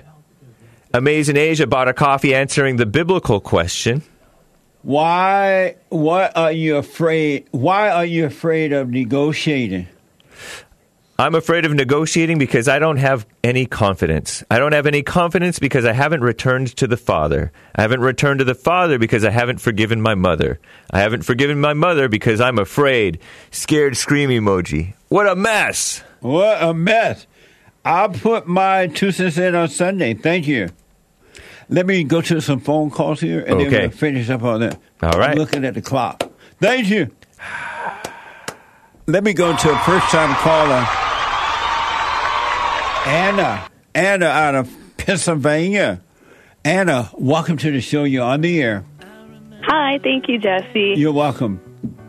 Amazing 0.93 1.35
Asia 1.35 1.67
bought 1.67 1.89
a 1.89 1.93
coffee 1.93 2.33
answering 2.33 2.77
the 2.77 2.85
biblical 2.85 3.41
question. 3.41 4.01
Why? 4.81 5.75
What 5.89 6.37
are 6.37 6.53
you 6.53 6.77
afraid? 6.77 7.47
Why 7.51 7.89
are 7.89 8.05
you 8.05 8.25
afraid 8.25 8.71
of 8.71 8.89
negotiating? 8.89 9.87
I'm 11.19 11.35
afraid 11.35 11.65
of 11.65 11.73
negotiating 11.73 12.37
because 12.37 12.69
I 12.69 12.79
don't 12.79 12.95
have 12.95 13.27
any 13.43 13.65
confidence. 13.65 14.41
I 14.49 14.57
don't 14.57 14.71
have 14.71 14.85
any 14.85 15.03
confidence 15.03 15.59
because 15.59 15.83
I 15.83 15.91
haven't 15.91 16.21
returned 16.21 16.73
to 16.77 16.87
the 16.87 16.95
Father. 16.95 17.51
I 17.75 17.81
haven't 17.81 17.99
returned 17.99 18.39
to 18.39 18.45
the 18.45 18.55
Father 18.55 18.97
because 18.97 19.25
I 19.25 19.29
haven't 19.29 19.59
forgiven 19.59 20.01
my 20.01 20.15
mother. 20.15 20.61
I 20.91 20.99
haven't 21.01 21.23
forgiven 21.23 21.59
my 21.59 21.73
mother 21.73 22.07
because 22.07 22.39
I'm 22.39 22.57
afraid. 22.57 23.19
Scared 23.51 23.97
scream 23.97 24.29
emoji. 24.29 24.93
What 25.09 25.27
a 25.27 25.35
mess. 25.35 26.01
What 26.21 26.63
a 26.63 26.73
mess. 26.73 27.27
I'll 27.83 28.07
put 28.07 28.47
my 28.47 28.87
two 28.87 29.11
cents 29.11 29.37
in 29.37 29.55
on 29.55 29.67
Sunday. 29.67 30.13
Thank 30.13 30.47
you. 30.47 30.69
Let 31.67 31.85
me 31.85 32.05
go 32.05 32.21
to 32.21 32.39
some 32.39 32.61
phone 32.61 32.91
calls 32.91 33.19
here, 33.19 33.41
and 33.41 33.59
then 33.59 33.69
we'll 33.69 33.89
finish 33.91 34.29
up 34.29 34.43
on 34.43 34.61
that. 34.61 34.79
All 35.03 35.19
right. 35.19 35.31
I'm 35.31 35.37
looking 35.37 35.65
at 35.65 35.73
the 35.73 35.81
clock. 35.81 36.31
Thank 36.61 36.89
you. 36.89 37.11
Let 39.05 39.23
me 39.23 39.33
go 39.33 39.57
to 39.57 39.71
a 39.71 39.79
first-time 39.79 40.35
caller, 40.35 40.87
Anna. 43.05 43.69
Anna 43.95 44.25
out 44.25 44.55
of 44.55 44.69
Pennsylvania. 44.97 46.01
Anna, 46.63 47.09
welcome 47.13 47.57
to 47.57 47.71
the 47.71 47.81
show. 47.81 48.03
You're 48.03 48.25
on 48.25 48.41
the 48.41 48.61
air. 48.61 48.83
Hi, 49.63 49.99
thank 50.03 50.27
you, 50.27 50.39
Jesse. 50.39 50.93
You're 50.97 51.13
welcome. 51.13 51.61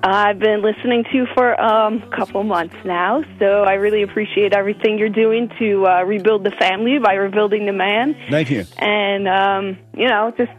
I've 0.02 0.38
been 0.38 0.62
listening 0.62 1.04
to 1.04 1.16
you 1.16 1.26
for 1.34 1.60
um, 1.60 2.02
a 2.02 2.16
couple 2.16 2.42
months 2.42 2.74
now, 2.84 3.22
so 3.38 3.64
I 3.64 3.74
really 3.74 4.02
appreciate 4.02 4.54
everything 4.54 4.98
you're 4.98 5.08
doing 5.10 5.50
to 5.58 5.86
uh, 5.86 6.02
rebuild 6.02 6.44
the 6.44 6.52
family 6.52 6.98
by 6.98 7.14
rebuilding 7.14 7.66
the 7.66 7.72
man. 7.72 8.16
Thank 8.30 8.50
you. 8.50 8.64
And 8.78 9.28
um, 9.28 9.78
you 9.94 10.08
know, 10.08 10.32
just 10.36 10.52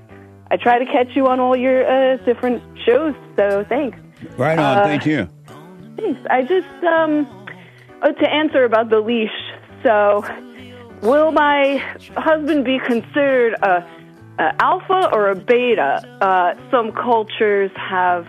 I 0.51 0.57
try 0.57 0.79
to 0.79 0.85
catch 0.85 1.15
you 1.15 1.27
on 1.27 1.39
all 1.39 1.55
your 1.55 1.85
uh, 1.85 2.17
different 2.17 2.61
shows. 2.85 3.15
So 3.35 3.65
thanks. 3.67 3.97
Right 4.37 4.59
on. 4.59 4.77
Uh, 4.77 4.83
Thank 4.83 5.05
you. 5.05 5.27
Thanks. 5.97 6.19
I 6.29 6.43
just 6.43 6.83
um, 6.83 7.25
uh, 8.01 8.11
to 8.11 8.29
answer 8.29 8.63
about 8.63 8.89
the 8.89 8.99
leash. 8.99 9.29
So, 9.83 10.25
will 11.01 11.31
my 11.31 11.77
husband 12.15 12.65
be 12.65 12.79
considered 12.79 13.53
a, 13.61 13.87
a 14.39 14.61
alpha 14.61 15.09
or 15.11 15.29
a 15.29 15.35
beta? 15.35 16.05
Uh, 16.21 16.55
some 16.69 16.91
cultures 16.91 17.71
have. 17.75 18.27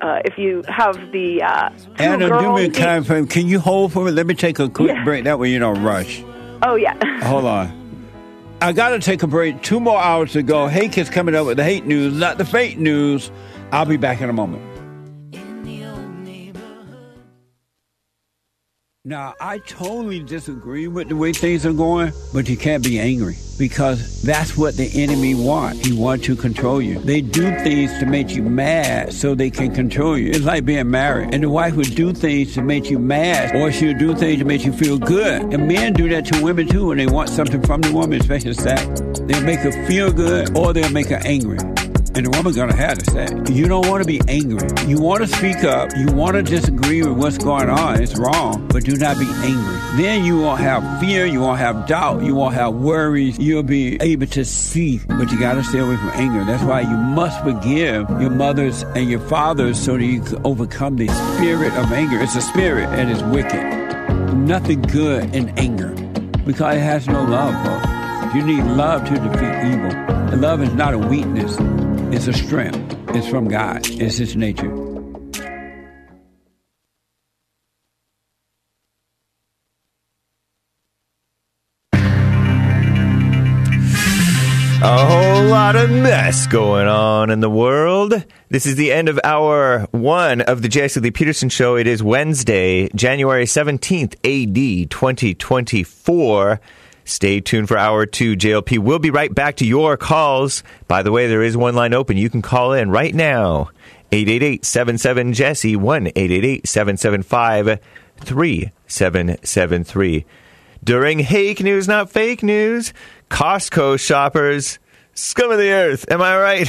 Uh, 0.00 0.20
if 0.24 0.38
you 0.38 0.62
have 0.68 0.94
the 1.10 1.42
uh, 1.42 1.70
Anna, 1.98 2.28
do 2.28 2.54
me 2.54 2.66
a 2.66 2.70
kind 2.70 3.04
favor. 3.04 3.26
Can 3.26 3.48
you 3.48 3.58
hold 3.58 3.92
for 3.92 4.04
me? 4.04 4.12
Let 4.12 4.26
me 4.28 4.34
take 4.34 4.60
a 4.60 4.68
quick 4.68 4.96
break. 5.04 5.24
That 5.24 5.40
way 5.40 5.50
you 5.50 5.58
don't 5.58 5.82
rush. 5.82 6.22
oh 6.62 6.76
yeah, 6.76 6.94
Hold 7.24 7.44
on. 7.46 7.78
I 8.60 8.72
got 8.72 8.90
to 8.90 9.00
take 9.00 9.24
a 9.24 9.26
break. 9.26 9.60
Two 9.62 9.80
more 9.80 10.00
hours 10.00 10.32
to 10.32 10.42
go. 10.42 10.68
Hake 10.68 10.96
is 10.98 11.10
coming 11.10 11.34
up 11.34 11.46
with 11.46 11.56
the 11.56 11.64
hate 11.64 11.84
news, 11.84 12.14
not 12.14 12.38
the 12.38 12.44
fake 12.44 12.78
news. 12.78 13.32
I'll 13.72 13.86
be 13.86 13.96
back 13.96 14.20
in 14.20 14.30
a 14.30 14.32
moment. 14.32 14.62
Now, 19.08 19.34
I 19.40 19.56
totally 19.60 20.20
disagree 20.20 20.86
with 20.86 21.08
the 21.08 21.16
way 21.16 21.32
things 21.32 21.64
are 21.64 21.72
going, 21.72 22.12
but 22.34 22.46
you 22.46 22.58
can't 22.58 22.84
be 22.84 23.00
angry 23.00 23.38
because 23.58 24.20
that's 24.20 24.54
what 24.54 24.76
the 24.76 24.84
enemy 25.02 25.34
wants. 25.34 25.86
He 25.86 25.94
wants 25.94 26.26
to 26.26 26.36
control 26.36 26.82
you. 26.82 26.98
They 26.98 27.22
do 27.22 27.44
things 27.64 27.90
to 28.00 28.04
make 28.04 28.28
you 28.36 28.42
mad 28.42 29.14
so 29.14 29.34
they 29.34 29.48
can 29.48 29.74
control 29.74 30.18
you. 30.18 30.28
It's 30.28 30.44
like 30.44 30.66
being 30.66 30.90
married, 30.90 31.32
and 31.32 31.42
the 31.42 31.48
wife 31.48 31.74
would 31.76 31.94
do 31.94 32.12
things 32.12 32.52
to 32.56 32.60
make 32.60 32.90
you 32.90 32.98
mad, 32.98 33.56
or 33.56 33.72
she'll 33.72 33.96
do 33.96 34.14
things 34.14 34.40
to 34.40 34.44
make 34.44 34.66
you 34.66 34.74
feel 34.74 34.98
good. 34.98 35.54
And 35.54 35.66
men 35.66 35.94
do 35.94 36.06
that 36.10 36.26
to 36.26 36.44
women 36.44 36.68
too 36.68 36.88
when 36.88 36.98
they 36.98 37.06
want 37.06 37.30
something 37.30 37.62
from 37.62 37.80
the 37.80 37.90
woman, 37.90 38.20
especially 38.20 38.52
sex. 38.52 39.00
They'll 39.20 39.42
make 39.42 39.60
her 39.60 39.86
feel 39.86 40.12
good, 40.12 40.54
or 40.54 40.74
they'll 40.74 40.92
make 40.92 41.08
her 41.08 41.22
angry. 41.24 41.56
And 42.18 42.26
the 42.26 42.30
woman's 42.36 42.56
gonna 42.56 42.74
have 42.74 42.98
to 42.98 43.10
say, 43.12 43.28
you 43.54 43.68
don't 43.68 43.86
want 43.86 44.02
to 44.02 44.04
be 44.04 44.20
angry. 44.26 44.68
You 44.88 44.98
want 44.98 45.20
to 45.20 45.28
speak 45.28 45.62
up. 45.62 45.96
You 45.96 46.08
want 46.08 46.34
to 46.34 46.42
disagree 46.42 47.00
with 47.00 47.16
what's 47.16 47.38
going 47.38 47.70
on. 47.70 48.02
It's 48.02 48.18
wrong, 48.18 48.66
but 48.66 48.82
do 48.82 48.96
not 48.96 49.20
be 49.20 49.28
angry. 49.44 50.02
Then 50.02 50.24
you 50.24 50.40
won't 50.40 50.58
have 50.58 50.98
fear. 50.98 51.26
You 51.26 51.38
won't 51.38 51.60
have 51.60 51.86
doubt. 51.86 52.24
You 52.24 52.34
won't 52.34 52.54
have 52.54 52.74
worries. 52.74 53.38
You'll 53.38 53.62
be 53.62 54.02
able 54.02 54.26
to 54.26 54.44
see. 54.44 54.98
But 55.06 55.30
you 55.30 55.38
got 55.38 55.54
to 55.54 55.62
stay 55.62 55.78
away 55.78 55.96
from 55.96 56.10
anger. 56.14 56.44
That's 56.44 56.64
why 56.64 56.80
you 56.80 56.96
must 56.96 57.40
forgive 57.44 58.10
your 58.20 58.30
mothers 58.30 58.82
and 58.96 59.08
your 59.08 59.20
fathers 59.20 59.78
so 59.78 59.96
that 59.96 60.04
you 60.04 60.20
can 60.20 60.44
overcome 60.44 60.96
the 60.96 61.06
spirit 61.36 61.72
of 61.74 61.92
anger. 61.92 62.20
It's 62.20 62.34
a 62.34 62.40
spirit 62.40 62.88
and 62.98 63.12
it's 63.12 63.22
wicked. 63.22 64.34
Nothing 64.36 64.82
good 64.82 65.32
in 65.32 65.50
anger. 65.56 65.94
because 66.48 66.76
it 66.76 66.80
has 66.80 67.06
no 67.06 67.22
love. 67.24 67.54
Folks. 67.64 68.34
You 68.34 68.42
need 68.42 68.64
love 68.64 69.04
to 69.04 69.14
defeat 69.14 69.72
evil. 69.72 69.92
And 70.32 70.40
love 70.40 70.62
is 70.62 70.72
not 70.74 70.94
a 70.94 70.98
weakness, 70.98 71.56
it's 72.12 72.26
a 72.26 72.32
strength. 72.32 72.96
It's 73.14 73.28
from 73.28 73.48
God, 73.48 73.86
it's 73.88 74.16
His 74.16 74.36
nature. 74.36 74.72
A 84.80 85.06
whole 85.06 85.44
lot 85.44 85.74
of 85.74 85.90
mess 85.90 86.46
going 86.46 86.86
on 86.86 87.30
in 87.30 87.40
the 87.40 87.50
world. 87.50 88.24
This 88.48 88.64
is 88.64 88.76
the 88.76 88.92
end 88.92 89.08
of 89.08 89.18
hour 89.24 89.88
one 89.90 90.40
of 90.40 90.62
the 90.62 90.68
Jesse 90.68 91.00
Lee 91.00 91.10
Peterson 91.10 91.48
Show. 91.48 91.76
It 91.76 91.88
is 91.88 92.02
Wednesday, 92.02 92.88
January 92.94 93.44
17th, 93.44 94.14
AD 94.24 94.90
2024. 94.90 96.60
Stay 97.08 97.40
tuned 97.40 97.68
for 97.68 97.78
hour 97.78 98.04
two. 98.04 98.36
JLP 98.36 98.78
will 98.78 98.98
be 98.98 99.10
right 99.10 99.34
back 99.34 99.56
to 99.56 99.64
your 99.64 99.96
calls. 99.96 100.62
By 100.88 101.02
the 101.02 101.10
way, 101.10 101.26
there 101.26 101.42
is 101.42 101.56
one 101.56 101.74
line 101.74 101.94
open. 101.94 102.18
You 102.18 102.28
can 102.28 102.42
call 102.42 102.74
in 102.74 102.90
right 102.90 103.14
now. 103.14 103.70
888 104.12 105.32
Jesse 105.32 105.74
1 105.74 106.06
888 106.08 106.68
775 106.68 107.80
3773. 108.20 110.26
During 110.84 111.20
Hake 111.20 111.62
News, 111.62 111.88
not 111.88 112.10
fake 112.10 112.42
news, 112.42 112.92
Costco 113.30 113.98
shoppers, 113.98 114.78
scum 115.14 115.50
of 115.50 115.56
the 115.58 115.70
earth. 115.70 116.04
Am 116.10 116.20
I 116.20 116.38
right? 116.38 116.68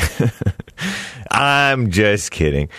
I'm 1.31 1.91
just 1.91 2.31
kidding. 2.31 2.69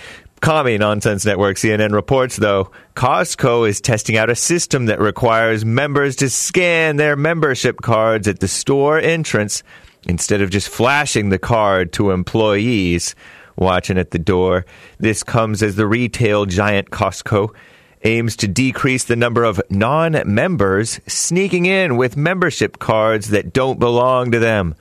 Commie 0.41 0.79
Nonsense 0.79 1.27
Network 1.27 1.59
CNN 1.59 1.93
reports, 1.93 2.37
though, 2.37 2.71
Costco 2.97 3.69
is 3.69 3.79
testing 3.79 4.17
out 4.17 4.31
a 4.31 4.35
system 4.35 4.87
that 4.87 4.99
requires 4.99 5.67
members 5.67 6.17
to 6.17 6.31
scan 6.31 6.97
their 6.97 7.15
membership 7.15 7.83
cards 7.83 8.27
at 8.27 8.41
the 8.41 8.49
store 8.49 8.99
entrance 8.99 9.63
instead 10.09 10.41
of 10.41 10.49
just 10.49 10.71
flashing 10.71 11.29
the 11.29 11.39
card 11.39 11.93
to 11.93 12.11
employees 12.11 13.15
watching 13.57 13.99
at 13.99 14.13
the 14.13 14.19
door. 14.19 14.65
This 14.99 15.23
comes 15.23 15.63
as 15.63 15.77
the 15.77 15.87
retail 15.87 16.47
giant 16.47 16.91
Costco 16.91 17.55
aims 18.03 18.35
to 18.37 18.49
decrease 18.49 19.05
the 19.05 19.17
number 19.17 19.45
of 19.45 19.61
non 19.69 20.23
members 20.25 21.01
sneaking 21.07 21.67
in 21.67 21.99
with 21.99 22.17
membership 22.17 22.79
cards 22.79 23.29
that 23.29 23.53
don't 23.53 23.79
belong 23.79 24.31
to 24.31 24.39
them, 24.39 24.75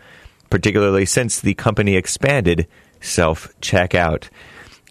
particularly 0.50 1.06
since 1.06 1.42
the 1.42 1.54
company 1.56 1.98
expanded 1.98 2.66
self 3.02 3.54
checkout. 3.60 4.30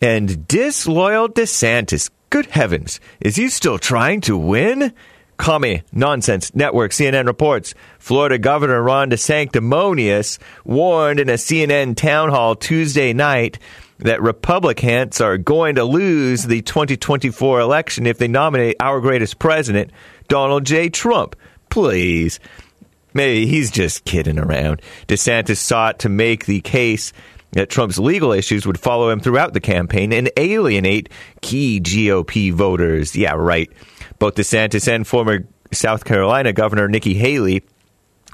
And 0.00 0.46
disloyal 0.46 1.28
DeSantis, 1.28 2.10
good 2.30 2.46
heavens, 2.46 3.00
is 3.20 3.36
he 3.36 3.48
still 3.48 3.78
trying 3.78 4.20
to 4.22 4.36
win? 4.36 4.92
Commie 5.38 5.82
Nonsense 5.92 6.54
Network 6.54 6.90
CNN 6.90 7.26
reports 7.26 7.74
Florida 8.00 8.38
Governor 8.38 8.82
Ron 8.82 9.10
DeSanctimonious 9.10 10.38
warned 10.64 11.20
in 11.20 11.28
a 11.28 11.34
CNN 11.34 11.96
town 11.96 12.30
hall 12.30 12.56
Tuesday 12.56 13.12
night 13.12 13.58
that 13.98 14.20
Republicans 14.20 15.20
are 15.20 15.38
going 15.38 15.76
to 15.76 15.84
lose 15.84 16.44
the 16.44 16.62
2024 16.62 17.60
election 17.60 18.06
if 18.06 18.18
they 18.18 18.28
nominate 18.28 18.76
our 18.80 19.00
greatest 19.00 19.38
president, 19.38 19.90
Donald 20.28 20.64
J. 20.64 20.88
Trump. 20.88 21.36
Please. 21.70 22.40
Maybe 23.14 23.46
he's 23.46 23.70
just 23.70 24.04
kidding 24.04 24.38
around. 24.38 24.82
DeSantis 25.06 25.56
sought 25.56 26.00
to 26.00 26.08
make 26.08 26.46
the 26.46 26.60
case 26.60 27.12
that 27.52 27.70
Trump's 27.70 27.98
legal 27.98 28.32
issues 28.32 28.66
would 28.66 28.78
follow 28.78 29.10
him 29.10 29.20
throughout 29.20 29.52
the 29.52 29.60
campaign 29.60 30.12
and 30.12 30.30
alienate 30.36 31.08
key 31.40 31.80
GOP 31.80 32.52
voters. 32.52 33.16
Yeah, 33.16 33.34
right. 33.34 33.70
Both 34.18 34.34
DeSantis 34.34 34.92
and 34.92 35.06
former 35.06 35.44
South 35.72 36.04
Carolina 36.04 36.52
Governor 36.52 36.88
Nikki 36.88 37.14
Haley, 37.14 37.62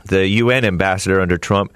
the 0.06 0.26
UN 0.26 0.64
ambassador 0.64 1.20
under 1.20 1.38
Trump, 1.38 1.72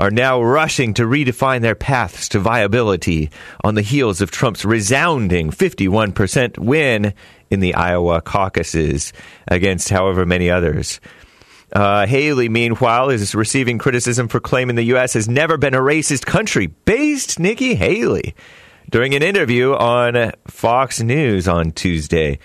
are 0.00 0.10
now 0.10 0.42
rushing 0.42 0.94
to 0.94 1.02
redefine 1.02 1.60
their 1.60 1.74
paths 1.74 2.28
to 2.30 2.38
viability 2.38 3.30
on 3.62 3.74
the 3.74 3.82
heels 3.82 4.20
of 4.20 4.30
Trump's 4.30 4.64
resounding 4.64 5.50
51% 5.50 6.58
win 6.58 7.14
in 7.50 7.60
the 7.60 7.74
Iowa 7.74 8.20
caucuses 8.20 9.12
against 9.46 9.90
however 9.90 10.24
many 10.24 10.50
others. 10.50 11.00
Uh, 11.72 12.06
Haley, 12.06 12.48
meanwhile, 12.48 13.08
is 13.08 13.34
receiving 13.34 13.78
criticism 13.78 14.28
for 14.28 14.40
claiming 14.40 14.76
the 14.76 14.82
U.S. 14.84 15.14
has 15.14 15.28
never 15.28 15.56
been 15.56 15.74
a 15.74 15.80
racist 15.80 16.26
country. 16.26 16.66
Based 16.66 17.38
Nikki 17.38 17.74
Haley 17.74 18.34
during 18.90 19.14
an 19.14 19.22
interview 19.22 19.72
on 19.72 20.32
Fox 20.46 21.00
News 21.00 21.48
on 21.48 21.72
Tuesday. 21.72 22.38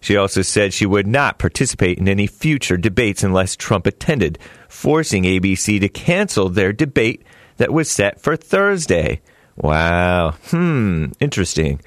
She 0.00 0.16
also 0.16 0.42
said 0.42 0.72
she 0.72 0.86
would 0.86 1.06
not 1.06 1.38
participate 1.38 1.98
in 1.98 2.08
any 2.08 2.26
future 2.26 2.76
debates 2.76 3.24
unless 3.24 3.56
Trump 3.56 3.86
attended, 3.86 4.38
forcing 4.68 5.24
ABC 5.24 5.80
to 5.80 5.88
cancel 5.88 6.48
their 6.48 6.72
debate 6.72 7.24
that 7.56 7.72
was 7.72 7.90
set 7.90 8.20
for 8.20 8.36
Thursday. 8.36 9.20
Wow. 9.56 10.32
Hmm. 10.50 11.06
Interesting. 11.20 11.80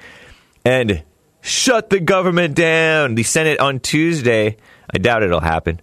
And 0.64 1.02
shut 1.40 1.90
the 1.90 2.00
government 2.00 2.54
down. 2.54 3.14
The 3.14 3.22
Senate 3.22 3.60
on 3.60 3.80
Tuesday, 3.80 4.56
I 4.92 4.98
doubt 4.98 5.22
it'll 5.22 5.40
happen, 5.40 5.80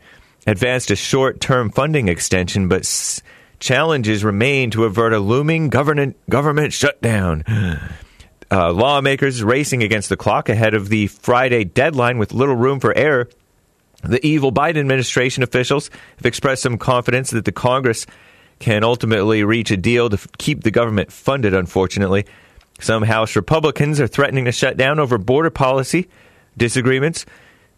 advanced 0.50 0.92
a 0.92 0.96
short 0.96 1.40
term 1.40 1.70
funding 1.70 2.08
extension, 2.08 2.68
but 2.68 2.82
s- 2.82 3.22
challenges 3.60 4.24
remain 4.24 4.72
to 4.72 4.86
avert 4.86 5.14
a 5.14 5.20
looming 5.20 5.70
government, 5.70 6.18
government 6.30 6.74
shutdown. 6.74 7.44
Uh, 8.52 8.74
lawmakers 8.74 9.44
racing 9.44 9.84
against 9.84 10.10
the 10.10 10.18
clock 10.18 10.50
ahead 10.50 10.74
of 10.74 10.90
the 10.90 11.06
Friday 11.06 11.64
deadline 11.64 12.18
with 12.18 12.34
little 12.34 12.56
room 12.56 12.80
for 12.80 12.98
error. 12.98 13.30
The 14.02 14.26
evil 14.26 14.52
Biden 14.52 14.80
administration 14.80 15.44
officials 15.44 15.92
have 16.18 16.26
expressed 16.26 16.64
some 16.64 16.80
confidence 16.80 17.30
that 17.30 17.46
the 17.46 17.52
Congress 17.52 18.08
can 18.58 18.84
ultimately 18.84 19.44
reach 19.44 19.70
a 19.70 19.78
deal 19.78 20.10
to 20.10 20.16
f- 20.16 20.28
keep 20.40 20.64
the 20.64 20.72
government 20.72 21.12
funded, 21.12 21.54
unfortunately. 21.54 22.26
Some 22.80 23.04
House 23.04 23.36
Republicans 23.36 24.00
are 24.02 24.08
threatening 24.08 24.46
to 24.46 24.52
shut 24.52 24.78
down 24.78 25.00
over 25.00 25.20
border 25.20 25.52
policy 25.52 26.08
disagreements. 26.58 27.28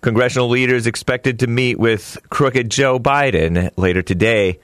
Congressional 0.01 0.49
leaders 0.49 0.87
expected 0.87 1.39
to 1.39 1.47
meet 1.47 1.77
with 1.77 2.17
crooked 2.31 2.71
Joe 2.71 2.99
Biden 2.99 3.69
later 3.77 4.01
today, 4.01 4.59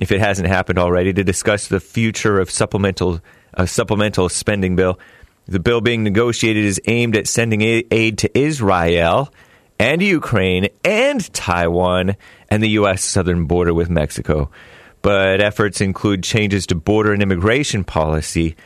if 0.00 0.10
it 0.10 0.18
hasn't 0.18 0.48
happened 0.48 0.78
already, 0.78 1.12
to 1.12 1.22
discuss 1.22 1.68
the 1.68 1.78
future 1.78 2.40
of 2.40 2.50
supplemental 2.50 3.20
a 3.52 3.66
supplemental 3.66 4.30
spending 4.30 4.76
bill. 4.76 4.98
The 5.46 5.58
bill 5.58 5.82
being 5.82 6.04
negotiated 6.04 6.64
is 6.64 6.80
aimed 6.86 7.16
at 7.16 7.26
sending 7.26 7.60
aid 7.60 8.18
to 8.18 8.38
Israel 8.38 9.32
and 9.78 10.02
Ukraine 10.02 10.68
and 10.84 11.32
Taiwan 11.34 12.16
and 12.48 12.62
the 12.62 12.70
U.S. 12.70 13.02
southern 13.04 13.44
border 13.44 13.74
with 13.74 13.90
Mexico. 13.90 14.50
But 15.02 15.42
efforts 15.42 15.82
include 15.82 16.22
changes 16.22 16.66
to 16.68 16.74
border 16.74 17.12
and 17.12 17.22
immigration 17.22 17.84
policy, 17.84 18.56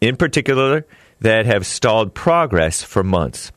in 0.00 0.16
particular, 0.16 0.86
that 1.20 1.46
have 1.46 1.66
stalled 1.66 2.14
progress 2.14 2.82
for 2.82 3.04
months. 3.04 3.52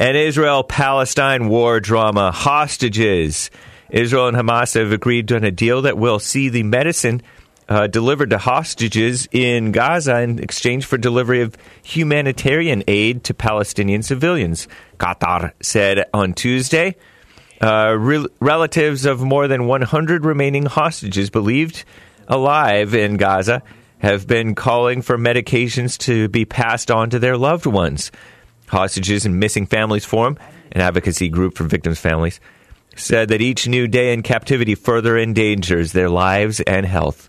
And 0.00 0.16
Israel 0.16 0.64
Palestine 0.64 1.50
war 1.50 1.78
drama 1.78 2.32
hostages. 2.32 3.50
Israel 3.90 4.28
and 4.28 4.36
Hamas 4.36 4.72
have 4.72 4.92
agreed 4.92 5.30
on 5.30 5.44
a 5.44 5.50
deal 5.50 5.82
that 5.82 5.98
will 5.98 6.18
see 6.18 6.48
the 6.48 6.62
medicine 6.62 7.20
uh, 7.68 7.86
delivered 7.86 8.30
to 8.30 8.38
hostages 8.38 9.28
in 9.30 9.72
Gaza 9.72 10.22
in 10.22 10.38
exchange 10.38 10.86
for 10.86 10.96
delivery 10.96 11.42
of 11.42 11.54
humanitarian 11.82 12.82
aid 12.88 13.24
to 13.24 13.34
Palestinian 13.34 14.02
civilians. 14.02 14.68
Qatar 14.98 15.52
said 15.60 16.06
on 16.14 16.32
Tuesday. 16.32 16.96
Uh, 17.60 17.94
re- 17.98 18.26
relatives 18.40 19.04
of 19.04 19.20
more 19.20 19.48
than 19.48 19.66
100 19.66 20.24
remaining 20.24 20.64
hostages 20.64 21.28
believed 21.28 21.84
alive 22.26 22.94
in 22.94 23.18
Gaza 23.18 23.62
have 23.98 24.26
been 24.26 24.54
calling 24.54 25.02
for 25.02 25.18
medications 25.18 25.98
to 25.98 26.26
be 26.30 26.46
passed 26.46 26.90
on 26.90 27.10
to 27.10 27.18
their 27.18 27.36
loved 27.36 27.66
ones. 27.66 28.10
Hostages 28.70 29.26
and 29.26 29.38
Missing 29.38 29.66
Families 29.66 30.04
Forum, 30.04 30.38
an 30.72 30.80
advocacy 30.80 31.28
group 31.28 31.56
for 31.56 31.64
victims' 31.64 31.98
families, 31.98 32.40
said 32.96 33.28
that 33.28 33.40
each 33.40 33.66
new 33.66 33.86
day 33.86 34.12
in 34.12 34.22
captivity 34.22 34.74
further 34.74 35.18
endangers 35.18 35.92
their 35.92 36.08
lives 36.08 36.60
and 36.60 36.86
health. 36.86 37.28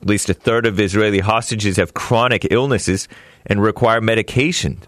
At 0.00 0.08
least 0.08 0.30
a 0.30 0.34
third 0.34 0.66
of 0.66 0.78
Israeli 0.78 1.20
hostages 1.20 1.76
have 1.76 1.94
chronic 1.94 2.48
illnesses 2.50 3.08
and 3.46 3.62
require 3.62 4.00
medication, 4.00 4.78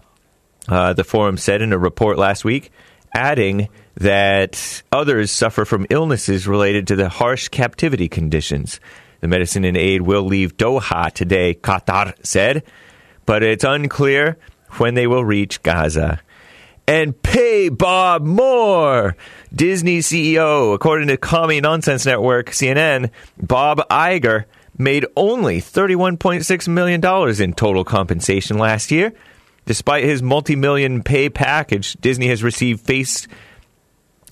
uh, 0.67 0.93
the 0.93 1.03
forum 1.03 1.37
said 1.37 1.61
in 1.61 1.73
a 1.73 1.77
report 1.77 2.17
last 2.17 2.45
week, 2.45 2.71
adding 3.13 3.69
that 3.95 4.83
others 4.91 5.31
suffer 5.31 5.65
from 5.65 5.87
illnesses 5.89 6.47
related 6.47 6.87
to 6.87 6.95
the 6.95 7.09
harsh 7.09 7.47
captivity 7.47 8.07
conditions. 8.07 8.79
The 9.19 9.27
medicine 9.27 9.65
and 9.65 9.75
aid 9.75 10.03
will 10.03 10.23
leave 10.23 10.55
Doha 10.55 11.11
today, 11.11 11.55
Qatar 11.55 12.13
said, 12.23 12.63
but 13.25 13.43
it's 13.43 13.63
unclear 13.63 14.37
when 14.77 14.93
they 14.93 15.07
will 15.07 15.25
reach 15.25 15.61
Gaza. 15.63 16.21
And 16.87 17.21
pay 17.21 17.69
Bob 17.69 18.23
more. 18.23 19.15
Disney 19.53 19.99
CEO, 19.99 20.73
according 20.73 21.09
to 21.09 21.17
Commie 21.17 21.61
Nonsense 21.61 22.05
Network, 22.05 22.49
CNN, 22.49 23.11
Bob 23.37 23.79
Iger 23.89 24.45
made 24.77 25.05
only 25.15 25.61
$31.6 25.61 26.67
million 26.67 27.41
in 27.41 27.53
total 27.53 27.83
compensation 27.83 28.57
last 28.57 28.89
year. 28.89 29.13
Despite 29.65 30.03
his 30.03 30.23
multi 30.23 30.55
million 30.55 31.03
pay 31.03 31.29
package, 31.29 31.93
Disney 32.01 32.29
has 32.29 32.41
received 32.41 32.81
face 32.81 33.27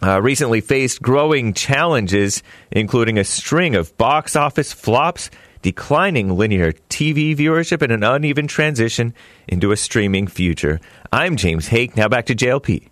uh, 0.02 0.22
recently 0.22 0.62
faced 0.62 1.02
growing 1.02 1.54
challenges, 1.54 2.44
including 2.72 3.18
a 3.18 3.24
string 3.24 3.76
of 3.76 3.96
box 3.98 4.36
office 4.36 4.74
flops, 4.74 5.30
declining 5.62 6.36
linear 6.36 6.74
TV 6.90 7.36
viewership, 7.36 7.82
and 7.82 7.92
an 7.92 8.04
uneven 8.04 8.48
transition 8.48 9.14
into 9.48 9.72
a 9.72 9.78
streaming 9.78 10.28
future. 10.28 10.80
I'm 11.12 11.36
James 11.36 11.68
Hake. 11.68 11.96
Now 11.96 12.08
back 12.08 12.26
to 12.28 12.36
JLP. 12.36 12.90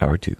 Hour 0.00 0.16
two. 0.16 0.36